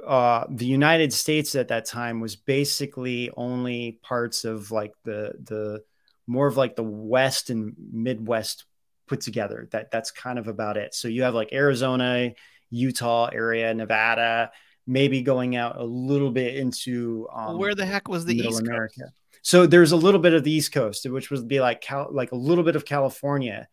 Uh, 0.06 0.46
the 0.50 0.66
United 0.66 1.14
States 1.14 1.56
at 1.56 1.70
that 1.70 1.86
time 1.86 2.20
was 2.20 2.36
basically 2.36 3.32
only 3.38 4.00
parts 4.04 4.44
of 4.44 4.72
like 4.72 4.94
the 5.04 5.34
the 5.44 5.84
more 6.28 6.48
of 6.48 6.58
like 6.58 6.76
the 6.76 6.84
West 6.84 7.50
and 7.50 7.74
Midwest 7.94 8.66
put 9.08 9.22
together. 9.22 9.70
That 9.72 9.90
that's 9.92 10.12
kind 10.12 10.38
of 10.38 10.48
about 10.48 10.76
it. 10.76 10.94
So 10.94 11.08
you 11.08 11.24
have 11.24 11.34
like 11.34 11.54
Arizona, 11.54 12.34
Utah 12.70 13.30
area, 13.32 13.74
Nevada, 13.74 14.52
maybe 14.88 15.22
going 15.22 15.56
out 15.56 15.78
a 15.80 15.84
little 15.84 16.32
bit 16.32 16.56
into 16.56 17.28
um, 17.34 17.58
Where 17.58 17.76
the 17.76 17.86
heck 17.86 18.08
was 18.08 18.26
the 18.26 18.36
Middle 18.36 18.52
East 18.52 18.60
Coast? 18.62 18.70
America. 18.70 19.02
So 19.42 19.66
there's 19.68 19.92
a 19.92 19.96
little 19.98 20.20
bit 20.20 20.34
of 20.34 20.44
the 20.44 20.52
East 20.52 20.72
Coast, 20.72 21.08
which 21.10 21.30
would 21.30 21.48
be 21.48 21.60
like 21.60 21.82
Cal- 21.82 22.10
like 22.12 22.32
a 22.32 22.36
little 22.36 22.64
bit 22.64 22.76
of 22.76 22.84
California, 22.86 23.68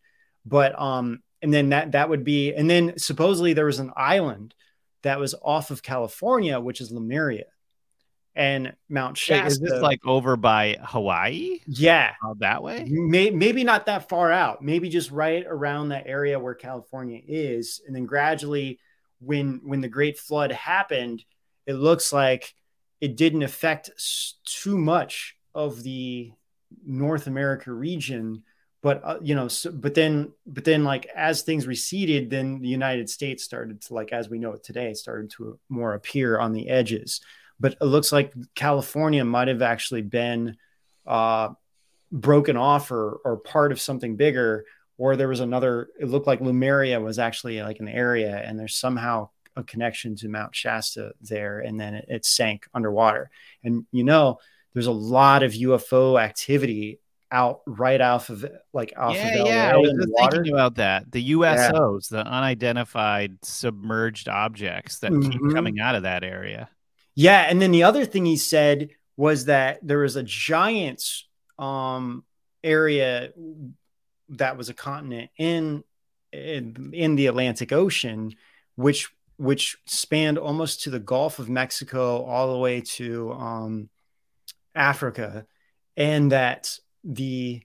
but 0.45 0.79
um, 0.79 1.21
and 1.41 1.53
then 1.53 1.69
that 1.69 1.93
that 1.93 2.09
would 2.09 2.23
be, 2.23 2.53
and 2.53 2.69
then 2.69 2.97
supposedly 2.97 3.53
there 3.53 3.65
was 3.65 3.79
an 3.79 3.91
island 3.95 4.53
that 5.01 5.19
was 5.19 5.33
off 5.41 5.71
of 5.71 5.81
California, 5.83 6.59
which 6.59 6.79
is 6.79 6.91
Lemuria, 6.91 7.45
and 8.35 8.73
Mount 8.87 9.17
Shasta. 9.17 9.47
is 9.47 9.59
this 9.59 9.81
like 9.81 9.99
over 10.05 10.37
by 10.37 10.77
Hawaii? 10.81 11.59
yeah, 11.67 12.13
Out 12.23 12.39
that 12.39 12.61
way? 12.63 12.85
May, 12.89 13.29
maybe 13.31 13.63
not 13.63 13.87
that 13.87 14.09
far 14.09 14.31
out 14.31 14.61
maybe 14.63 14.89
just 14.89 15.11
right 15.11 15.43
around 15.47 15.89
that 15.89 16.07
area 16.07 16.39
where 16.39 16.53
california 16.53 17.19
is 17.27 17.81
and 17.85 17.95
then 17.95 18.05
gradually 18.05 18.79
when 19.25 19.61
when 19.63 19.81
the 19.81 19.87
great 19.87 20.17
flood 20.17 20.51
happened 20.51 21.23
it 21.65 21.73
looks 21.73 22.11
like 22.11 22.53
it 23.01 23.15
didn't 23.17 23.43
affect 23.43 23.89
too 24.45 24.77
much 24.77 25.35
of 25.53 25.83
the 25.83 26.31
north 26.85 27.27
america 27.27 27.71
region 27.71 28.43
but 28.83 29.01
uh, 29.03 29.17
you 29.21 29.33
know 29.33 29.47
so, 29.47 29.71
but 29.71 29.95
then 29.95 30.31
but 30.45 30.65
then 30.65 30.83
like 30.83 31.07
as 31.15 31.41
things 31.41 31.65
receded 31.65 32.29
then 32.29 32.59
the 32.59 32.67
united 32.67 33.09
states 33.09 33.43
started 33.43 33.81
to 33.81 33.93
like 33.93 34.11
as 34.11 34.29
we 34.29 34.37
know 34.37 34.51
it 34.51 34.63
today 34.63 34.93
started 34.93 35.31
to 35.31 35.57
more 35.69 35.95
appear 35.95 36.37
on 36.37 36.53
the 36.53 36.69
edges. 36.69 37.21
But 37.59 37.77
it 37.79 37.85
looks 37.85 38.11
like 38.11 38.33
california 38.53 39.23
might 39.23 39.47
have 39.47 39.61
actually 39.61 40.01
been 40.01 40.57
uh 41.07 41.49
broken 42.11 42.57
off 42.57 42.91
or 42.91 43.19
or 43.23 43.37
part 43.37 43.71
of 43.71 43.81
something 43.81 44.17
bigger 44.17 44.65
or 45.03 45.17
there 45.17 45.27
was 45.27 45.41
another 45.41 45.89
it 45.99 46.07
looked 46.07 46.27
like 46.27 46.39
Lemuria 46.39 47.01
was 47.01 47.19
actually 47.19 47.61
like 47.61 47.81
an 47.81 47.89
area 47.89 48.37
and 48.37 48.57
there's 48.57 48.75
somehow 48.75 49.27
a 49.57 49.63
connection 49.63 50.15
to 50.15 50.29
Mount 50.29 50.55
Shasta 50.55 51.11
there 51.19 51.59
and 51.59 51.77
then 51.77 51.93
it, 51.95 52.05
it 52.07 52.25
sank 52.25 52.69
underwater 52.73 53.29
and 53.65 53.85
you 53.91 54.05
know 54.05 54.39
there's 54.73 54.87
a 54.87 54.93
lot 54.93 55.43
of 55.43 55.51
UFO 55.51 56.17
activity 56.21 57.01
out 57.33 57.63
right 57.65 57.99
off 57.99 58.29
of 58.29 58.45
like 58.71 58.93
off 58.95 59.15
yeah, 59.15 59.27
of 59.33 59.39
LA 59.39 59.45
yeah. 59.45 59.71
I 59.73 59.77
was 59.77 59.91
just 59.91 60.13
water 60.13 60.37
thinking 60.37 60.53
about 60.53 60.75
that. 60.75 61.11
The 61.11 61.31
USOs, 61.31 62.07
the 62.07 62.25
unidentified 62.25 63.43
submerged 63.43 64.29
objects 64.29 64.99
that 64.99 65.11
keep 65.11 65.41
Mhm. 65.41 65.53
coming 65.53 65.79
out 65.79 65.95
of 65.95 66.03
that 66.03 66.23
area. 66.23 66.69
Yeah, 67.13 67.41
and 67.49 67.61
then 67.61 67.71
the 67.71 67.83
other 67.83 68.05
thing 68.05 68.25
he 68.25 68.37
said 68.37 68.91
was 69.17 69.45
that 69.45 69.79
there 69.81 69.99
was 69.99 70.15
a 70.15 70.23
giant 70.23 71.03
um 71.59 72.23
area 72.63 73.33
that 74.37 74.57
was 74.57 74.69
a 74.69 74.73
continent 74.73 75.31
in 75.37 75.83
in, 76.31 76.91
in 76.93 77.15
the 77.15 77.27
Atlantic 77.27 77.71
Ocean 77.71 78.35
which 78.75 79.09
which 79.37 79.77
spanned 79.85 80.37
almost 80.37 80.83
to 80.83 80.89
the 80.89 80.99
Gulf 80.99 81.39
of 81.39 81.49
Mexico 81.49 82.23
all 82.23 82.53
the 82.53 82.59
way 82.59 82.81
to 82.81 83.31
um 83.33 83.89
Africa 84.75 85.45
and 85.95 86.31
that 86.31 86.77
the 87.03 87.61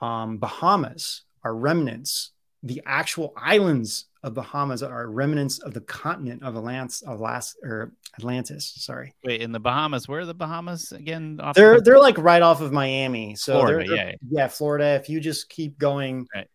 um 0.00 0.38
Bahamas 0.38 1.22
are 1.44 1.54
remnants 1.54 2.30
the 2.62 2.82
actual 2.86 3.32
islands 3.36 4.06
of 4.24 4.34
Bahamas 4.34 4.82
are 4.84 5.10
remnants 5.10 5.58
of 5.58 5.74
the 5.74 5.80
continent 5.80 6.42
of 6.44 6.56
Atlantis, 6.56 7.02
Atlas, 7.08 7.56
or 7.64 7.92
Atlantis. 8.18 8.72
Sorry, 8.76 9.14
Wait, 9.24 9.40
in 9.42 9.50
the 9.52 9.58
Bahamas, 9.60 10.06
where 10.06 10.20
are 10.20 10.26
the 10.26 10.34
Bahamas 10.34 10.92
again? 10.92 11.40
Off 11.42 11.56
they're 11.56 11.76
the- 11.76 11.82
they're 11.82 11.98
like 11.98 12.18
right 12.18 12.42
off 12.42 12.60
of 12.60 12.72
Miami. 12.72 13.34
So 13.34 13.54
Florida, 13.60 13.78
they're, 13.88 13.96
they're- 13.96 14.06
yeah. 14.10 14.14
yeah, 14.30 14.48
Florida. 14.48 14.84
If 15.00 15.08
you 15.08 15.18
just 15.20 15.48
keep 15.48 15.76
going 15.78 16.26
Right. 16.34 16.48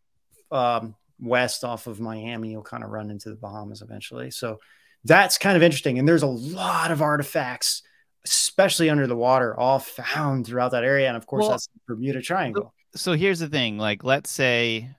um, 0.52 0.96
west 1.20 1.64
off 1.64 1.88
of 1.88 2.00
Miami, 2.00 2.52
you'll 2.52 2.62
kind 2.64 2.84
of 2.84 2.90
run 2.90 3.10
into 3.12 3.30
the 3.30 3.36
Bahamas 3.36 3.82
eventually. 3.82 4.32
So 4.32 4.60
that's 5.04 5.38
kind 5.38 5.58
of 5.58 5.64
interesting. 5.64 6.00
And 6.00 6.08
there's 6.08 6.24
a 6.24 6.28
lot 6.28 6.92
of 6.92 7.02
artifacts, 7.02 7.82
especially 8.26 8.90
under 8.90 9.08
the 9.08 9.16
water, 9.16 9.58
all 9.60 9.80
found 9.80 10.46
throughout 10.48 10.72
that 10.72 10.84
area. 10.84 11.08
And 11.08 11.18
of 11.18 11.26
course, 11.26 11.42
Well, 11.44 11.52
that's 11.52 11.68
the 11.68 11.80
Bermuda 11.88 12.22
Triangle. 12.22 12.74
so 12.96 13.14
here's 13.14 13.40
the 13.40 13.50
thing 13.50 13.78
like 13.78 14.04
let's 14.06 14.30
say 14.32 14.90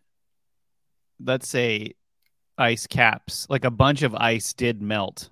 let's 1.25 1.49
say 1.49 1.95
ice 2.59 2.87
caps 2.87 3.47
like 3.49 3.65
a 3.65 3.71
bunch 3.71 4.03
of 4.03 4.15
ice 4.15 4.53
did 4.53 4.83
melt 4.83 5.31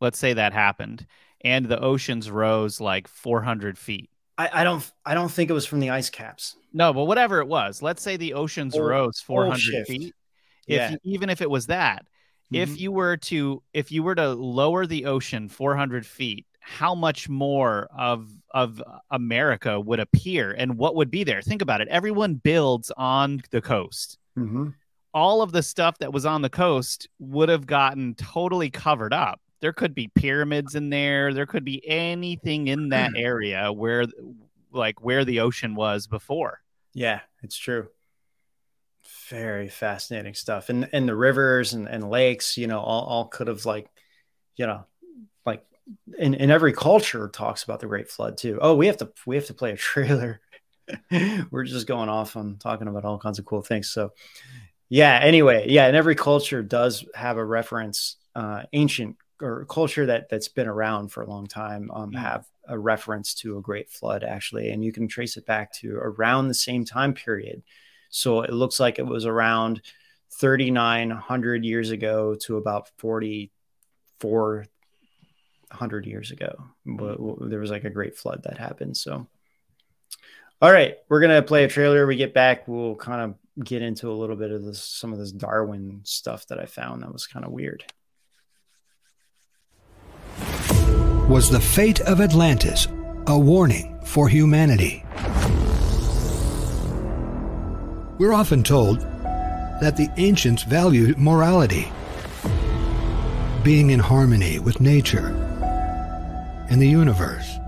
let's 0.00 0.18
say 0.18 0.32
that 0.32 0.52
happened 0.52 1.06
and 1.42 1.66
the 1.66 1.78
oceans 1.80 2.30
rose 2.30 2.80
like 2.80 3.06
400 3.08 3.76
feet 3.78 4.10
I, 4.38 4.50
I 4.60 4.64
don't 4.64 4.90
I 5.04 5.14
don't 5.14 5.30
think 5.30 5.50
it 5.50 5.54
was 5.54 5.66
from 5.66 5.80
the 5.80 5.90
ice 5.90 6.10
caps. 6.10 6.56
no 6.72 6.92
but 6.92 7.04
whatever 7.04 7.40
it 7.40 7.46
was 7.48 7.82
let's 7.82 8.02
say 8.02 8.16
the 8.16 8.34
oceans 8.34 8.74
Whole- 8.74 8.84
rose 8.84 9.20
400 9.20 9.86
feet 9.86 10.14
if 10.66 10.90
Yeah. 10.90 10.96
even 11.04 11.30
if 11.30 11.40
it 11.40 11.50
was 11.50 11.66
that 11.66 12.06
if 12.52 12.70
Mhm. 12.70 12.78
you 12.80 12.92
were 12.92 13.16
to 13.16 13.62
if 13.72 13.90
you 13.92 14.02
were 14.02 14.14
to 14.14 14.32
lower 14.34 14.86
the 14.86 15.04
ocean 15.06 15.48
400 15.48 16.04
feet 16.06 16.46
how 16.60 16.94
much 16.94 17.28
more 17.28 17.88
of 17.96 18.28
of 18.52 18.82
america 19.10 19.78
would 19.80 20.00
appear 20.00 20.52
and 20.52 20.76
what 20.76 20.94
would 20.96 21.10
be 21.10 21.22
there 21.24 21.40
think 21.42 21.62
about 21.62 21.80
it 21.80 21.88
everyone 21.88 22.34
builds 22.34 22.90
on 22.96 23.40
the 23.50 23.60
coast 23.60 24.18
Mhm. 24.38 24.74
All 25.16 25.40
of 25.40 25.50
the 25.50 25.62
stuff 25.62 25.96
that 25.98 26.12
was 26.12 26.26
on 26.26 26.42
the 26.42 26.50
coast 26.50 27.08
would 27.18 27.48
have 27.48 27.66
gotten 27.66 28.14
totally 28.14 28.70
covered 28.70 29.12
up 29.12 29.40
there 29.60 29.72
could 29.72 29.94
be 29.94 30.08
pyramids 30.08 30.74
in 30.74 30.90
there 30.90 31.32
there 31.32 31.46
could 31.46 31.64
be 31.64 31.82
anything 31.88 32.68
in 32.68 32.88
that 32.90 33.12
area 33.16 33.72
where 33.72 34.04
like 34.72 35.02
where 35.02 35.24
the 35.24 35.40
ocean 35.40 35.74
was 35.74 36.06
before 36.06 36.60
Yeah, 36.96 37.20
it's 37.42 37.58
true. 37.58 37.88
Very 39.28 39.68
fascinating 39.68 40.32
stuff. 40.32 40.70
And 40.70 40.88
and 40.94 41.06
the 41.06 41.14
rivers 41.14 41.74
and, 41.74 41.86
and 41.86 42.08
lakes, 42.08 42.56
you 42.56 42.66
know, 42.66 42.80
all, 42.80 43.04
all 43.04 43.24
could 43.26 43.48
have 43.48 43.66
like, 43.66 43.86
you 44.56 44.66
know, 44.66 44.86
like 45.44 45.62
in, 46.18 46.32
in 46.32 46.50
every 46.50 46.72
culture 46.72 47.28
talks 47.28 47.64
about 47.64 47.80
the 47.80 47.86
Great 47.86 48.08
Flood 48.08 48.38
too. 48.38 48.58
Oh, 48.62 48.74
we 48.74 48.86
have 48.86 48.96
to 48.96 49.10
we 49.26 49.36
have 49.36 49.44
to 49.48 49.54
play 49.54 49.72
a 49.72 49.76
trailer. 49.76 50.40
We're 51.50 51.64
just 51.64 51.86
going 51.86 52.08
off 52.08 52.34
on 52.34 52.56
talking 52.56 52.88
about 52.88 53.04
all 53.04 53.18
kinds 53.18 53.38
of 53.38 53.44
cool 53.44 53.60
things. 53.60 53.90
So 53.90 54.12
yeah, 54.88 55.18
anyway, 55.22 55.66
yeah, 55.68 55.86
and 55.86 55.96
every 55.96 56.14
culture 56.14 56.62
does 56.62 57.04
have 57.14 57.36
a 57.38 57.44
reference, 57.44 58.16
uh 58.34 58.62
ancient 58.72 59.16
or 59.40 59.64
culture 59.66 60.06
that 60.06 60.28
that's 60.30 60.48
been 60.48 60.68
around 60.68 61.08
for 61.10 61.22
a 61.22 61.26
long 61.28 61.46
time 61.46 61.90
um 61.90 62.12
Mm. 62.12 62.18
have 62.18 62.46
a 62.68 62.78
reference 62.78 63.34
to 63.34 63.56
a 63.58 63.62
great 63.62 63.88
flood 63.90 64.24
actually 64.24 64.70
and 64.70 64.84
you 64.84 64.92
can 64.92 65.08
trace 65.08 65.36
it 65.36 65.46
back 65.46 65.72
to 65.74 65.96
around 65.96 66.48
the 66.48 66.54
same 66.54 66.84
time 66.84 67.14
period. 67.14 67.62
So 68.10 68.42
it 68.42 68.52
looks 68.52 68.78
like 68.80 68.98
it 68.98 69.06
was 69.06 69.24
around 69.26 69.82
3900 70.32 71.64
years 71.64 71.90
ago 71.90 72.34
to 72.42 72.56
about 72.58 72.90
4400 72.98 74.68
years 76.06 76.30
ago 76.30 76.54
W- 76.86 77.16
w- 77.16 77.48
there 77.48 77.60
was 77.60 77.70
like 77.70 77.84
a 77.84 77.90
great 77.90 78.16
flood 78.16 78.42
that 78.44 78.58
happened 78.58 78.96
so. 78.96 79.26
All 80.62 80.72
right 80.72 80.96
we're 81.08 81.20
gonna 81.20 81.42
play 81.42 81.64
a 81.64 81.68
trailer 81.68 82.06
we 82.06 82.16
get 82.16 82.32
back 82.34 82.66
we'll 82.68 82.96
kind 82.96 83.20
of 83.22 83.34
get 83.64 83.82
into 83.82 84.10
a 84.10 84.14
little 84.14 84.36
bit 84.36 84.50
of 84.50 84.64
this 84.64 84.82
some 84.82 85.12
of 85.12 85.18
this 85.18 85.32
darwin 85.32 86.00
stuff 86.04 86.46
that 86.46 86.60
i 86.60 86.66
found 86.66 87.02
that 87.02 87.12
was 87.12 87.26
kind 87.26 87.44
of 87.44 87.52
weird 87.52 87.84
Was 91.28 91.50
the 91.50 91.58
fate 91.58 92.00
of 92.02 92.20
Atlantis 92.20 92.86
a 93.26 93.36
warning 93.36 93.98
for 94.04 94.28
humanity? 94.28 95.04
We're 98.16 98.32
often 98.32 98.62
told 98.62 99.00
that 99.80 99.96
the 99.96 100.08
ancients 100.18 100.62
valued 100.62 101.18
morality, 101.18 101.90
being 103.64 103.90
in 103.90 103.98
harmony 103.98 104.60
with 104.60 104.80
nature 104.80 105.26
and 106.70 106.80
the 106.80 106.88
universe. 106.88 107.58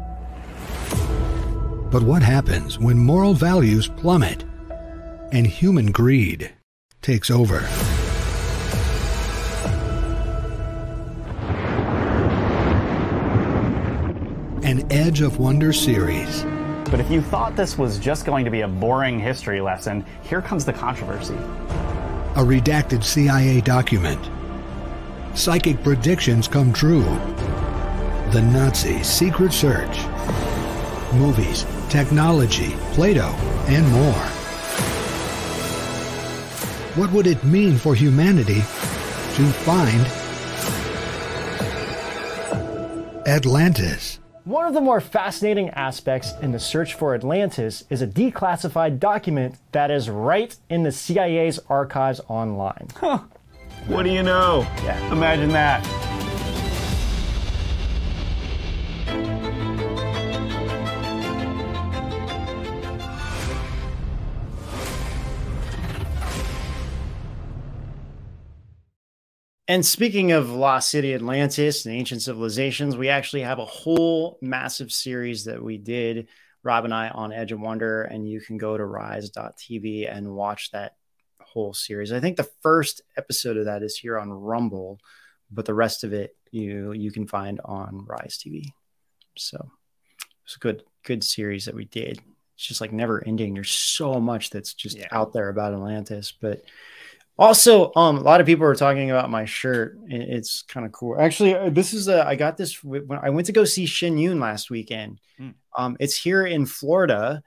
But 1.90 2.04
what 2.04 2.22
happens 2.22 2.78
when 2.78 2.96
moral 2.96 3.34
values 3.34 3.88
plummet 3.88 4.44
and 5.32 5.46
human 5.46 5.92
greed 5.92 6.52
takes 7.02 7.30
over? 7.30 7.66
An 14.62 14.90
Edge 14.92 15.20
of 15.22 15.38
Wonder 15.38 15.72
series. 15.72 16.44
But 16.90 17.00
if 17.00 17.10
you 17.10 17.22
thought 17.22 17.56
this 17.56 17.78
was 17.78 17.98
just 17.98 18.26
going 18.26 18.44
to 18.44 18.50
be 18.50 18.62
a 18.62 18.68
boring 18.68 19.18
history 19.18 19.60
lesson, 19.60 20.04
here 20.22 20.42
comes 20.42 20.64
the 20.64 20.72
controversy. 20.72 21.36
a 22.36 22.40
redacted 22.40 23.02
CIA 23.02 23.60
document. 23.62 24.20
Psychic 25.34 25.82
predictions 25.82 26.46
come 26.46 26.72
true. 26.72 27.02
The 28.32 28.42
Nazi 28.42 29.02
secret 29.02 29.52
search. 29.52 29.98
Movies, 31.14 31.64
technology, 31.88 32.76
Plato, 32.92 33.28
and 33.68 33.88
more. 33.90 34.37
What 36.98 37.12
would 37.12 37.28
it 37.28 37.44
mean 37.44 37.78
for 37.78 37.94
humanity 37.94 38.56
to 38.56 39.44
find 39.62 40.04
Atlantis? 43.24 44.18
One 44.42 44.66
of 44.66 44.74
the 44.74 44.80
more 44.80 45.00
fascinating 45.00 45.70
aspects 45.70 46.32
in 46.42 46.50
the 46.50 46.58
search 46.58 46.94
for 46.94 47.14
Atlantis 47.14 47.84
is 47.88 48.02
a 48.02 48.06
declassified 48.08 48.98
document 48.98 49.54
that 49.70 49.92
is 49.92 50.10
right 50.10 50.56
in 50.70 50.82
the 50.82 50.90
CIA's 50.90 51.60
archives 51.68 52.20
online. 52.26 52.88
What 53.86 54.02
do 54.02 54.10
you 54.10 54.24
know? 54.24 54.66
Yeah. 54.82 55.12
Imagine 55.12 55.50
that. 55.50 56.07
And 69.68 69.84
speaking 69.84 70.32
of 70.32 70.50
Lost 70.50 70.90
City 70.90 71.12
Atlantis 71.12 71.84
and 71.84 71.94
ancient 71.94 72.22
civilizations, 72.22 72.96
we 72.96 73.10
actually 73.10 73.42
have 73.42 73.58
a 73.58 73.66
whole 73.66 74.38
massive 74.40 74.90
series 74.90 75.44
that 75.44 75.62
we 75.62 75.76
did, 75.76 76.28
Rob 76.62 76.86
and 76.86 76.94
I, 76.94 77.10
on 77.10 77.32
Edge 77.32 77.52
of 77.52 77.60
Wonder. 77.60 78.02
And 78.04 78.26
you 78.26 78.40
can 78.40 78.56
go 78.56 78.78
to 78.78 78.84
rise.tv 78.84 80.10
and 80.10 80.34
watch 80.34 80.70
that 80.70 80.96
whole 81.42 81.74
series. 81.74 82.12
I 82.12 82.20
think 82.20 82.38
the 82.38 82.48
first 82.62 83.02
episode 83.18 83.58
of 83.58 83.66
that 83.66 83.82
is 83.82 83.96
here 83.96 84.18
on 84.18 84.30
Rumble, 84.30 85.00
but 85.50 85.66
the 85.66 85.74
rest 85.74 86.02
of 86.02 86.14
it 86.14 86.34
you 86.50 86.92
you 86.92 87.12
can 87.12 87.26
find 87.26 87.60
on 87.62 88.06
Rise 88.06 88.38
TV. 88.42 88.72
So 89.36 89.70
it's 90.44 90.56
a 90.56 90.60
good 90.60 90.82
good 91.04 91.22
series 91.22 91.66
that 91.66 91.74
we 91.74 91.84
did. 91.84 92.22
It's 92.54 92.66
just 92.66 92.80
like 92.80 92.92
never 92.92 93.22
ending. 93.26 93.52
There's 93.52 93.70
so 93.70 94.18
much 94.18 94.48
that's 94.48 94.72
just 94.72 94.96
Yeah. 94.96 95.08
out 95.12 95.34
there 95.34 95.50
about 95.50 95.74
Atlantis, 95.74 96.32
but 96.32 96.62
also, 97.38 97.92
um, 97.94 98.16
a 98.16 98.22
lot 98.22 98.40
of 98.40 98.46
people 98.46 98.66
are 98.66 98.74
talking 98.74 99.10
about 99.10 99.30
my 99.30 99.44
shirt. 99.44 99.96
It's 100.06 100.62
kind 100.62 100.84
of 100.84 100.92
cool. 100.92 101.20
Actually, 101.20 101.54
uh, 101.54 101.70
this 101.70 101.94
is 101.94 102.08
a 102.08 102.26
I 102.26 102.34
got 102.34 102.56
this 102.56 102.82
when 102.82 103.18
I 103.22 103.30
went 103.30 103.46
to 103.46 103.52
go 103.52 103.64
see 103.64 103.86
Shen 103.86 104.18
Yun 104.18 104.40
last 104.40 104.70
weekend. 104.70 105.20
Hmm. 105.36 105.50
Um, 105.76 105.96
it's 106.00 106.16
here 106.16 106.44
in 106.44 106.66
Florida. 106.66 107.42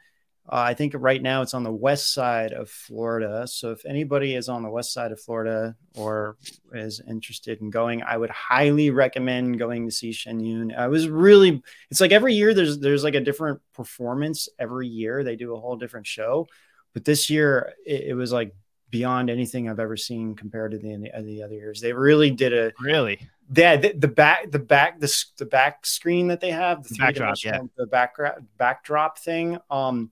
Uh, 0.50 0.64
I 0.68 0.74
think 0.74 0.94
right 0.96 1.22
now 1.22 1.42
it's 1.42 1.54
on 1.54 1.64
the 1.64 1.72
west 1.72 2.14
side 2.14 2.52
of 2.52 2.70
Florida. 2.70 3.46
So 3.48 3.72
if 3.72 3.86
anybody 3.86 4.36
is 4.36 4.50
on 4.50 4.64
the 4.64 4.70
west 4.70 4.92
side 4.92 5.12
of 5.12 5.20
Florida 5.20 5.76
or 5.96 6.38
is 6.74 7.02
interested 7.08 7.62
in 7.62 7.70
going, 7.70 8.02
I 8.02 8.18
would 8.18 8.32
highly 8.32 8.90
recommend 8.90 9.60
going 9.60 9.86
to 9.86 9.92
see 9.92 10.14
Shen 10.14 10.40
Yun. 10.40 10.74
I 10.74 10.88
was 10.88 11.10
really. 11.10 11.62
It's 11.90 12.00
like 12.00 12.14
every 12.14 12.34
year 12.34 12.54
there's 12.54 12.80
there's 12.80 13.04
like 13.04 13.16
a 13.16 13.20
different 13.20 13.60
performance 13.74 14.48
every 14.58 14.88
year. 14.88 15.24
They 15.24 15.36
do 15.36 15.54
a 15.54 15.60
whole 15.60 15.76
different 15.76 16.08
show, 16.08 16.48
but 16.94 17.04
this 17.04 17.30
year 17.30 17.74
it, 17.86 18.06
it 18.08 18.14
was 18.14 18.32
like 18.32 18.56
beyond 18.92 19.30
anything 19.30 19.68
I've 19.68 19.80
ever 19.80 19.98
seen 19.98 20.36
compared 20.36 20.72
to 20.72 20.78
the, 20.78 21.10
the 21.22 21.42
other 21.44 21.56
years. 21.56 21.82
They 21.82 21.94
really 21.94 22.30
did 22.30 22.54
a 22.54 22.72
really? 22.80 23.30
Yeah 23.54 23.76
the, 23.76 23.94
the 23.98 24.08
back 24.08 24.50
the 24.50 24.60
back 24.60 25.00
the, 25.00 25.26
the 25.38 25.46
back 25.46 25.86
screen 25.86 26.28
that 26.28 26.40
they 26.40 26.52
have 26.52 26.84
the, 26.84 26.90
The 26.90 26.96
backdrop, 26.96 27.38
three-dimensional- 27.38 27.70
the 27.76 27.88
backdrop 27.88 28.38
backdrop 28.58 29.20
thing 29.20 29.58
um 29.70 30.12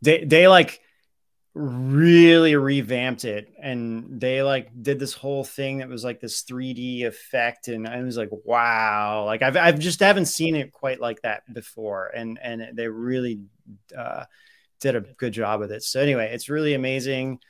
they 0.00 0.24
they 0.24 0.48
like 0.48 0.80
really 1.54 2.56
revamped 2.56 3.26
it. 3.26 3.52
And 3.60 4.18
they 4.18 4.42
like 4.42 4.70
did 4.82 4.98
this 4.98 5.12
whole 5.12 5.44
thing 5.44 5.78
that 5.78 5.88
was 5.88 6.02
like 6.02 6.18
this 6.18 6.42
3D 6.44 7.04
effect. 7.04 7.68
And 7.68 7.86
I 7.86 8.02
was 8.02 8.16
like 8.16 8.30
wow. 8.44 9.24
Like 9.26 9.42
I've 9.42 9.56
I've 9.56 9.78
just 9.78 10.00
haven't 10.00 10.26
seen 10.26 10.56
it 10.56 10.72
quite 10.72 11.00
like 11.00 11.20
that 11.22 11.42
before. 11.52 12.06
And 12.06 12.38
and 12.42 12.70
they 12.74 12.88
really 12.88 13.40
uh 13.96 14.24
did 14.80 14.96
a 14.96 15.00
good 15.02 15.34
job 15.34 15.60
with 15.60 15.70
it. 15.70 15.82
So 15.82 16.00
anyway 16.00 16.32
it's 16.32 16.48
really 16.48 16.72
amazing 16.72 17.40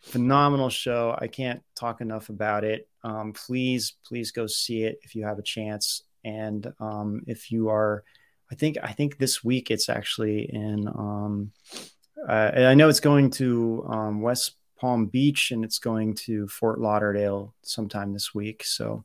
phenomenal 0.00 0.70
show. 0.70 1.16
I 1.18 1.26
can't 1.26 1.62
talk 1.74 2.00
enough 2.00 2.28
about 2.28 2.64
it. 2.64 2.88
Um, 3.04 3.32
please, 3.32 3.94
please 4.04 4.30
go 4.30 4.46
see 4.46 4.84
it 4.84 4.98
if 5.02 5.14
you 5.14 5.24
have 5.24 5.38
a 5.38 5.42
chance. 5.42 6.02
And 6.24 6.72
um, 6.80 7.22
if 7.26 7.50
you 7.50 7.68
are, 7.68 8.04
I 8.50 8.54
think 8.54 8.76
I 8.82 8.92
think 8.92 9.18
this 9.18 9.44
week 9.44 9.70
it's 9.70 9.88
actually 9.88 10.52
in. 10.52 10.88
Um, 10.88 11.52
uh, 12.28 12.50
I 12.56 12.74
know 12.74 12.88
it's 12.88 13.00
going 13.00 13.30
to 13.30 13.86
um, 13.88 14.20
West 14.20 14.56
Palm 14.78 15.06
Beach 15.06 15.50
and 15.50 15.64
it's 15.64 15.78
going 15.78 16.14
to 16.14 16.48
Fort 16.48 16.80
Lauderdale 16.80 17.54
sometime 17.62 18.12
this 18.12 18.34
week. 18.34 18.64
So, 18.64 19.04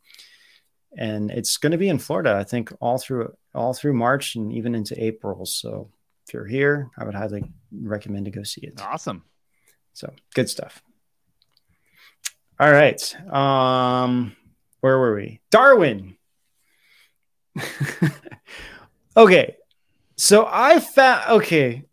and 0.97 1.29
it's 1.29 1.57
going 1.57 1.71
to 1.71 1.77
be 1.77 1.89
in 1.89 1.99
Florida. 1.99 2.35
I 2.35 2.43
think 2.43 2.71
all 2.79 2.97
through 2.97 3.33
all 3.53 3.73
through 3.73 3.93
March 3.93 4.35
and 4.35 4.51
even 4.53 4.75
into 4.75 5.01
April. 5.01 5.45
So, 5.45 5.91
if 6.27 6.33
you're 6.33 6.45
here, 6.45 6.89
I 6.97 7.03
would 7.03 7.15
highly 7.15 7.43
recommend 7.71 8.25
to 8.25 8.31
go 8.31 8.43
see 8.43 8.61
it. 8.61 8.81
Awesome. 8.81 9.23
So 9.93 10.13
good 10.33 10.49
stuff. 10.49 10.83
All 12.59 12.71
right. 12.71 13.15
Um, 13.31 14.35
where 14.81 14.97
were 14.97 15.15
we? 15.15 15.41
Darwin. 15.49 16.17
okay. 19.17 19.55
So 20.17 20.47
I 20.49 20.79
found 20.79 21.29
okay. 21.41 21.83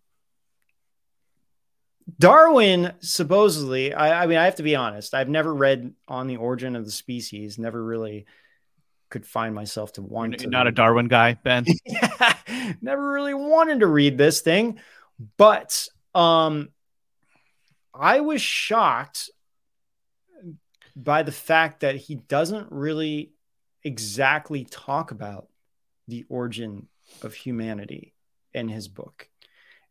Darwin 2.18 2.92
supposedly, 3.00 3.94
I, 3.94 4.24
I 4.24 4.26
mean, 4.26 4.36
I 4.36 4.44
have 4.44 4.56
to 4.56 4.62
be 4.62 4.76
honest, 4.76 5.14
I've 5.14 5.28
never 5.28 5.54
read 5.54 5.94
on 6.06 6.26
the 6.26 6.36
origin 6.36 6.76
of 6.76 6.84
the 6.84 6.90
species, 6.90 7.58
never 7.58 7.82
really 7.82 8.26
could 9.08 9.26
find 9.26 9.54
myself 9.54 9.94
to 9.94 10.02
want 10.02 10.32
You're 10.32 10.50
to 10.50 10.50
not 10.50 10.66
a 10.66 10.72
Darwin 10.72 11.08
guy, 11.08 11.38
Ben. 11.42 11.64
never 12.82 13.10
really 13.10 13.32
wanted 13.32 13.80
to 13.80 13.86
read 13.86 14.18
this 14.18 14.40
thing, 14.40 14.80
but 15.36 15.88
um 16.14 16.68
I 17.94 18.20
was 18.20 18.40
shocked 18.40 19.30
by 20.96 21.22
the 21.22 21.32
fact 21.32 21.80
that 21.80 21.96
he 21.96 22.14
doesn't 22.14 22.70
really 22.70 23.32
exactly 23.82 24.64
talk 24.64 25.10
about 25.10 25.48
the 26.08 26.24
origin 26.28 26.88
of 27.22 27.34
humanity 27.34 28.14
in 28.52 28.68
his 28.68 28.88
book. 28.88 29.28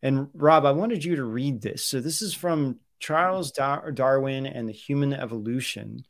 And 0.01 0.29
Rob, 0.33 0.65
I 0.65 0.71
wanted 0.71 1.03
you 1.03 1.17
to 1.17 1.23
read 1.23 1.61
this. 1.61 1.83
So 1.83 1.99
this 1.99 2.21
is 2.21 2.33
from 2.33 2.79
Charles 2.99 3.51
Dar- 3.51 3.91
Darwin 3.91 4.45
and 4.45 4.67
the 4.67 4.73
Human 4.73 5.13
Evolution, 5.13 6.05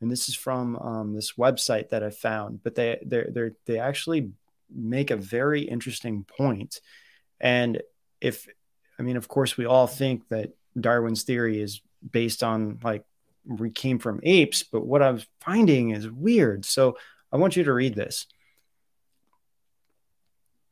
and 0.00 0.10
this 0.10 0.28
is 0.28 0.34
from 0.34 0.76
um, 0.76 1.14
this 1.14 1.32
website 1.32 1.90
that 1.90 2.02
I 2.02 2.10
found. 2.10 2.62
But 2.62 2.74
they 2.74 2.98
they 3.04 3.24
they 3.30 3.50
they 3.66 3.78
actually 3.78 4.30
make 4.72 5.10
a 5.10 5.16
very 5.16 5.62
interesting 5.62 6.24
point. 6.24 6.80
And 7.40 7.82
if 8.20 8.48
I 8.98 9.02
mean, 9.02 9.16
of 9.16 9.28
course, 9.28 9.56
we 9.56 9.66
all 9.66 9.86
think 9.86 10.28
that 10.28 10.52
Darwin's 10.80 11.22
theory 11.22 11.60
is 11.60 11.80
based 12.10 12.42
on 12.42 12.78
like 12.82 13.04
we 13.44 13.70
came 13.70 13.98
from 13.98 14.20
apes, 14.22 14.62
but 14.62 14.86
what 14.86 15.02
I'm 15.02 15.22
finding 15.40 15.90
is 15.90 16.08
weird. 16.08 16.64
So 16.64 16.96
I 17.32 17.36
want 17.36 17.56
you 17.56 17.64
to 17.64 17.72
read 17.72 17.94
this. 17.94 18.26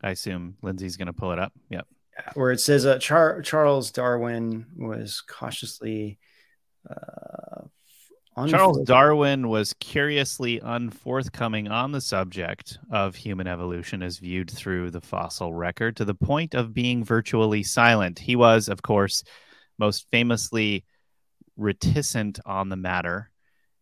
I 0.03 0.11
assume 0.11 0.57
Lindsay's 0.63 0.97
going 0.97 1.07
to 1.07 1.13
pull 1.13 1.33
it 1.33 1.39
up. 1.39 1.53
Yep. 1.71 1.87
Where 2.35 2.53
it 2.53 2.61
says 2.61 2.87
uh, 2.87 2.99
Char- 2.99 3.43
Charles 3.43 3.91
Darwin 3.91 4.67
was 4.77 5.23
cautiously. 5.27 6.19
Uh, 6.89 7.67
Charles 8.47 8.83
Darwin 8.85 9.49
was 9.49 9.75
curiously 9.81 10.61
unforthcoming 10.63 11.69
on 11.69 11.93
the 11.93 12.03
subject 12.03 12.79
of 12.91 13.15
human 13.17 13.47
evolution 13.47 14.03
as 14.03 14.19
viewed 14.19 14.51
through 14.51 14.91
the 14.91 15.01
fossil 15.01 15.55
record 15.55 15.97
to 15.97 16.05
the 16.05 16.15
point 16.15 16.55
of 16.55 16.75
being 16.75 17.03
virtually 17.03 17.63
silent. 17.63 18.19
He 18.19 18.37
was, 18.37 18.69
of 18.69 18.83
course, 18.83 19.25
most 19.79 20.07
famously 20.11 20.85
reticent 21.57 22.39
on 22.45 22.69
the 22.69 22.77
matter 22.77 23.31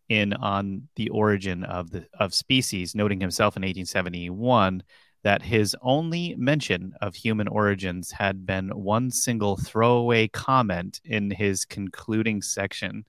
in 0.09 0.33
on 0.33 0.87
the 0.95 1.09
origin 1.09 1.63
of 1.63 1.89
the 1.91 2.05
of 2.19 2.33
species, 2.33 2.95
noting 2.95 3.19
himself 3.19 3.57
in 3.57 3.61
1871 3.61 4.83
that 5.23 5.41
his 5.41 5.75
only 5.81 6.35
mention 6.37 6.93
of 7.01 7.15
human 7.15 7.47
origins 7.47 8.11
had 8.11 8.45
been 8.45 8.69
one 8.69 9.09
single 9.09 9.57
throwaway 9.57 10.27
comment 10.27 11.01
in 11.03 11.31
his 11.31 11.65
concluding 11.65 12.43
section. 12.43 13.05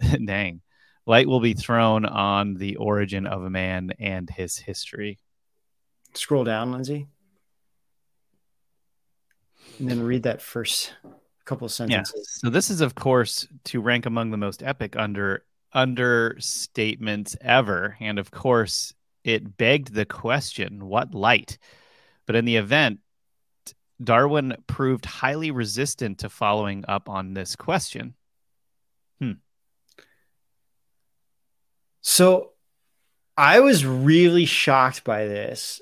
Dang. 0.24 0.60
Light 1.06 1.26
will 1.26 1.40
be 1.40 1.52
thrown 1.52 2.06
on 2.06 2.54
the 2.54 2.76
origin 2.76 3.26
of 3.26 3.42
a 3.42 3.50
man 3.50 3.90
and 3.98 4.30
his 4.30 4.56
history. 4.56 5.18
Scroll 6.14 6.44
down, 6.44 6.70
Lindsay. 6.70 7.08
And 9.80 9.90
then 9.90 10.02
read 10.02 10.22
that 10.22 10.40
first 10.40 10.94
couple 11.44 11.66
of 11.66 11.70
Yeah. 11.72 12.02
sentences. 12.04 12.38
So 12.40 12.50
this 12.50 12.70
is, 12.70 12.80
of 12.80 12.94
course, 12.94 13.46
to 13.64 13.80
rank 13.80 14.06
among 14.06 14.30
the 14.30 14.36
most 14.36 14.62
epic 14.62 14.96
under 14.96 15.44
understatements 15.74 17.36
ever, 17.40 17.96
and 18.00 18.18
of 18.18 18.30
course, 18.30 18.94
it 19.24 19.56
begged 19.56 19.92
the 19.94 20.04
question: 20.06 20.86
What 20.86 21.14
light? 21.14 21.58
But 22.26 22.36
in 22.36 22.44
the 22.44 22.56
event, 22.56 23.00
Darwin 24.02 24.56
proved 24.66 25.04
highly 25.04 25.50
resistant 25.50 26.18
to 26.20 26.28
following 26.28 26.84
up 26.88 27.08
on 27.08 27.34
this 27.34 27.56
question. 27.56 28.14
Hmm. 29.18 29.32
So 32.00 32.52
I 33.36 33.60
was 33.60 33.84
really 33.84 34.46
shocked 34.46 35.04
by 35.04 35.26
this 35.26 35.80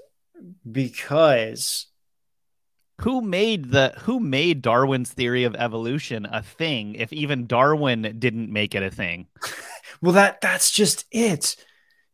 because 0.71 1.87
Who 3.03 3.21
made 3.21 3.71
the 3.71 3.95
Who 4.03 4.21
made 4.21 4.63
Darwin's 4.63 5.13
theory 5.13 5.45
of 5.45 5.57
evolution 5.57 6.27
a 6.27 6.43
thing? 6.43 6.95
If 6.95 7.13
even 7.13 7.47
Darwin 7.47 8.17
didn't 8.19 8.53
make 8.53 8.75
it 8.75 8.83
a 8.83 8.91
thing, 8.91 9.27
well 10.03 10.13
that 10.13 10.41
that's 10.41 10.71
just 10.71 11.05
it. 11.11 11.57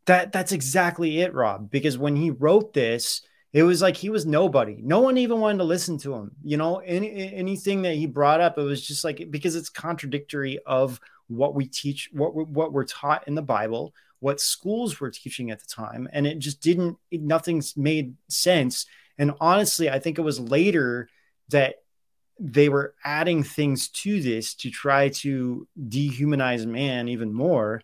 That 0.05 0.31
that's 0.31 0.51
exactly 0.51 1.21
it, 1.21 1.33
Rob, 1.33 1.69
because 1.69 1.97
when 1.97 2.15
he 2.15 2.31
wrote 2.31 2.73
this, 2.73 3.21
it 3.53 3.63
was 3.63 3.81
like 3.81 3.97
he 3.97 4.09
was 4.09 4.25
nobody. 4.25 4.77
No 4.81 4.99
one 4.99 5.17
even 5.17 5.39
wanted 5.39 5.59
to 5.59 5.63
listen 5.63 5.99
to 5.99 6.13
him. 6.15 6.31
You 6.43 6.57
know, 6.57 6.77
any 6.77 7.33
anything 7.33 7.83
that 7.83 7.95
he 7.95 8.07
brought 8.07 8.41
up, 8.41 8.57
it 8.57 8.63
was 8.63 8.85
just 8.85 9.03
like 9.03 9.27
because 9.29 9.55
it's 9.55 9.69
contradictory 9.69 10.59
of 10.65 10.99
what 11.27 11.53
we 11.53 11.67
teach, 11.67 12.09
what 12.11 12.35
what 12.35 12.73
we're 12.73 12.85
taught 12.85 13.27
in 13.27 13.35
the 13.35 13.41
Bible, 13.43 13.93
what 14.19 14.41
schools 14.41 14.99
were 14.99 15.11
teaching 15.11 15.51
at 15.51 15.59
the 15.59 15.67
time, 15.67 16.07
and 16.11 16.25
it 16.25 16.39
just 16.39 16.61
didn't. 16.61 16.97
It, 17.11 17.21
nothing's 17.21 17.77
made 17.77 18.15
sense. 18.27 18.87
And 19.19 19.33
honestly, 19.39 19.89
I 19.89 19.99
think 19.99 20.17
it 20.17 20.23
was 20.23 20.39
later 20.39 21.09
that 21.49 21.75
they 22.39 22.69
were 22.69 22.95
adding 23.03 23.43
things 23.43 23.89
to 23.89 24.21
this 24.21 24.53
to 24.55 24.71
try 24.71 25.09
to 25.09 25.67
dehumanize 25.77 26.65
man 26.65 27.09
even 27.09 27.33
more. 27.33 27.81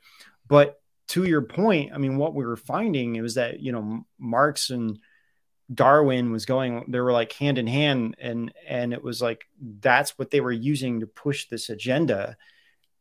But 0.47 0.79
to 1.09 1.25
your 1.25 1.41
point, 1.41 1.91
I 1.93 1.97
mean, 1.97 2.17
what 2.17 2.33
we 2.33 2.45
were 2.45 2.55
finding 2.55 3.15
it 3.15 3.21
was 3.21 3.35
that 3.35 3.59
you 3.59 3.73
know 3.73 4.05
Marx 4.17 4.69
and 4.69 4.97
Darwin 5.73 6.31
was 6.31 6.45
going, 6.45 6.85
they 6.87 6.99
were 6.99 7.11
like 7.11 7.33
hand 7.33 7.57
in 7.57 7.67
hand, 7.67 8.15
and 8.17 8.53
and 8.67 8.93
it 8.93 9.03
was 9.03 9.21
like 9.21 9.45
that's 9.81 10.17
what 10.17 10.31
they 10.31 10.39
were 10.39 10.51
using 10.51 11.01
to 11.01 11.07
push 11.07 11.47
this 11.47 11.69
agenda. 11.69 12.37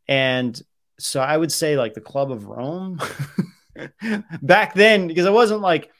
And 0.09 0.61
so 0.99 1.21
I 1.21 1.37
would 1.37 1.53
say 1.53 1.77
like 1.77 1.95
the 1.95 2.01
Club 2.01 2.33
of 2.33 2.47
Rome 2.47 3.01
back 4.43 4.75
then, 4.75 5.07
because 5.07 5.27
it 5.27 5.33
wasn't 5.33 5.61
like 5.61 5.91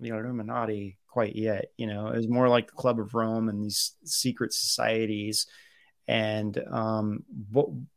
the 0.00 0.08
Illuminati 0.10 0.98
quite 1.16 1.34
yet, 1.34 1.70
you 1.78 1.86
know, 1.86 2.08
it 2.08 2.16
was 2.18 2.28
more 2.28 2.46
like 2.46 2.66
the 2.66 2.76
Club 2.76 3.00
of 3.00 3.14
Rome 3.14 3.48
and 3.48 3.64
these 3.64 3.92
secret 4.04 4.52
societies 4.52 5.46
and 6.06 6.62
um 6.70 7.24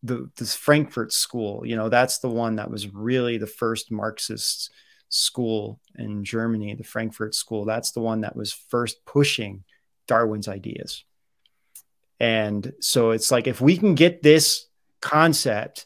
the 0.04 0.30
this 0.38 0.56
Frankfurt 0.56 1.12
school, 1.12 1.66
you 1.66 1.76
know, 1.76 1.90
that's 1.90 2.20
the 2.20 2.30
one 2.30 2.56
that 2.56 2.72
was 2.72 2.88
really 2.94 3.38
the 3.38 3.46
first 3.46 3.92
Marxist 3.92 4.72
school 5.10 5.82
in 5.96 6.24
Germany, 6.24 6.74
the 6.76 6.86
Frankfurt 6.86 7.36
school. 7.36 7.66
That's 7.66 7.92
the 7.92 8.00
one 8.00 8.22
that 8.22 8.38
was 8.38 8.54
first 8.54 9.04
pushing 9.06 9.66
Darwin's 10.08 10.48
ideas. 10.48 11.04
And 12.22 12.72
so 12.80 13.12
it's 13.12 13.32
like 13.32 13.48
if 13.48 13.60
we 13.60 13.76
can 13.76 13.96
get 13.96 14.24
this 14.24 14.66
concept 15.02 15.86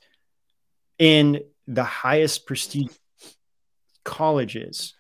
in 1.00 1.42
the 1.66 1.84
highest 1.84 2.46
prestige 2.46 2.96
colleges, 4.04 4.94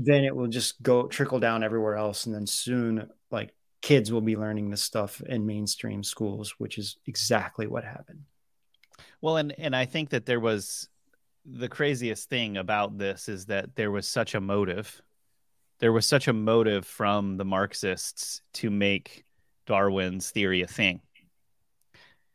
then 0.00 0.24
it 0.24 0.34
will 0.34 0.46
just 0.46 0.80
go 0.80 1.08
trickle 1.08 1.40
down 1.40 1.64
everywhere 1.64 1.96
else. 1.96 2.26
And 2.26 2.34
then 2.34 2.46
soon, 2.46 3.10
like 3.32 3.52
kids 3.82 4.12
will 4.12 4.20
be 4.20 4.36
learning 4.36 4.70
this 4.70 4.82
stuff 4.82 5.20
in 5.22 5.44
mainstream 5.44 6.04
schools, 6.04 6.54
which 6.58 6.78
is 6.78 6.96
exactly 7.06 7.66
what 7.66 7.82
happened. 7.82 8.22
Well, 9.20 9.38
and 9.38 9.52
and 9.58 9.74
I 9.74 9.86
think 9.86 10.10
that 10.10 10.24
there 10.24 10.38
was 10.38 10.88
the 11.44 11.68
craziest 11.68 12.28
thing 12.28 12.56
about 12.56 12.96
this 12.96 13.28
is 13.28 13.46
that 13.46 13.74
there 13.74 13.90
was 13.90 14.06
such 14.06 14.36
a 14.36 14.40
motive. 14.40 15.02
There 15.80 15.92
was 15.92 16.06
such 16.06 16.28
a 16.28 16.32
motive 16.32 16.86
from 16.86 17.36
the 17.36 17.44
Marxists 17.44 18.42
to 18.54 18.70
make 18.70 19.24
Darwin's 19.66 20.30
theory 20.30 20.62
a 20.62 20.68
thing. 20.68 21.00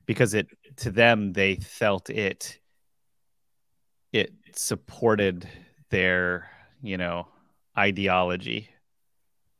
Because 0.05 0.33
it 0.33 0.47
to 0.77 0.91
them 0.91 1.31
they 1.31 1.55
felt 1.55 2.09
it 2.09 2.59
it 4.11 4.33
supported 4.53 5.47
their, 5.89 6.49
you 6.81 6.97
know, 6.97 7.27
ideology. 7.77 8.69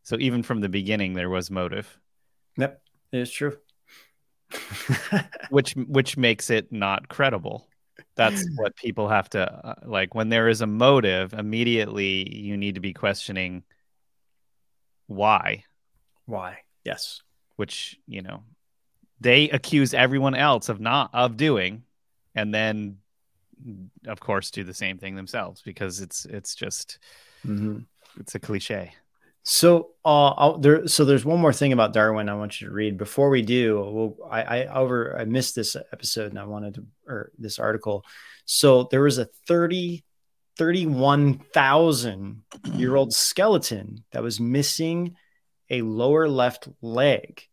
So 0.04 0.18
even 0.20 0.44
from 0.44 0.62
the 0.62 0.70
beginning 0.70 1.14
there 1.14 1.30
was 1.30 1.50
motive. 1.50 2.00
Yep, 2.58 2.82
it's 3.12 3.32
true. 3.32 3.58
which 5.50 5.74
which 5.74 6.18
makes 6.18 6.50
it 6.50 6.72
not 6.72 7.08
credible. 7.10 7.68
That's 8.16 8.46
what 8.56 8.76
people 8.76 9.08
have 9.10 9.30
to 9.32 9.52
uh, 9.52 9.76
like 9.86 10.14
when 10.14 10.30
there 10.30 10.48
is 10.48 10.62
a 10.62 10.68
motive, 10.68 11.34
immediately 11.34 12.38
you 12.38 12.58
need 12.58 12.76
to 12.76 12.82
be 12.82 12.94
questioning 12.94 13.64
why, 15.08 15.66
Why? 16.26 16.60
Yes. 16.84 17.22
which, 17.56 18.00
you 18.08 18.22
know, 18.22 18.44
they 19.20 19.50
accuse 19.50 19.94
everyone 19.94 20.36
else 20.36 20.70
of 20.70 20.80
not 20.80 21.10
of 21.14 21.38
doing 21.38 21.84
and 22.36 22.54
then 22.54 22.98
of 24.08 24.20
course 24.20 24.52
do 24.52 24.64
the 24.64 24.74
same 24.74 24.98
thing 24.98 25.16
themselves 25.16 25.62
because 25.62 26.02
it's 26.02 26.26
it's 26.26 26.56
just 26.56 27.00
Mhm. 27.46 27.86
It's 28.20 28.36
a 28.36 28.40
cliche. 28.40 28.94
So, 29.44 29.90
uh, 30.06 30.58
there. 30.58 30.88
So, 30.88 31.04
there's 31.04 31.26
one 31.26 31.40
more 31.40 31.52
thing 31.52 31.74
about 31.74 31.92
Darwin 31.92 32.30
I 32.30 32.36
want 32.36 32.62
you 32.62 32.68
to 32.68 32.74
read. 32.74 32.98
Before 32.98 33.30
we 33.30 33.42
do, 33.42 33.78
we'll, 33.78 34.18
I, 34.30 34.42
I 34.42 34.66
over 34.74 35.18
I 35.20 35.26
missed 35.26 35.54
this 35.54 35.76
episode 35.92 36.30
and 36.32 36.40
I 36.40 36.46
wanted 36.46 36.76
to 36.76 36.86
or 37.08 37.32
this 37.38 37.60
article. 37.60 38.06
So, 38.46 38.88
there 38.90 39.02
was 39.02 39.18
a 39.18 39.26
30, 39.48 40.04
31,000 40.58 42.44
year 42.76 42.96
old 42.96 43.14
skeleton 43.14 44.06
that 44.12 44.24
was 44.24 44.40
missing 44.40 45.16
a 45.70 45.82
lower 45.82 46.30
left 46.30 46.70
leg. 46.82 47.44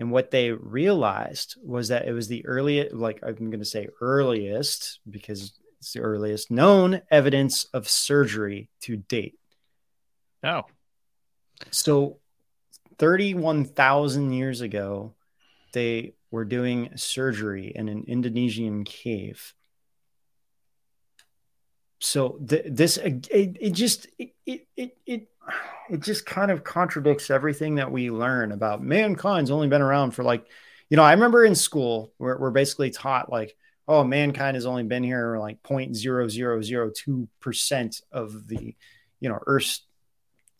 And 0.00 0.10
what 0.10 0.30
they 0.30 0.52
realized 0.52 1.56
was 1.62 1.88
that 1.88 2.06
it 2.06 2.12
was 2.12 2.28
the 2.28 2.46
earliest, 2.46 2.94
like 2.94 3.20
I'm 3.22 3.50
going 3.50 3.58
to 3.58 3.64
say 3.64 3.88
earliest, 4.00 5.00
because 5.08 5.52
it's 5.78 5.92
the 5.92 6.00
earliest 6.00 6.50
known 6.50 7.02
evidence 7.10 7.64
of 7.72 7.88
surgery 7.88 8.70
to 8.82 8.96
date. 8.96 9.37
Oh, 10.42 10.62
So, 11.70 12.18
31,000 12.98 14.32
years 14.32 14.60
ago, 14.60 15.14
they 15.72 16.14
were 16.30 16.44
doing 16.44 16.90
surgery 16.96 17.72
in 17.74 17.88
an 17.88 18.04
Indonesian 18.06 18.84
cave. 18.84 19.54
So, 22.00 22.38
th- 22.48 22.66
this, 22.68 22.96
it, 22.96 23.28
it 23.30 23.70
just, 23.72 24.06
it, 24.18 24.30
it, 24.46 24.66
it, 24.76 24.96
it, 25.06 25.28
just 26.00 26.26
kind 26.26 26.50
of 26.50 26.62
contradicts 26.62 27.30
everything 27.30 27.76
that 27.76 27.90
we 27.90 28.10
learn 28.10 28.52
about 28.52 28.82
mankind's 28.82 29.50
only 29.50 29.68
been 29.68 29.82
around 29.82 30.12
for 30.12 30.22
like, 30.22 30.46
you 30.90 30.96
know, 30.96 31.02
I 31.02 31.12
remember 31.12 31.44
in 31.44 31.54
school, 31.54 32.12
we're, 32.18 32.38
we're 32.38 32.50
basically 32.50 32.90
taught 32.90 33.32
like, 33.32 33.56
oh, 33.88 34.04
mankind 34.04 34.54
has 34.54 34.66
only 34.66 34.84
been 34.84 35.02
here 35.02 35.38
like 35.38 35.62
0.0002% 35.62 38.02
of 38.12 38.46
the, 38.46 38.76
you 39.20 39.28
know, 39.28 39.38
Earth's 39.46 39.82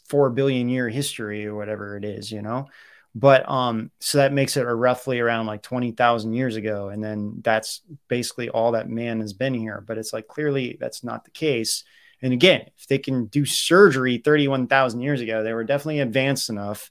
four 0.09 0.30
billion 0.30 0.68
year 0.68 0.88
history 0.88 1.46
or 1.46 1.54
whatever 1.54 1.96
it 1.96 2.04
is, 2.04 2.30
you 2.30 2.42
know. 2.42 2.68
But 3.14 3.48
um, 3.48 3.90
so 4.00 4.18
that 4.18 4.32
makes 4.32 4.56
it 4.56 4.62
roughly 4.62 5.18
around 5.18 5.46
like 5.46 5.62
twenty 5.62 5.92
thousand 5.92 6.34
years 6.34 6.56
ago, 6.56 6.88
and 6.88 7.02
then 7.02 7.40
that's 7.42 7.82
basically 8.09 8.48
all 8.48 8.72
that 8.72 8.88
man 8.88 9.20
has 9.20 9.32
been 9.32 9.54
here. 9.54 9.82
But 9.86 9.98
it's 9.98 10.12
like 10.12 10.28
clearly 10.28 10.76
that's 10.78 11.02
not 11.02 11.24
the 11.24 11.30
case. 11.30 11.84
And 12.20 12.32
again, 12.32 12.68
if 12.76 12.86
they 12.86 12.98
can 12.98 13.26
do 13.26 13.44
surgery 13.44 14.18
thirty 14.18 14.46
one 14.46 14.66
thousand 14.66 15.00
years 15.00 15.20
ago, 15.20 15.42
they 15.42 15.52
were 15.52 15.64
definitely 15.64 16.00
advanced 16.00 16.50
enough 16.50 16.90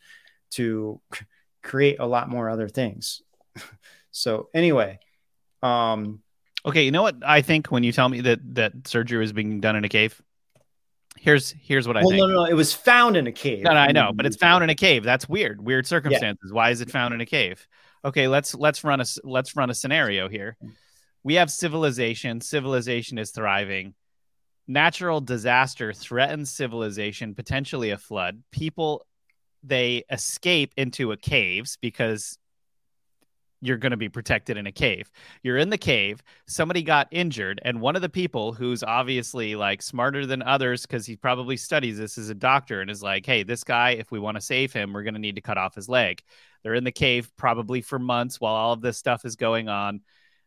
to 0.51 0.99
create 1.63 1.97
a 1.99 2.07
lot 2.07 2.29
more 2.29 2.49
other 2.49 2.67
things. 2.67 3.21
so 4.11 4.49
anyway, 4.53 4.99
um, 5.61 6.21
Okay, 6.67 6.83
you 6.83 6.91
know 6.91 7.01
what 7.01 7.15
I 7.25 7.41
think 7.41 7.67
when 7.67 7.83
you 7.83 7.93
tell 7.93 8.09
me 8.09 8.19
that 8.21 8.39
that 8.55 8.87
surgery 8.87 9.19
was 9.19 9.31
being 9.31 9.61
done 9.61 9.77
in 9.77 9.85
a 9.85 9.89
cave? 9.89 10.21
Here's 11.19 11.53
here's 11.61 11.87
what 11.87 11.97
I 11.97 12.01
think. 12.01 12.15
no, 12.15 12.27
no, 12.27 12.33
no, 12.33 12.45
it 12.45 12.53
was 12.53 12.73
found 12.73 13.17
in 13.17 13.27
a 13.27 13.31
cave. 13.31 13.63
No, 13.63 13.71
no, 13.71 13.77
I 13.77 13.91
know, 13.91 14.11
but 14.13 14.25
it's 14.25 14.37
found 14.37 14.63
in 14.63 14.69
a 14.69 14.75
cave. 14.75 15.03
That's 15.03 15.27
weird. 15.27 15.63
Weird 15.63 15.85
circumstances. 15.85 16.51
Why 16.51 16.69
is 16.69 16.81
it 16.81 16.91
found 16.91 17.13
in 17.13 17.21
a 17.21 17.25
cave? 17.25 17.67
Okay, 18.05 18.27
let's 18.27 18.55
let's 18.55 18.83
run 18.83 19.01
a 19.01 19.05
let's 19.23 19.55
run 19.55 19.69
a 19.69 19.73
scenario 19.73 20.29
here. 20.29 20.57
We 21.23 21.35
have 21.35 21.51
civilization. 21.51 22.41
Civilization 22.41 23.17
is 23.17 23.31
thriving. 23.31 23.93
Natural 24.67 25.21
disaster 25.21 25.93
threatens 25.93 26.51
civilization, 26.51 27.35
potentially 27.35 27.91
a 27.91 27.97
flood. 27.97 28.43
People 28.51 29.05
they 29.63 30.03
escape 30.09 30.73
into 30.77 31.11
a 31.11 31.17
caves 31.17 31.77
because 31.81 32.37
you're 33.61 33.77
going 33.77 33.91
to 33.91 33.97
be 33.97 34.09
protected 34.09 34.57
in 34.57 34.67
a 34.67 34.71
cave. 34.71 35.11
You're 35.41 35.57
in 35.57 35.69
the 35.69 35.77
cave, 35.77 36.21
somebody 36.45 36.83
got 36.83 37.07
injured, 37.11 37.59
and 37.63 37.81
one 37.81 37.95
of 37.95 38.01
the 38.01 38.09
people 38.09 38.53
who's 38.53 38.83
obviously 38.83 39.55
like 39.55 39.81
smarter 39.81 40.25
than 40.25 40.43
others 40.43 40.83
because 40.83 41.05
he 41.05 41.15
probably 41.15 41.57
studies 41.57 41.97
this 41.97 42.17
as 42.17 42.29
a 42.29 42.35
doctor 42.35 42.81
and 42.81 42.91
is 42.91 43.01
like, 43.01 43.25
hey, 43.25 43.43
this 43.43 43.63
guy, 43.63 43.91
if 43.91 44.11
we 44.11 44.19
want 44.19 44.35
to 44.35 44.41
save 44.41 44.73
him, 44.73 44.93
we're 44.93 45.03
going 45.03 45.15
to 45.15 45.19
need 45.19 45.35
to 45.35 45.41
cut 45.41 45.57
off 45.57 45.75
his 45.75 45.89
leg. 45.89 46.21
They're 46.63 46.75
in 46.75 46.83
the 46.83 46.91
cave 46.91 47.31
probably 47.37 47.81
for 47.81 47.99
months 47.99 48.39
while 48.39 48.53
all 48.53 48.73
of 48.73 48.81
this 48.81 48.97
stuff 48.97 49.25
is 49.25 49.35
going 49.35 49.69
on. 49.69 50.01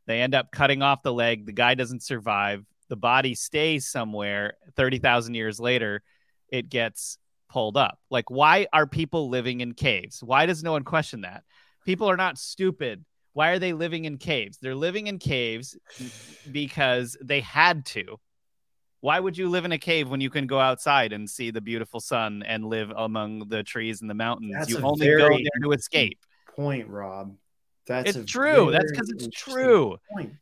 They 0.06 0.20
end 0.20 0.34
up 0.34 0.50
cutting 0.50 0.82
off 0.82 1.02
the 1.02 1.12
leg. 1.12 1.46
The 1.46 1.52
guy 1.52 1.74
doesn't 1.74 2.02
survive. 2.02 2.64
The 2.88 2.96
body 2.96 3.34
stays 3.34 3.86
somewhere. 3.86 4.54
30,000 4.76 5.34
years 5.34 5.60
later, 5.60 6.02
it 6.48 6.68
gets 6.68 7.18
pulled 7.48 7.76
up. 7.76 7.98
Like, 8.10 8.30
why 8.30 8.66
are 8.72 8.86
people 8.86 9.28
living 9.28 9.60
in 9.60 9.72
caves? 9.72 10.22
Why 10.22 10.46
does 10.46 10.62
no 10.62 10.72
one 10.72 10.84
question 10.84 11.22
that? 11.22 11.44
People 11.90 12.08
are 12.08 12.16
not 12.16 12.38
stupid. 12.38 13.04
Why 13.32 13.48
are 13.48 13.58
they 13.58 13.72
living 13.72 14.04
in 14.04 14.16
caves? 14.16 14.58
They're 14.62 14.76
living 14.76 15.08
in 15.08 15.18
caves 15.18 15.76
because 16.52 17.16
they 17.20 17.40
had 17.40 17.84
to. 17.86 18.20
Why 19.00 19.18
would 19.18 19.36
you 19.36 19.48
live 19.48 19.64
in 19.64 19.72
a 19.72 19.78
cave 19.78 20.08
when 20.08 20.20
you 20.20 20.30
can 20.30 20.46
go 20.46 20.60
outside 20.60 21.12
and 21.12 21.28
see 21.28 21.50
the 21.50 21.60
beautiful 21.60 21.98
sun 21.98 22.44
and 22.46 22.64
live 22.64 22.92
among 22.96 23.48
the 23.48 23.64
trees 23.64 24.02
and 24.02 24.08
the 24.08 24.14
mountains? 24.14 24.52
That's 24.56 24.70
you 24.70 24.78
only 24.78 25.04
go 25.04 25.30
there 25.30 25.40
to 25.64 25.72
escape. 25.72 26.20
point, 26.54 26.86
Rob. 26.86 27.34
That's 27.88 28.14
It's 28.14 28.30
true. 28.30 28.70
That's 28.70 28.92
because 28.92 29.10
it's 29.10 29.26
true. 29.36 29.96
Point. 30.12 30.32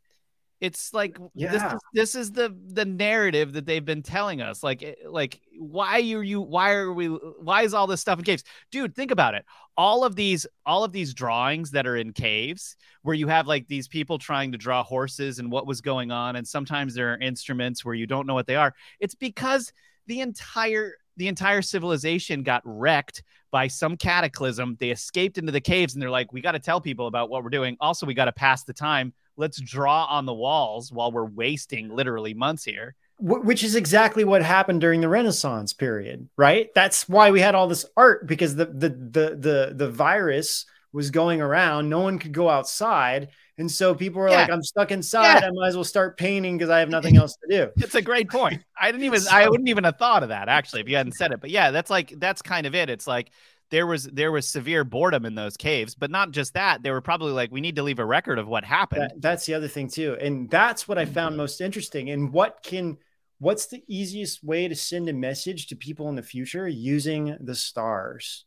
It's 0.59 0.93
like 0.93 1.17
this 1.35 1.63
is 1.63 1.73
this 1.93 2.15
is 2.15 2.31
the 2.31 2.55
the 2.67 2.83
narrative 2.83 3.53
that 3.53 3.65
they've 3.65 3.83
been 3.83 4.03
telling 4.03 4.41
us. 4.41 4.61
Like 4.61 4.83
eh, 4.83 4.95
like 5.07 5.39
why 5.57 5.95
are 5.95 6.23
you 6.23 6.41
why 6.41 6.71
are 6.71 6.91
we 6.91 7.07
why 7.07 7.63
is 7.63 7.73
all 7.73 7.87
this 7.87 8.01
stuff 8.01 8.19
in 8.19 8.25
caves? 8.25 8.43
Dude, 8.69 8.93
think 8.93 9.11
about 9.11 9.35
it. 9.35 9.45
All 9.77 10.03
of 10.03 10.15
these 10.15 10.45
all 10.65 10.83
of 10.83 10.91
these 10.91 11.13
drawings 11.13 11.71
that 11.71 11.87
are 11.87 11.95
in 11.95 12.11
caves 12.11 12.75
where 13.03 13.15
you 13.15 13.27
have 13.27 13.47
like 13.47 13.67
these 13.67 13.87
people 13.87 14.17
trying 14.17 14.51
to 14.51 14.57
draw 14.57 14.83
horses 14.83 15.39
and 15.39 15.49
what 15.49 15.65
was 15.65 15.79
going 15.79 16.11
on 16.11 16.35
and 16.35 16.45
sometimes 16.45 16.93
there 16.93 17.13
are 17.13 17.17
instruments 17.19 17.85
where 17.85 17.95
you 17.95 18.05
don't 18.05 18.27
know 18.27 18.33
what 18.33 18.47
they 18.47 18.57
are. 18.57 18.75
It's 18.99 19.15
because 19.15 19.71
the 20.07 20.19
entire 20.19 20.95
the 21.19 21.27
entire 21.27 21.61
civilization 21.61 22.41
got 22.43 22.61
wrecked 22.65 23.23
by 23.51 23.67
some 23.67 23.97
cataclysm. 23.97 24.77
They 24.79 24.89
escaped 24.89 25.37
into 25.37 25.51
the 25.51 25.61
caves 25.61 25.93
and 25.93 26.01
they're 26.01 26.09
like, 26.09 26.31
we 26.33 26.41
got 26.41 26.53
to 26.53 26.59
tell 26.59 26.81
people 26.81 27.07
about 27.07 27.29
what 27.29 27.43
we're 27.43 27.49
doing. 27.49 27.77
Also, 27.79 28.05
we 28.05 28.13
got 28.13 28.25
to 28.25 28.31
pass 28.31 28.63
the 28.63 28.73
time. 28.73 29.13
Let's 29.37 29.59
draw 29.59 30.05
on 30.05 30.25
the 30.25 30.33
walls 30.33 30.91
while 30.91 31.11
we're 31.11 31.25
wasting 31.25 31.93
literally 31.93 32.33
months 32.33 32.63
here. 32.63 32.95
Which 33.21 33.65
is 33.65 33.75
exactly 33.75 34.23
what 34.23 34.41
happened 34.41 34.79
during 34.79 35.01
the 35.01 35.09
Renaissance 35.09 35.73
period, 35.73 36.29
right? 36.37 36.69
That's 36.73 37.09
why 37.09 37.31
we 37.31 37.41
had 37.41 37.53
all 37.53 37.67
this 37.67 37.85
art 37.97 38.25
because 38.27 38.55
the 38.55 38.67
the 38.67 38.89
the 38.89 39.35
the 39.35 39.73
the 39.75 39.91
virus 39.91 40.65
was 40.93 41.11
going 41.11 41.41
around. 41.41 41.89
No 41.89 41.99
one 41.99 42.17
could 42.17 42.31
go 42.31 42.47
outside, 42.47 43.27
and 43.59 43.69
so 43.71 43.93
people 43.93 44.21
were 44.21 44.29
Yeah. 44.29 44.37
like, 44.37 44.49
"I'm 44.51 44.63
stuck 44.63 44.91
inside. 44.91 45.41
Yeah. 45.41 45.47
I 45.47 45.51
might 45.51 45.67
as 45.67 45.75
well 45.75 45.83
start 45.83 46.17
painting 46.17 46.57
because 46.57 46.69
I 46.71 46.79
have 46.79 46.89
nothing 46.89 47.17
else 47.21 47.35
to 47.35 47.47
do." 47.55 47.71
It's 47.77 47.95
a 47.95 48.01
great 48.01 48.29
point. 48.29 48.63
I 48.79 48.91
didn't 48.91 49.03
even 49.05 49.21
I 49.31 49.47
wouldn't 49.47 49.69
even 49.69 49.83
have 49.83 49.97
thought 49.97 50.23
of 50.23 50.29
that 50.29 50.49
actually 50.49 50.81
if 50.81 50.89
you 50.89 50.95
hadn't 50.95 51.13
said 51.13 51.31
it. 51.31 51.41
But 51.41 51.51
yeah, 51.51 51.69
that's 51.71 51.91
like 51.91 52.13
that's 52.17 52.41
kind 52.41 52.65
of 52.65 52.73
it. 52.73 52.89
It's 52.89 53.05
like 53.05 53.31
there 53.69 53.85
was 53.85 54.05
there 54.05 54.31
was 54.31 54.47
severe 54.47 54.83
boredom 54.83 55.25
in 55.25 55.35
those 55.35 55.55
caves, 55.55 55.93
but 55.93 56.09
not 56.09 56.31
just 56.31 56.55
that. 56.55 56.81
They 56.81 56.89
were 56.89 57.01
probably 57.01 57.33
like, 57.33 57.51
we 57.51 57.61
need 57.61 57.75
to 57.75 57.83
leave 57.83 57.99
a 57.99 58.05
record 58.05 58.39
of 58.39 58.47
what 58.47 58.63
happened. 58.63 59.01
That, 59.03 59.21
that's 59.21 59.45
the 59.45 59.53
other 59.53 59.67
thing 59.67 59.89
too, 59.89 60.17
and 60.19 60.49
that's 60.49 60.87
what 60.87 60.97
I 60.97 61.05
found 61.05 61.37
most 61.37 61.61
interesting. 61.61 62.09
And 62.09 62.33
what 62.33 62.63
can 62.63 62.97
what's 63.37 63.67
the 63.67 63.83
easiest 63.87 64.43
way 64.43 64.67
to 64.67 64.75
send 64.75 65.07
a 65.07 65.13
message 65.13 65.67
to 65.67 65.75
people 65.75 66.09
in 66.09 66.15
the 66.15 66.23
future 66.23 66.67
using 66.67 67.37
the 67.39 67.55
stars? 67.55 68.45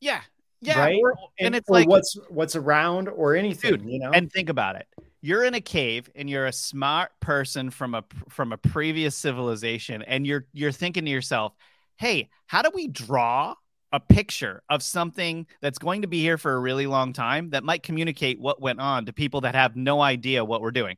yeah. 0.00 0.20
Yeah. 0.60 0.78
Right? 0.78 0.98
or- 1.00 1.14
and, 1.38 1.54
it's 1.54 1.68
or 1.68 1.74
like 1.74 1.88
what's 1.88 2.16
what's 2.28 2.56
around 2.56 3.08
or 3.08 3.36
anything, 3.36 3.72
Dude, 3.72 3.88
you 3.88 3.98
know. 3.98 4.10
and 4.10 4.30
think 4.32 4.48
about 4.48 4.76
it 4.76 4.86
you're 5.26 5.42
in 5.42 5.54
a 5.54 5.60
cave 5.60 6.08
and 6.14 6.30
you're 6.30 6.46
a 6.46 6.52
smart 6.52 7.10
person 7.18 7.68
from 7.68 7.96
a 7.96 8.04
from 8.28 8.52
a 8.52 8.56
previous 8.56 9.16
civilization 9.16 10.02
and 10.02 10.24
you're 10.24 10.46
you're 10.52 10.70
thinking 10.70 11.04
to 11.04 11.10
yourself 11.10 11.52
hey 11.96 12.28
how 12.46 12.62
do 12.62 12.70
we 12.72 12.86
draw 12.86 13.52
a 13.92 13.98
picture 13.98 14.62
of 14.68 14.84
something 14.84 15.44
that's 15.60 15.78
going 15.78 16.02
to 16.02 16.08
be 16.08 16.20
here 16.20 16.38
for 16.38 16.52
a 16.52 16.58
really 16.60 16.86
long 16.86 17.12
time 17.12 17.50
that 17.50 17.64
might 17.64 17.82
communicate 17.82 18.38
what 18.38 18.60
went 18.60 18.78
on 18.80 19.06
to 19.06 19.12
people 19.12 19.40
that 19.40 19.56
have 19.56 19.74
no 19.74 20.00
idea 20.00 20.44
what 20.44 20.60
we're 20.60 20.70
doing 20.70 20.96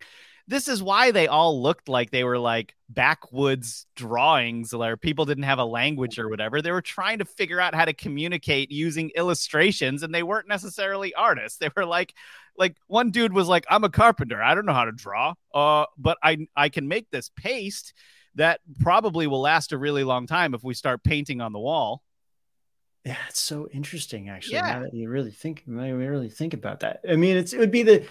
this 0.48 0.66
is 0.66 0.82
why 0.82 1.10
they 1.10 1.26
all 1.28 1.62
looked 1.62 1.90
like 1.90 2.10
they 2.10 2.24
were 2.24 2.38
like 2.38 2.74
backwoods 2.88 3.86
drawings 3.94 4.74
where 4.74 4.96
people 4.96 5.26
didn't 5.26 5.44
have 5.44 5.58
a 5.58 5.64
language 5.64 6.18
or 6.18 6.30
whatever. 6.30 6.62
They 6.62 6.72
were 6.72 6.80
trying 6.80 7.18
to 7.18 7.26
figure 7.26 7.60
out 7.60 7.74
how 7.74 7.84
to 7.84 7.92
communicate 7.92 8.70
using 8.70 9.10
illustrations 9.14 10.02
and 10.02 10.12
they 10.12 10.22
weren't 10.22 10.48
necessarily 10.48 11.12
artists. 11.12 11.58
They 11.58 11.68
were 11.76 11.84
like 11.84 12.14
like 12.56 12.76
one 12.86 13.10
dude 13.10 13.34
was 13.34 13.46
like, 13.46 13.66
I'm 13.68 13.84
a 13.84 13.90
carpenter. 13.90 14.42
I 14.42 14.54
don't 14.54 14.64
know 14.64 14.72
how 14.72 14.86
to 14.86 14.92
draw. 14.92 15.34
Uh, 15.54 15.84
but 15.98 16.16
I 16.22 16.48
I 16.56 16.70
can 16.70 16.88
make 16.88 17.10
this 17.10 17.30
paste 17.36 17.92
that 18.36 18.60
probably 18.80 19.26
will 19.26 19.42
last 19.42 19.72
a 19.72 19.78
really 19.78 20.02
long 20.02 20.26
time 20.26 20.54
if 20.54 20.64
we 20.64 20.72
start 20.72 21.04
painting 21.04 21.42
on 21.42 21.52
the 21.52 21.60
wall. 21.60 22.02
Yeah, 23.04 23.16
it's 23.28 23.40
so 23.40 23.68
interesting 23.70 24.30
actually. 24.30 24.54
Yeah. 24.56 24.72
Now 24.72 24.80
that 24.80 24.94
you 24.94 25.10
really 25.10 25.30
think, 25.30 25.64
you 25.66 25.74
really 25.74 26.30
think 26.30 26.54
about 26.54 26.80
that. 26.80 27.00
I 27.08 27.16
mean, 27.16 27.36
it's 27.36 27.52
it 27.52 27.58
would 27.58 27.70
be 27.70 27.82
the 27.82 28.06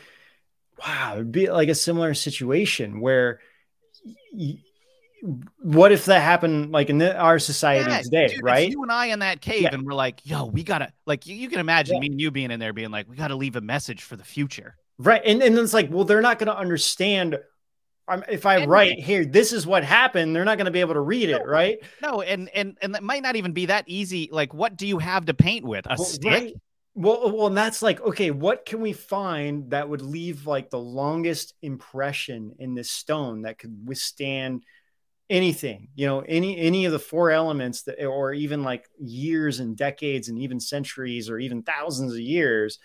wow, 0.85 1.13
it'd 1.15 1.31
be 1.31 1.49
like 1.49 1.69
a 1.69 1.75
similar 1.75 2.13
situation 2.13 2.99
where 3.01 3.39
y- 4.33 4.59
what 5.63 5.91
if 5.91 6.05
that 6.05 6.21
happened 6.21 6.71
like 6.71 6.89
in 6.89 6.99
the, 6.99 7.17
our 7.17 7.39
society 7.39 7.89
Yeah, 7.89 8.01
today, 8.01 8.27
dude, 8.27 8.43
right? 8.43 8.69
You 8.69 8.83
and 8.83 8.91
I 8.91 9.07
in 9.07 9.19
that 9.19 9.41
cave, 9.41 9.63
Yeah. 9.63 9.69
and 9.73 9.83
we're 9.85 9.93
like, 9.95 10.21
"Yo, 10.25 10.45
we 10.45 10.63
gotta 10.63 10.91
like." 11.05 11.25
You, 11.25 11.35
you 11.35 11.49
can 11.49 11.59
imagine 11.59 11.95
Yeah. 11.95 12.01
me 12.01 12.07
and 12.07 12.21
you 12.21 12.29
being 12.31 12.51
in 12.51 12.59
there, 12.59 12.71
being 12.71 12.91
like, 12.91 13.09
"We 13.09 13.15
gotta 13.15 13.35
leave 13.35 13.55
a 13.55 13.61
message 13.61 14.03
for 14.03 14.15
the 14.15 14.23
future." 14.23 14.75
Right. 14.99 15.21
And 15.25 15.41
and 15.41 15.57
it's 15.57 15.73
like, 15.73 15.89
well, 15.91 16.05
they're 16.05 16.21
not 16.21 16.37
to 16.47 16.57
understand. 16.57 17.39
Um, 18.09 18.23
if 18.29 18.45
I 18.45 18.65
write 18.65 18.99
here, 18.99 19.25
this 19.25 19.51
is 19.51 19.67
what 19.67 19.83
happened. 19.83 20.33
They're 20.33 20.45
not 20.45 20.55
to 20.67 20.71
be 20.71 20.79
able 20.79 20.93
to 20.93 21.01
read 21.01 21.29
it, 21.29 21.45
right? 21.45 21.77
No, 22.01 22.21
and 22.21 22.47
and 22.55 22.77
and 22.81 22.95
it 22.95 23.03
might 23.03 23.21
not 23.21 23.35
even 23.35 23.51
be 23.51 23.65
that 23.65 23.83
easy. 23.87 24.29
Like, 24.31 24.53
what 24.53 24.77
do 24.77 24.87
you 24.87 24.97
have 24.99 25.25
to 25.25 25.33
paint 25.33 25.65
with? 25.65 25.85
A 25.87 25.95
Well, 25.97 26.05
stick? 26.05 26.31
right. 26.31 26.53
Well, 26.99 27.31
well, 27.31 27.47
and 27.47 27.57
that's 27.57 27.83
like, 27.83 28.01
okay, 28.01 28.31
what 28.31 28.65
can 28.65 28.81
we 28.81 28.91
find 28.91 29.69
that 29.69 29.87
would 29.87 30.01
leave 30.01 30.47
like 30.47 30.71
the 30.71 30.79
longest 30.79 31.53
impression 31.61 32.55
in 32.57 32.73
this 32.73 32.89
stone 32.89 33.43
that 33.43 33.59
could 33.59 33.87
withstand 33.87 34.63
anything? 35.29 35.89
You 35.95 36.07
know, 36.07 36.21
any 36.21 36.57
any 36.57 36.85
of 36.85 36.91
the 36.91 36.99
four 36.99 37.29
elements 37.29 37.83
that, 37.83 38.03
or 38.03 38.33
even 38.33 38.63
like 38.63 38.89
years 38.99 39.59
and 39.59 39.77
decades 39.77 40.29
and 40.29 40.39
even 40.39 40.59
centuries 40.59 41.29
or 41.29 41.37
even 41.37 41.61
thousands 41.61 42.13
of 42.13 42.19
years, 42.19 42.79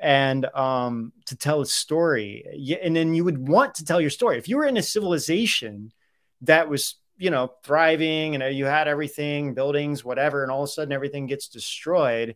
and 0.00 0.44
um, 0.56 1.12
to 1.26 1.36
tell 1.36 1.60
a 1.60 1.66
story. 1.66 2.44
And 2.82 2.96
then 2.96 3.14
you 3.14 3.24
would 3.24 3.46
want 3.48 3.76
to 3.76 3.84
tell 3.84 4.00
your 4.00 4.10
story 4.10 4.38
if 4.38 4.48
you 4.48 4.56
were 4.56 4.66
in 4.66 4.76
a 4.76 4.82
civilization 4.82 5.92
that 6.42 6.68
was 6.68 6.96
you 7.16 7.30
know 7.30 7.52
thriving 7.64 8.34
and 8.34 8.42
uh, 8.42 8.46
you 8.46 8.64
had 8.64 8.88
everything 8.88 9.54
buildings 9.54 10.04
whatever 10.04 10.42
and 10.42 10.50
all 10.50 10.62
of 10.64 10.68
a 10.68 10.72
sudden 10.72 10.92
everything 10.92 11.26
gets 11.26 11.46
destroyed 11.48 12.34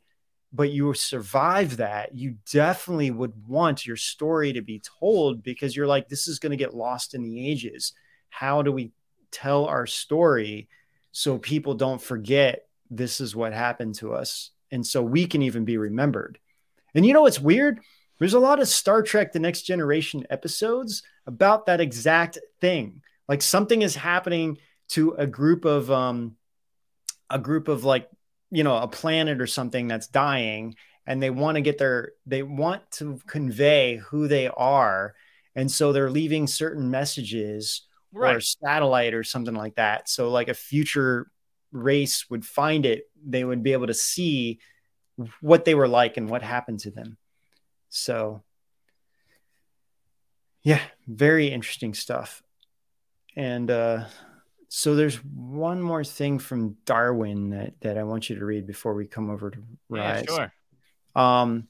but 0.53 0.71
you 0.71 0.95
survive 0.95 1.77
that 1.79 2.15
you 2.15 2.37
definitely 2.51 3.11
would 3.11 3.33
want 3.47 3.87
your 3.87 3.97
story 3.97 4.53
to 4.53 4.63
be 4.63 4.81
told 5.01 5.43
because 5.43 5.77
you're 5.77 5.87
like 5.87 6.09
this 6.09 6.29
is 6.29 6.39
going 6.39 6.51
to 6.51 6.57
get 6.57 6.75
lost 6.75 7.15
in 7.15 7.23
the 7.23 7.49
ages. 7.51 7.93
How 8.31 8.63
do 8.63 8.73
we 8.73 8.93
tell 9.31 9.67
our 9.67 9.87
story 9.87 10.69
so 11.13 11.39
people 11.39 11.75
don't 11.75 12.01
forget 12.01 12.67
this 12.91 13.21
is 13.21 13.35
what 13.35 13.53
happened 13.53 13.97
to 13.97 14.15
us? 14.15 14.51
And 14.71 14.87
so 14.87 15.03
we 15.03 15.27
can 15.27 15.43
even 15.43 15.65
be 15.65 15.77
remembered. 15.77 16.39
And 16.95 17.05
you 17.05 17.13
know 17.13 17.23
what's 17.23 17.41
weird? 17.41 17.81
There's 18.19 18.35
a 18.35 18.39
lot 18.39 18.61
of 18.61 18.69
star 18.69 19.03
trek 19.03 19.33
the 19.33 19.39
next 19.39 19.63
generation 19.63 20.27
episodes 20.31 21.03
about 21.27 21.67
that 21.67 21.81
exact 21.81 22.39
thing. 22.61 23.03
Like 23.29 23.43
something 23.43 23.83
is 23.83 23.95
happening 23.95 24.59
to 24.89 25.13
a 25.13 25.27
group 25.27 25.65
of 25.65 25.91
um 25.91 26.37
a 27.29 27.39
group 27.39 27.69
of 27.69 27.85
like 27.85 28.09
you 28.51 28.63
know 28.65 28.77
a 28.77 28.89
planet 28.89 29.41
or 29.41 29.47
something 29.47 29.89
that's 29.89 30.07
dying 30.09 30.75
and 31.07 31.23
they 31.23 31.31
want 31.31 31.57
to 31.57 31.61
get 31.61 31.79
their 31.79 32.13
they 32.27 32.43
want 32.43 32.83
to 32.93 33.19
convey 33.27 33.97
who 33.97 34.29
they 34.29 34.49
are 34.49 35.15
and 35.55 35.71
so 35.71 35.93
they're 35.93 36.11
leaving 36.11 36.47
certain 36.47 36.91
messages 36.91 37.83
or 38.19 38.23
Right. 38.23 38.37
a 38.37 38.43
satellite 38.43 39.15
or 39.15 39.25
something 39.25 39.55
like 39.55 39.75
that. 39.77 40.09
So 40.09 40.31
like 40.31 40.49
a 40.49 40.55
future 40.55 41.31
race 41.73 42.29
would 42.31 42.45
find 42.45 42.87
it 42.87 43.05
they 43.27 43.45
would 43.45 43.63
be 43.63 43.73
able 43.73 43.89
to 43.89 43.95
see 43.95 44.59
what 45.41 45.65
they 45.65 45.75
were 45.75 45.89
like 45.89 46.17
and 46.17 46.29
what 46.29 46.43
happened 46.43 46.81
to 46.81 46.91
them. 46.91 47.17
So 47.89 48.43
yeah 50.63 50.81
very 51.07 51.49
interesting 51.49 51.95
stuff. 51.95 52.43
And 53.37 53.71
uh 53.71 54.07
so 54.77 54.95
there's 54.95 55.17
one 55.25 55.81
more 55.81 56.05
thing 56.05 56.39
from 56.39 56.77
Darwin 56.85 57.49
that, 57.49 57.81
that 57.81 57.97
I 57.97 58.03
want 58.03 58.29
you 58.29 58.37
to 58.37 58.45
read 58.45 58.67
before 58.67 58.93
we 58.93 59.07
come 59.07 59.31
over 59.31 59.51
to 59.51 59.59
Rise. 59.89 60.27
Yeah, 60.29 60.37
sure. 60.37 60.53
Um, 61.15 61.69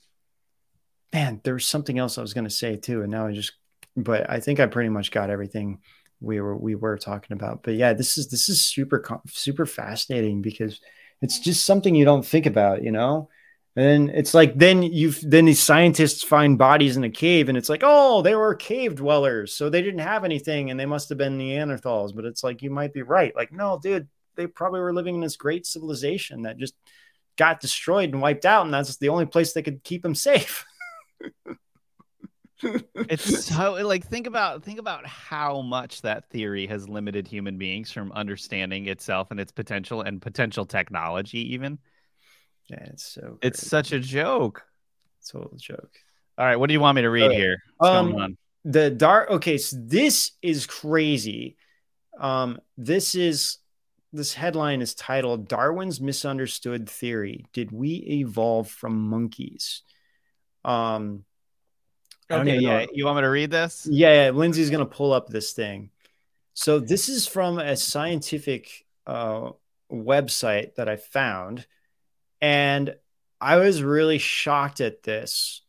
man, 1.13 1.41
there 1.45 1.55
was 1.55 1.69
something 1.69 2.01
else 2.01 2.19
I 2.19 2.21
was 2.21 2.35
going 2.35 2.49
to 2.49 2.51
say 2.51 2.75
too, 2.75 3.03
and 3.03 3.13
now 3.13 3.29
I 3.29 3.33
just, 3.33 3.53
but 3.97 4.29
I 4.29 4.41
think 4.41 4.59
I 4.59 4.67
pretty 4.67 4.89
much 4.89 5.13
got 5.13 5.31
everything 5.31 5.79
we 6.21 6.41
were 6.41 6.57
we 6.57 6.75
were 6.75 6.99
talking 6.99 7.33
about. 7.33 7.63
But 7.63 7.75
yeah, 7.75 7.93
this 7.93 8.19
is 8.19 8.27
this 8.27 8.49
is 8.49 8.65
super 8.65 9.21
super 9.29 9.67
fascinating 9.67 10.43
because 10.43 10.81
it's 11.23 11.39
just 11.39 11.65
something 11.65 11.95
you 11.95 12.05
don't 12.05 12.27
think 12.27 12.47
about, 12.47 12.83
you 12.83 12.91
know. 12.91 13.29
And 13.77 14.09
it's 14.09 14.33
like 14.33 14.57
then 14.59 14.83
you've 14.83 15.21
then 15.23 15.45
these 15.45 15.61
scientists 15.61 16.23
find 16.23 16.57
bodies 16.57 16.97
in 16.97 17.05
a 17.05 17.11
cave, 17.11 17.51
and 17.51 17.59
it's 17.59 17.69
like, 17.69 17.83
oh, 17.85 18.23
they 18.23 18.35
were 18.35 18.55
cave 18.55 18.95
dwellers, 18.97 19.53
so 19.53 19.69
they 19.69 19.83
didn't 19.83 20.01
have 20.01 20.25
anything, 20.25 20.71
and 20.71 20.81
they 20.81 20.87
must 20.87 21.11
have 21.11 21.19
been 21.19 21.37
Neanderthals. 21.37 22.15
But 22.17 22.25
it's 22.25 22.43
like 22.43 22.63
you 22.63 22.71
might 22.71 22.95
be 22.95 23.03
right. 23.03 23.37
Like, 23.37 23.53
no, 23.53 23.79
dude, 23.79 24.09
they 24.35 24.47
probably 24.47 24.81
were 24.81 24.95
living 24.95 25.17
in 25.17 25.21
this 25.21 25.37
great 25.37 25.67
civilization 25.67 26.43
that 26.43 26.57
just 26.57 26.75
got 27.37 27.61
destroyed 27.61 28.13
and 28.15 28.23
wiped 28.23 28.47
out, 28.47 28.65
and 28.65 28.73
that's 28.73 28.97
the 28.97 29.11
only 29.11 29.27
place 29.27 29.53
they 29.53 29.63
could 29.63 29.85
keep 29.85 30.03
them 30.03 30.15
safe. 30.15 30.65
It's 32.63 33.45
so 33.45 33.75
like 33.87 34.07
think 34.07 34.27
about 34.27 34.65
think 34.65 34.79
about 34.79 35.07
how 35.07 35.61
much 35.61 36.01
that 36.03 36.31
theory 36.31 36.67
has 36.69 36.89
limited 36.89 37.29
human 37.29 37.59
beings 37.59 37.93
from 37.93 38.11
understanding 38.13 38.87
itself 38.87 39.31
and 39.31 39.39
its 39.39 39.53
potential 39.53 40.01
and 40.01 40.23
potential 40.23 40.65
technology. 40.65 41.53
Even 41.53 41.79
yeah, 42.69 42.85
it's 42.85 43.05
so 43.05 43.39
it's 43.43 43.67
such 43.67 43.93
a 43.93 44.01
joke. 44.01 44.63
total 45.29 45.57
joke. 45.57 45.91
All 46.39 46.45
right, 46.45 46.57
what 46.57 46.69
do 46.69 46.75
you 46.75 46.81
want 46.81 46.97
me 46.97 47.03
to 47.03 47.11
read 47.11 47.25
Okay. 47.25 47.37
here? 47.37 47.63
What's 47.79 47.93
Um, 47.93 48.11
going 48.13 48.23
on? 48.23 48.37
the 48.69 48.91
dark 48.91 49.31
okay 49.31 49.59
so 49.59 49.77
this 49.81 50.33
is 50.43 50.67
crazy 50.67 51.57
um 52.19 52.59
this 52.77 53.15
is 53.15 53.59
this 54.13 54.35
headline 54.35 54.83
is 54.83 54.93
titled 54.93 55.47
darwin's 55.47 56.01
misunderstood 56.01 56.91
theory 56.91 57.47
did 57.53 57.71
we 57.71 57.95
evolve 58.09 58.69
from 58.69 59.09
monkeys 59.09 59.83
um 60.65 61.25
Okay, 62.29 62.59
know. 62.59 62.61
yeah, 62.61 62.87
you 62.93 63.05
want 63.05 63.19
me 63.19 63.23
to 63.23 63.29
read 63.31 63.53
this? 63.53 63.87
yeah, 63.89 64.25
yeah 64.25 64.31
lindsay's 64.31 64.71
gonna 64.71 64.85
pull 64.85 65.13
up 65.13 65.29
this 65.29 65.53
thing 65.53 65.91
so 66.53 66.81
this 66.81 67.09
is 67.09 67.25
from 67.25 67.61
a 67.61 67.77
scientific 67.77 68.85
uh 69.07 69.51
website 69.93 70.75
that 70.75 70.89
i 70.89 70.97
found 70.97 71.69
and 72.41 72.95
i 73.41 73.57
was 73.57 73.83
really 73.83 74.19
shocked 74.19 74.81
at 74.81 75.03
this 75.03 75.63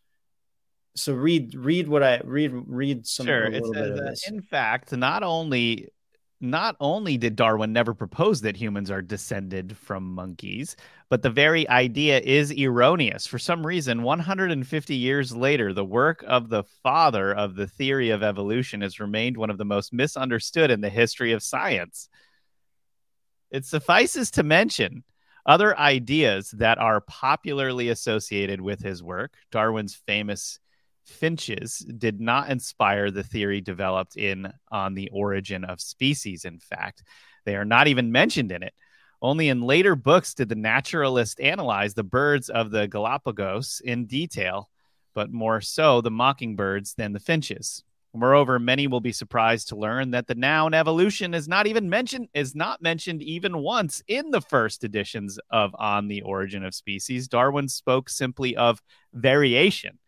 so 0.96 1.14
read 1.14 1.54
read 1.56 1.88
what 1.88 2.04
i 2.04 2.20
read 2.24 2.52
read 2.68 3.06
some 3.08 3.26
sure. 3.26 3.46
a 3.46 3.52
It 3.52 3.64
little 3.64 3.74
bit 3.74 3.84
says, 3.86 4.00
of 4.00 4.06
this. 4.06 4.28
in 4.28 4.42
fact, 4.42 4.92
not 4.92 5.24
only 5.24 5.90
not 6.40 6.76
only 6.80 7.18
did 7.18 7.36
Darwin 7.36 7.74
never 7.74 7.96
propose 7.96 8.42
that 8.42 8.56
humans 8.56 8.92
are 8.92 9.02
descended 9.02 9.76
from 9.76 10.14
monkeys, 10.14 10.76
but 11.10 11.24
the 11.24 11.32
very 11.32 11.68
idea 11.68 12.20
is 12.20 12.52
erroneous. 12.52 13.26
For 13.26 13.40
some 13.40 13.66
reason, 13.66 14.04
150 14.04 14.96
years 14.96 15.36
later, 15.36 15.74
the 15.74 15.84
work 15.86 16.24
of 16.28 16.50
the 16.50 16.64
father 16.84 17.34
of 17.34 17.56
the 17.56 17.66
theory 17.66 18.12
of 18.12 18.22
evolution 18.22 18.82
has 18.82 19.00
remained 19.00 19.36
one 19.36 19.50
of 19.50 19.58
the 19.58 19.66
most 19.66 19.94
misunderstood 19.94 20.70
in 20.70 20.82
the 20.82 20.90
history 20.92 21.32
of 21.32 21.42
science. 21.42 22.08
It 23.50 23.66
suffices 23.66 24.30
to 24.32 24.44
mention 24.44 25.04
other 25.48 25.78
ideas 25.80 26.52
that 26.52 26.78
are 26.78 27.02
popularly 27.02 27.90
associated 27.90 28.60
with 28.62 28.82
his 28.82 29.02
work. 29.02 29.36
Darwin's 29.52 29.96
famous 29.96 30.60
finches 31.06 31.80
did 31.98 32.20
not 32.20 32.50
inspire 32.50 33.10
the 33.10 33.24
theory 33.24 33.62
developed 33.62 34.18
in 34.18 34.52
On 34.72 34.94
the 34.94 35.10
Origin 35.10 35.64
of 35.64 35.80
Species, 35.80 36.44
in 36.44 36.60
fact. 36.60 37.04
They 37.46 37.56
are 37.56 37.66
not 37.66 37.88
even 37.88 38.12
mentioned 38.12 38.52
in 38.52 38.62
it. 38.62 38.74
Only 39.22 39.50
in 39.50 39.62
later 39.62 39.96
books 39.96 40.34
did 40.34 40.50
the 40.50 40.56
naturalist 40.56 41.40
analyze 41.40 41.94
the 41.94 42.04
birds 42.04 42.50
of 42.50 42.70
the 42.70 42.88
Galapagos 42.88 43.82
in 43.84 44.06
detail, 44.06 44.70
but 45.16 45.32
more 45.32 45.62
so 45.62 46.02
the 46.02 46.12
mockingbirds 46.12 46.94
than 46.94 47.14
the 47.14 47.20
finches. 47.20 47.84
Moreover, 48.18 48.58
many 48.58 48.88
will 48.88 49.00
be 49.00 49.12
surprised 49.12 49.68
to 49.70 49.76
learn 49.76 50.10
that 50.12 50.26
the 50.26 50.34
noun 50.34 50.74
evolution 50.74 51.36
is 51.36 51.48
not 51.48 51.68
even 51.68 51.88
mentioned 51.88 52.30
is 52.34 52.56
not 52.56 52.82
mentioned 52.82 53.22
even 53.22 53.60
once 53.60 54.02
in 54.08 54.32
the 54.32 54.42
first 54.42 54.84
editions 54.84 55.38
of 55.52 55.76
On 55.78 56.08
the 56.08 56.24
Origin 56.24 56.66
of 56.66 56.74
Species. 56.74 57.28
Darwin 57.28 57.68
spoke 57.68 58.10
simply 58.10 58.56
of 58.56 58.82
variation. 59.14 60.00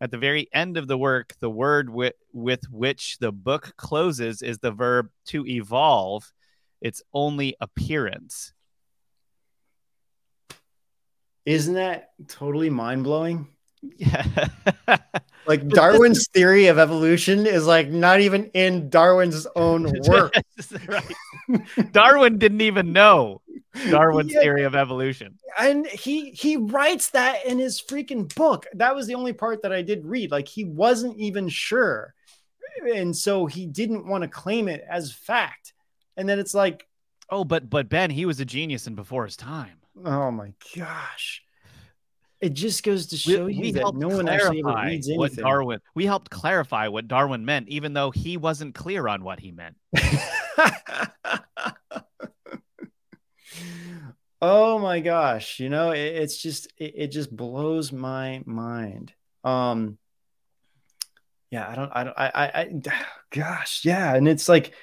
At 0.00 0.10
the 0.10 0.18
very 0.18 0.48
end 0.52 0.76
of 0.76 0.88
the 0.88 0.98
work, 0.98 1.34
the 1.38 1.48
word 1.48 1.86
wi- 1.86 2.12
with 2.32 2.64
which 2.70 3.18
the 3.18 3.30
book 3.30 3.74
closes 3.76 4.42
is 4.42 4.58
the 4.58 4.72
verb 4.72 5.10
to 5.26 5.46
evolve, 5.46 6.32
its 6.80 7.02
only 7.12 7.54
appearance. 7.60 8.52
Isn't 11.46 11.74
that 11.74 12.10
totally 12.26 12.68
mind 12.68 13.04
blowing? 13.04 13.53
Yeah. 13.96 14.48
Like 15.46 15.68
Darwin's 15.68 16.26
theory 16.28 16.68
of 16.68 16.78
evolution 16.78 17.46
is 17.46 17.66
like 17.66 17.88
not 17.90 18.20
even 18.20 18.46
in 18.54 18.88
Darwin's 18.88 19.46
own 19.56 19.92
work. 20.08 20.32
right. 20.88 21.14
Darwin 21.92 22.38
didn't 22.38 22.62
even 22.62 22.92
know 22.92 23.42
Darwin's 23.90 24.32
Yeah. 24.32 24.40
theory 24.40 24.62
of 24.64 24.74
evolution. 24.74 25.38
And 25.58 25.86
he 25.86 26.30
he 26.30 26.56
writes 26.56 27.10
that 27.10 27.44
in 27.44 27.58
his 27.58 27.82
freaking 27.82 28.34
book. 28.34 28.66
That 28.72 28.94
was 28.96 29.06
the 29.06 29.14
only 29.16 29.34
part 29.34 29.62
that 29.62 29.72
I 29.72 29.82
did 29.82 30.06
read. 30.06 30.30
Like 30.30 30.48
he 30.48 30.64
wasn't 30.64 31.18
even 31.18 31.48
sure. 31.50 32.14
And 32.94 33.14
so 33.16 33.46
he 33.46 33.66
didn't 33.66 34.06
want 34.06 34.22
to 34.22 34.28
claim 34.28 34.66
it 34.68 34.82
as 34.88 35.12
fact. 35.12 35.74
And 36.16 36.26
then 36.28 36.38
it's 36.38 36.54
like, 36.54 36.86
Oh, 37.30 37.44
but 37.44 37.68
but 37.68 37.88
Ben, 37.88 38.10
he 38.10 38.24
was 38.26 38.40
a 38.40 38.44
genius 38.46 38.86
and 38.86 38.96
before 38.96 39.24
his 39.26 39.36
time. 39.36 39.78
Oh 40.04 40.30
my 40.30 40.52
gosh. 40.74 41.42
It 42.40 42.52
just 42.52 42.82
goes 42.82 43.06
to 43.08 43.16
show 43.16 43.46
you 43.46 43.72
that 43.72 43.94
no 43.94 44.08
one 44.08 44.28
actually 44.28 44.62
ever 44.66 44.82
reads 44.84 45.08
what 45.08 45.26
anything. 45.26 45.44
Darwin. 45.44 45.80
We 45.94 46.04
helped 46.04 46.30
clarify 46.30 46.88
what 46.88 47.08
Darwin 47.08 47.44
meant, 47.44 47.68
even 47.68 47.94
though 47.94 48.10
he 48.10 48.36
wasn't 48.36 48.74
clear 48.74 49.08
on 49.08 49.24
what 49.24 49.40
he 49.40 49.52
meant. 49.52 49.76
oh 54.46 54.78
my 54.78 55.00
gosh 55.00 55.58
you 55.58 55.70
know 55.70 55.92
it, 55.92 56.00
it's 56.00 56.36
just 56.36 56.66
it, 56.76 56.92
it 56.96 57.06
just 57.08 57.34
blows 57.34 57.92
my 57.92 58.42
mind 58.44 59.14
um 59.42 59.96
yeah 61.50 61.66
i 61.66 61.74
don't 61.74 61.90
i 61.94 62.04
don't 62.04 62.18
i 62.18 62.30
i, 62.34 62.44
I 62.44 62.82
gosh 63.30 63.86
yeah 63.86 64.14
and 64.14 64.28
it's 64.28 64.46
like 64.46 64.74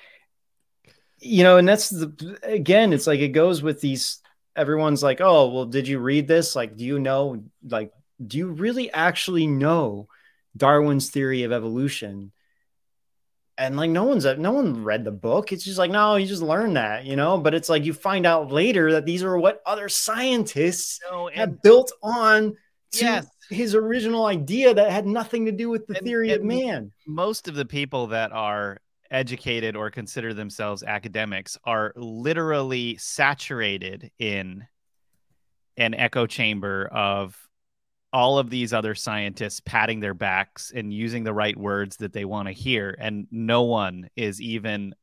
you 1.19 1.43
know 1.43 1.57
and 1.57 1.67
that's 1.67 1.89
the 1.89 2.39
again 2.41 2.91
it's 2.91 3.05
like 3.05 3.19
it 3.19 3.29
goes 3.29 3.61
with 3.61 3.81
these 3.81 4.20
everyone's 4.55 5.01
like 5.03 5.21
oh 5.21 5.49
well 5.49 5.65
did 5.65 5.87
you 5.87 5.99
read 5.99 6.27
this? 6.27 6.55
Like 6.55 6.75
do 6.75 6.83
you 6.85 6.99
know 6.99 7.43
like 7.67 7.91
do 8.25 8.37
you 8.37 8.47
really 8.49 8.91
actually 8.91 9.47
know 9.47 10.07
darwin's 10.55 11.09
theory 11.09 11.43
of 11.43 11.51
evolution? 11.51 12.31
And 13.57 13.77
like 13.77 13.91
no 13.91 14.05
one's 14.05 14.25
no 14.25 14.51
one 14.51 14.83
read 14.83 15.03
the 15.05 15.11
book. 15.11 15.51
It's 15.51 15.63
just 15.63 15.77
like 15.77 15.91
no 15.91 16.15
you 16.15 16.25
just 16.25 16.41
learned 16.41 16.77
that 16.77 17.05
you 17.05 17.15
know? 17.15 17.37
But 17.37 17.53
it's 17.53 17.69
like 17.69 17.85
you 17.85 17.93
find 17.93 18.25
out 18.25 18.51
later 18.51 18.93
that 18.93 19.05
these 19.05 19.23
are 19.23 19.37
what 19.37 19.61
other 19.65 19.87
scientists 19.89 20.99
No, 21.09 21.29
have 21.33 21.61
built 21.61 21.91
on 22.01 22.55
to 22.93 23.05
Yes. 23.05 23.27
his 23.49 23.75
original 23.75 24.25
idea 24.25 24.73
that 24.73 24.91
had 24.91 25.05
nothing 25.05 25.45
to 25.45 25.51
do 25.51 25.69
with 25.69 25.85
the 25.87 25.95
And- 25.97 26.05
theory 26.05 26.31
of 26.33 26.43
man. 26.43 26.91
most 27.07 27.47
of 27.47 27.55
the 27.55 27.65
people 27.65 28.07
that 28.07 28.31
are 28.31 28.79
educated 29.12 29.76
or 29.76 29.91
consider 29.91 30.34
themselves 30.34 30.84
academics 30.84 31.57
are 31.66 31.93
literally 31.95 32.97
saturated 32.97 34.09
in 34.18 34.66
an 35.78 35.93
echo 35.93 36.26
chamber 36.26 36.88
of 36.91 37.38
all 38.14 38.38
of 38.39 38.49
these 38.49 38.74
other 38.74 38.95
scientists 38.95 39.62
patting 39.62 39.99
their 39.99 40.14
backs 40.14 40.72
and 40.74 40.93
using 40.93 41.24
the 41.24 41.34
right 41.34 41.55
words 41.55 41.97
that 41.97 42.14
they 42.14 42.26
want 42.26 42.47
to 42.47 42.53
hear 42.53 42.95
and 42.99 43.28
no 43.32 43.64
one 43.64 44.09
is 44.16 44.41
even 44.41 44.93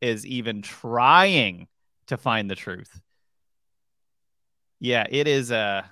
is 0.00 0.26
even 0.26 0.60
trying 0.60 1.66
to 2.06 2.16
find 2.16 2.50
the 2.50 2.54
truth. 2.54 3.00
Yeah 4.80 5.06
it 5.08 5.26
is 5.26 5.50
a 5.50 5.90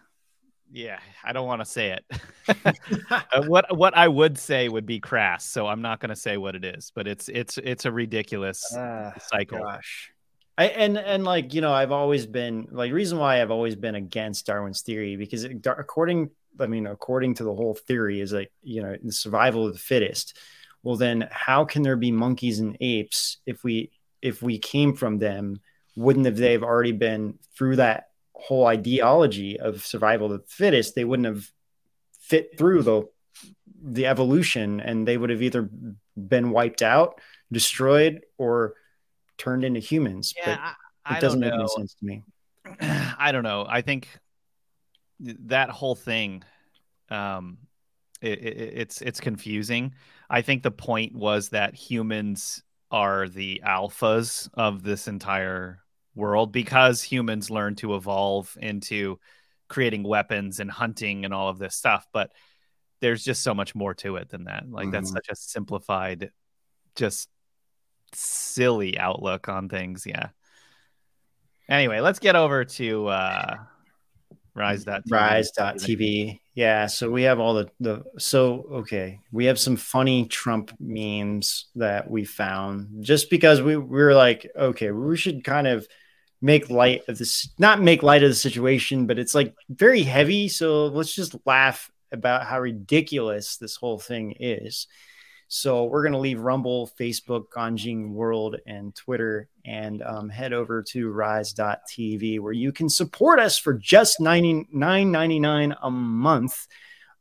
yeah 0.73 0.99
i 1.23 1.33
don't 1.33 1.47
want 1.47 1.61
to 1.61 1.65
say 1.65 1.91
it. 1.91 2.05
Uh, 3.11 3.43
what 3.45 3.77
what 3.77 3.97
I 3.97 4.09
would 4.09 4.37
say 4.37 4.69
would 4.69 4.85
be 4.87 4.99
crass, 5.01 5.45
so 5.45 5.67
I'm 5.67 5.81
not 5.81 6.01
going 6.01 6.09
to 6.11 6.17
say 6.17 6.37
what 6.37 6.55
it 6.55 6.65
is, 6.65 6.91
but 6.95 7.07
it's 7.07 7.29
it's 7.29 7.57
it's 7.59 7.85
a 7.85 7.93
ridiculous 7.93 8.63
Ah, 8.77 9.13
cycle. 9.19 9.59
gosh. 9.61 10.13
I, 10.59 10.67
and 10.67 10.99
and 10.99 11.25
like 11.25 11.55
you 11.55 11.61
know 11.63 11.73
i've 11.73 11.93
always 11.93 12.27
been 12.27 12.69
like 12.71 12.93
reason 12.93 13.19
why 13.19 13.41
i've 13.41 13.51
always 13.51 13.75
been 13.75 13.95
against 13.95 14.45
darwin's 14.47 14.83
theory 14.83 15.17
because 15.17 15.45
it, 15.45 15.65
according 15.67 16.31
i 16.61 16.67
mean 16.67 16.87
according 16.87 17.35
to 17.37 17.45
the 17.45 17.55
whole 17.55 17.75
theory 17.75 18.21
is 18.21 18.33
like 18.35 18.53
you 18.63 18.83
know 18.83 18.95
the 19.03 19.13
survival 19.13 19.67
of 19.67 19.73
the 19.73 19.79
fittest. 19.79 20.37
Well 20.83 20.97
then 20.97 21.27
how 21.31 21.65
can 21.65 21.83
there 21.83 21.97
be 21.97 22.11
monkeys 22.13 22.59
and 22.61 22.77
apes 22.81 23.39
if 23.47 23.65
we 23.65 23.93
if 24.21 24.43
we 24.43 24.59
came 24.59 24.95
from 24.95 25.19
them 25.19 25.61
wouldn't 25.97 26.27
have 26.27 26.37
they've 26.37 26.63
already 26.63 26.93
been 26.93 27.39
through 27.57 27.77
that 27.77 28.09
whole 28.43 28.67
ideology 28.67 29.59
of 29.59 29.85
survival 29.85 30.33
of 30.33 30.41
the 30.41 30.47
fittest 30.49 30.95
they 30.95 31.05
wouldn't 31.05 31.27
have 31.27 31.51
fit 32.21 32.59
through 32.59 32.83
the 32.83 33.03
the 33.85 34.07
evolution 34.07 34.81
and 34.81 35.07
they 35.07 35.17
would 35.17 35.31
have 35.31 35.43
either 35.43 35.69
been 36.17 36.51
wiped 36.51 36.83
out 36.83 37.21
destroyed 37.51 38.23
or 38.39 38.75
turned 39.39 39.65
into 39.65 39.81
humans 39.81 40.35
Yeah, 40.37 40.45
but 40.57 40.75
I, 41.05 41.19
it 41.19 41.21
doesn't 41.21 41.41
don't 41.41 41.51
make 41.51 41.57
know. 41.57 41.65
any 41.65 41.69
sense 41.69 41.95
to 41.95 42.05
me 42.05 42.23
I 42.81 43.33
don't 43.33 43.43
know. 43.43 43.67
I 43.69 43.83
think 43.83 44.09
that 45.21 45.71
whole 45.71 45.95
thing, 45.95 46.43
um, 47.11 47.59
it, 48.21 48.39
it, 48.39 48.73
it's 48.75 49.03
it's 49.03 49.21
confusing. 49.21 49.95
I 50.31 50.43
think 50.43 50.63
the 50.63 50.71
point 50.71 51.15
was 51.15 51.51
that 51.51 51.75
humans 51.75 52.63
are 52.91 53.29
the 53.29 53.63
alphas 53.67 54.49
of 54.55 54.83
this 54.83 55.09
entire 55.09 55.82
world 56.15 56.53
because 56.53 57.03
humans 57.03 57.51
learn 57.51 57.75
to 57.77 57.95
evolve 57.95 58.57
into 58.61 59.19
creating 59.69 60.03
weapons 60.03 60.61
and 60.61 60.71
hunting 60.71 61.25
and 61.25 61.33
all 61.33 61.49
of 61.49 61.59
this 61.59 61.75
stuff. 61.75 62.07
But 62.13 62.31
there's 63.01 63.25
just 63.25 63.43
so 63.43 63.55
much 63.55 63.75
more 63.75 63.95
to 63.95 64.17
it 64.17 64.29
than 64.29 64.45
that. 64.45 64.71
Like 64.71 64.91
that's 64.91 65.11
Mhm. 65.11 65.15
such 65.15 65.29
a 65.31 65.37
simplified, 65.37 66.31
just 66.95 67.29
silly 68.15 68.99
outlook 68.99 69.49
on 69.49 69.69
things. 69.69 70.07
Yeah. 70.07 70.29
Anyway, 71.69 72.01
let's 72.01 72.19
get 72.19 72.37
over 72.37 72.65
to 72.65 73.07
uh 73.09 73.57
Rise.tv. 74.55 75.11
rise.tv 75.11 76.41
yeah 76.55 76.85
so 76.87 77.11
we 77.11 77.23
have 77.23 77.41
all 77.41 77.55
the 77.55 77.71
the 77.81 78.05
so 78.19 78.67
okay 78.71 79.19
we 79.33 79.47
have 79.47 79.59
some 79.59 79.77
funny 79.77 80.27
trump 80.27 80.71
memes 80.79 81.69
that 81.77 82.11
we 82.11 82.27
found 82.27 83.03
just 83.03 83.31
because 83.31 83.63
we, 83.63 83.79
we 83.79 84.03
were 84.03 84.13
like 84.13 84.47
okay 84.55 84.91
we 84.91 85.17
should 85.17 85.43
kind 85.43 85.67
of 85.67 85.89
make 86.43 86.69
light 86.69 87.03
of 87.09 87.17
this 87.17 87.49
not 87.59 87.81
make 87.81 88.03
light 88.03 88.25
of 88.25 88.29
the 88.29 88.35
situation 88.35 89.07
but 89.07 89.19
it's 89.19 89.35
like 89.35 89.55
very 89.71 90.03
heavy. 90.03 90.49
So 90.49 90.87
let's 90.87 91.15
just 91.15 91.37
laugh 91.47 91.91
about 92.11 92.45
how 92.45 92.61
ridiculous 92.61 93.57
this 93.57 93.77
whole 93.77 93.99
thing 93.99 94.35
is. 94.39 94.89
So 95.49 95.85
we're 95.85 96.03
going 96.03 96.13
to 96.13 96.19
leave 96.19 96.41
rumble 96.41 96.91
facebook 96.99 97.45
ganjing 97.55 98.11
world 98.11 98.57
and 98.67 98.95
twitter 98.95 99.49
and 99.65 100.03
um, 100.03 100.29
head 100.29 100.53
over 100.53 100.83
to 100.83 101.11
rise.tv 101.11 102.41
where 102.41 102.53
you 102.53 102.73
can 102.73 102.89
support 102.89 103.39
us 103.39 103.57
for 103.59 103.75
just 103.75 104.19
$99.99 104.19 105.77
a 105.81 105.91
month. 105.91 106.67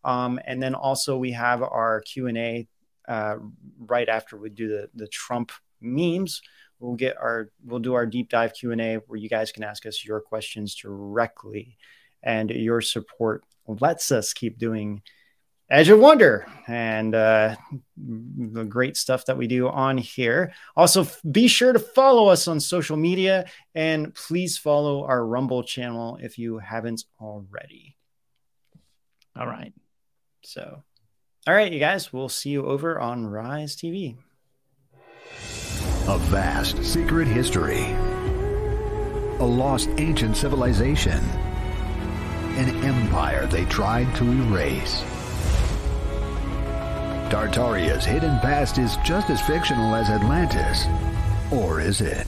Um, 0.04 0.40
and 0.46 0.64
then 0.64 0.74
also 0.74 1.18
we 1.18 1.32
have 1.34 1.62
our 1.62 2.02
q&a 2.02 2.68
uh, 3.08 3.36
right 3.80 4.10
after 4.10 4.38
we 4.38 4.50
do 4.50 4.68
the, 4.68 4.90
the 4.96 5.08
trump 5.08 5.52
memes 5.82 6.42
we'll 6.82 6.96
get 6.96 7.16
our 7.18 7.50
we'll 7.66 7.80
do 7.80 7.94
our 7.94 8.06
deep 8.06 8.30
dive 8.30 8.54
q&a 8.54 8.96
where 9.08 9.20
you 9.20 9.30
guys 9.30 9.52
can 9.52 9.64
ask 9.64 9.86
us 9.86 10.04
your 10.04 10.20
questions 10.20 10.76
directly 10.76 11.78
and 12.24 12.50
your 12.50 12.82
support 12.82 13.44
lets 13.68 14.12
us 14.12 14.34
keep 14.34 14.58
doing 14.58 15.02
Edge 15.72 15.88
of 15.88 16.00
Wonder 16.00 16.46
and 16.68 17.16
uh, 17.16 17.56
the 17.96 18.66
great 18.66 18.98
stuff 18.98 19.26
that 19.26 19.38
we 19.38 19.48
do 19.48 19.70
on 19.70 19.98
here. 19.98 20.52
Also, 20.76 21.08
be 21.32 21.48
sure 21.48 21.72
to 21.72 21.80
follow 21.80 22.28
us 22.28 22.50
on 22.50 22.60
social 22.60 22.98
media 22.98 23.46
and 23.74 24.14
please 24.14 24.58
follow 24.58 25.06
our 25.06 25.26
Rumble 25.26 25.64
channel 25.64 26.20
if 26.22 26.38
you 26.38 26.58
haven't 26.58 27.06
already. 27.22 27.96
All 29.40 29.48
right. 29.48 29.74
So, 30.44 30.84
all 31.48 31.54
right, 31.54 31.72
you 31.72 31.80
guys, 31.80 32.12
we'll 32.12 32.28
see 32.28 32.50
you 32.50 32.66
over 32.66 33.00
on 33.00 33.26
Rise 33.26 33.78
TV. 33.78 34.18
A 36.12 36.18
vast 36.18 36.84
secret 36.84 37.26
history. 37.26 37.86
A 39.40 39.46
lost 39.46 39.88
ancient 39.98 40.36
civilization. 40.36 41.24
An 42.58 42.84
empire 42.84 43.46
they 43.46 43.64
tried 43.64 44.14
to 44.18 44.26
erase. 44.26 45.06
Tartaria's 47.32 48.04
hidden 48.04 48.38
past 48.40 48.78
is 48.78 48.98
just 49.06 49.30
as 49.30 49.40
fictional 49.44 49.96
as 49.96 50.10
Atlantis. 50.10 50.86
Or 51.50 51.80
is 51.80 52.02
it? 52.02 52.28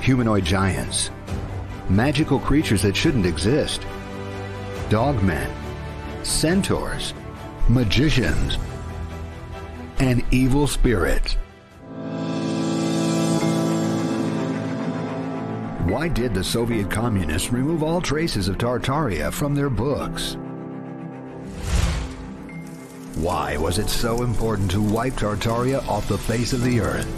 Humanoid 0.00 0.46
giants. 0.46 1.10
Magical 1.90 2.38
creatures 2.38 2.80
that 2.80 2.96
shouldn't 2.96 3.26
exist. 3.26 3.82
Dogmen. 4.88 5.52
Centaurs. 6.22 7.12
Magicians. 7.68 8.58
And 9.98 10.22
evil 10.30 10.66
spirits. 10.66 11.38
Why 15.86 16.08
did 16.08 16.34
the 16.34 16.44
Soviet 16.44 16.90
communists 16.90 17.52
remove 17.52 17.82
all 17.82 18.02
traces 18.02 18.48
of 18.48 18.58
Tartaria 18.58 19.32
from 19.32 19.54
their 19.54 19.70
books? 19.70 20.36
Why 23.14 23.56
was 23.56 23.78
it 23.78 23.88
so 23.88 24.22
important 24.22 24.70
to 24.72 24.82
wipe 24.82 25.14
Tartaria 25.14 25.86
off 25.88 26.06
the 26.06 26.18
face 26.18 26.52
of 26.52 26.62
the 26.62 26.80
earth? 26.80 27.08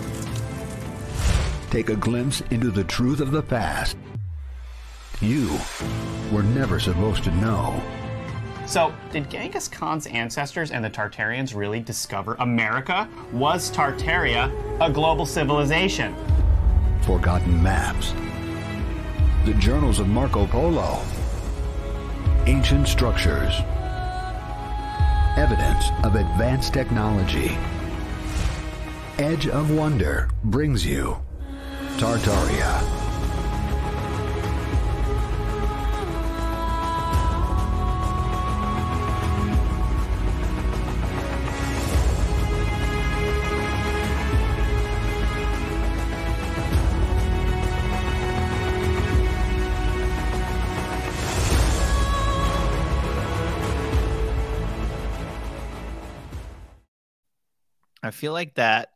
Take 1.72 1.90
a 1.90 1.96
glimpse 1.96 2.42
into 2.52 2.70
the 2.70 2.84
truth 2.84 3.18
of 3.18 3.32
the 3.32 3.42
past. 3.42 3.96
You 5.20 5.58
were 6.30 6.44
never 6.44 6.78
supposed 6.78 7.24
to 7.24 7.34
know. 7.34 7.82
So, 8.66 8.92
did 9.12 9.30
Genghis 9.30 9.68
Khan's 9.68 10.06
ancestors 10.08 10.72
and 10.72 10.84
the 10.84 10.90
Tartarians 10.90 11.54
really 11.54 11.78
discover 11.78 12.34
America? 12.40 13.08
Was 13.32 13.70
Tartaria 13.70 14.50
a 14.80 14.90
global 14.90 15.24
civilization? 15.24 16.16
Forgotten 17.02 17.62
maps. 17.62 18.12
The 19.44 19.54
journals 19.54 20.00
of 20.00 20.08
Marco 20.08 20.48
Polo. 20.48 21.00
Ancient 22.46 22.88
structures. 22.88 23.54
Evidence 25.36 25.84
of 26.02 26.16
advanced 26.16 26.74
technology. 26.74 27.56
Edge 29.18 29.46
of 29.46 29.70
Wonder 29.70 30.28
brings 30.42 30.84
you 30.84 31.16
Tartaria. 31.98 32.95
Feel 58.16 58.32
like 58.32 58.54
that 58.54 58.92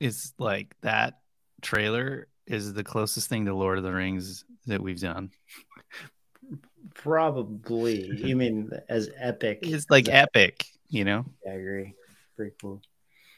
is 0.00 0.32
like 0.38 0.74
that 0.80 1.20
trailer 1.62 2.26
is 2.46 2.72
the 2.72 2.82
closest 2.82 3.28
thing 3.28 3.44
to 3.46 3.54
Lord 3.54 3.78
of 3.78 3.84
the 3.84 3.92
Rings 3.92 4.44
that 4.66 4.80
we've 4.80 5.00
done. 5.00 5.30
Probably. 6.94 8.06
You 8.06 8.34
mean 8.36 8.70
as 8.88 9.10
epic? 9.16 9.60
It's 9.62 9.86
like 9.90 10.08
epic, 10.08 10.66
you 10.88 11.04
know? 11.04 11.24
I 11.46 11.50
agree. 11.52 11.94
Pretty 12.36 12.54
cool. 12.60 12.82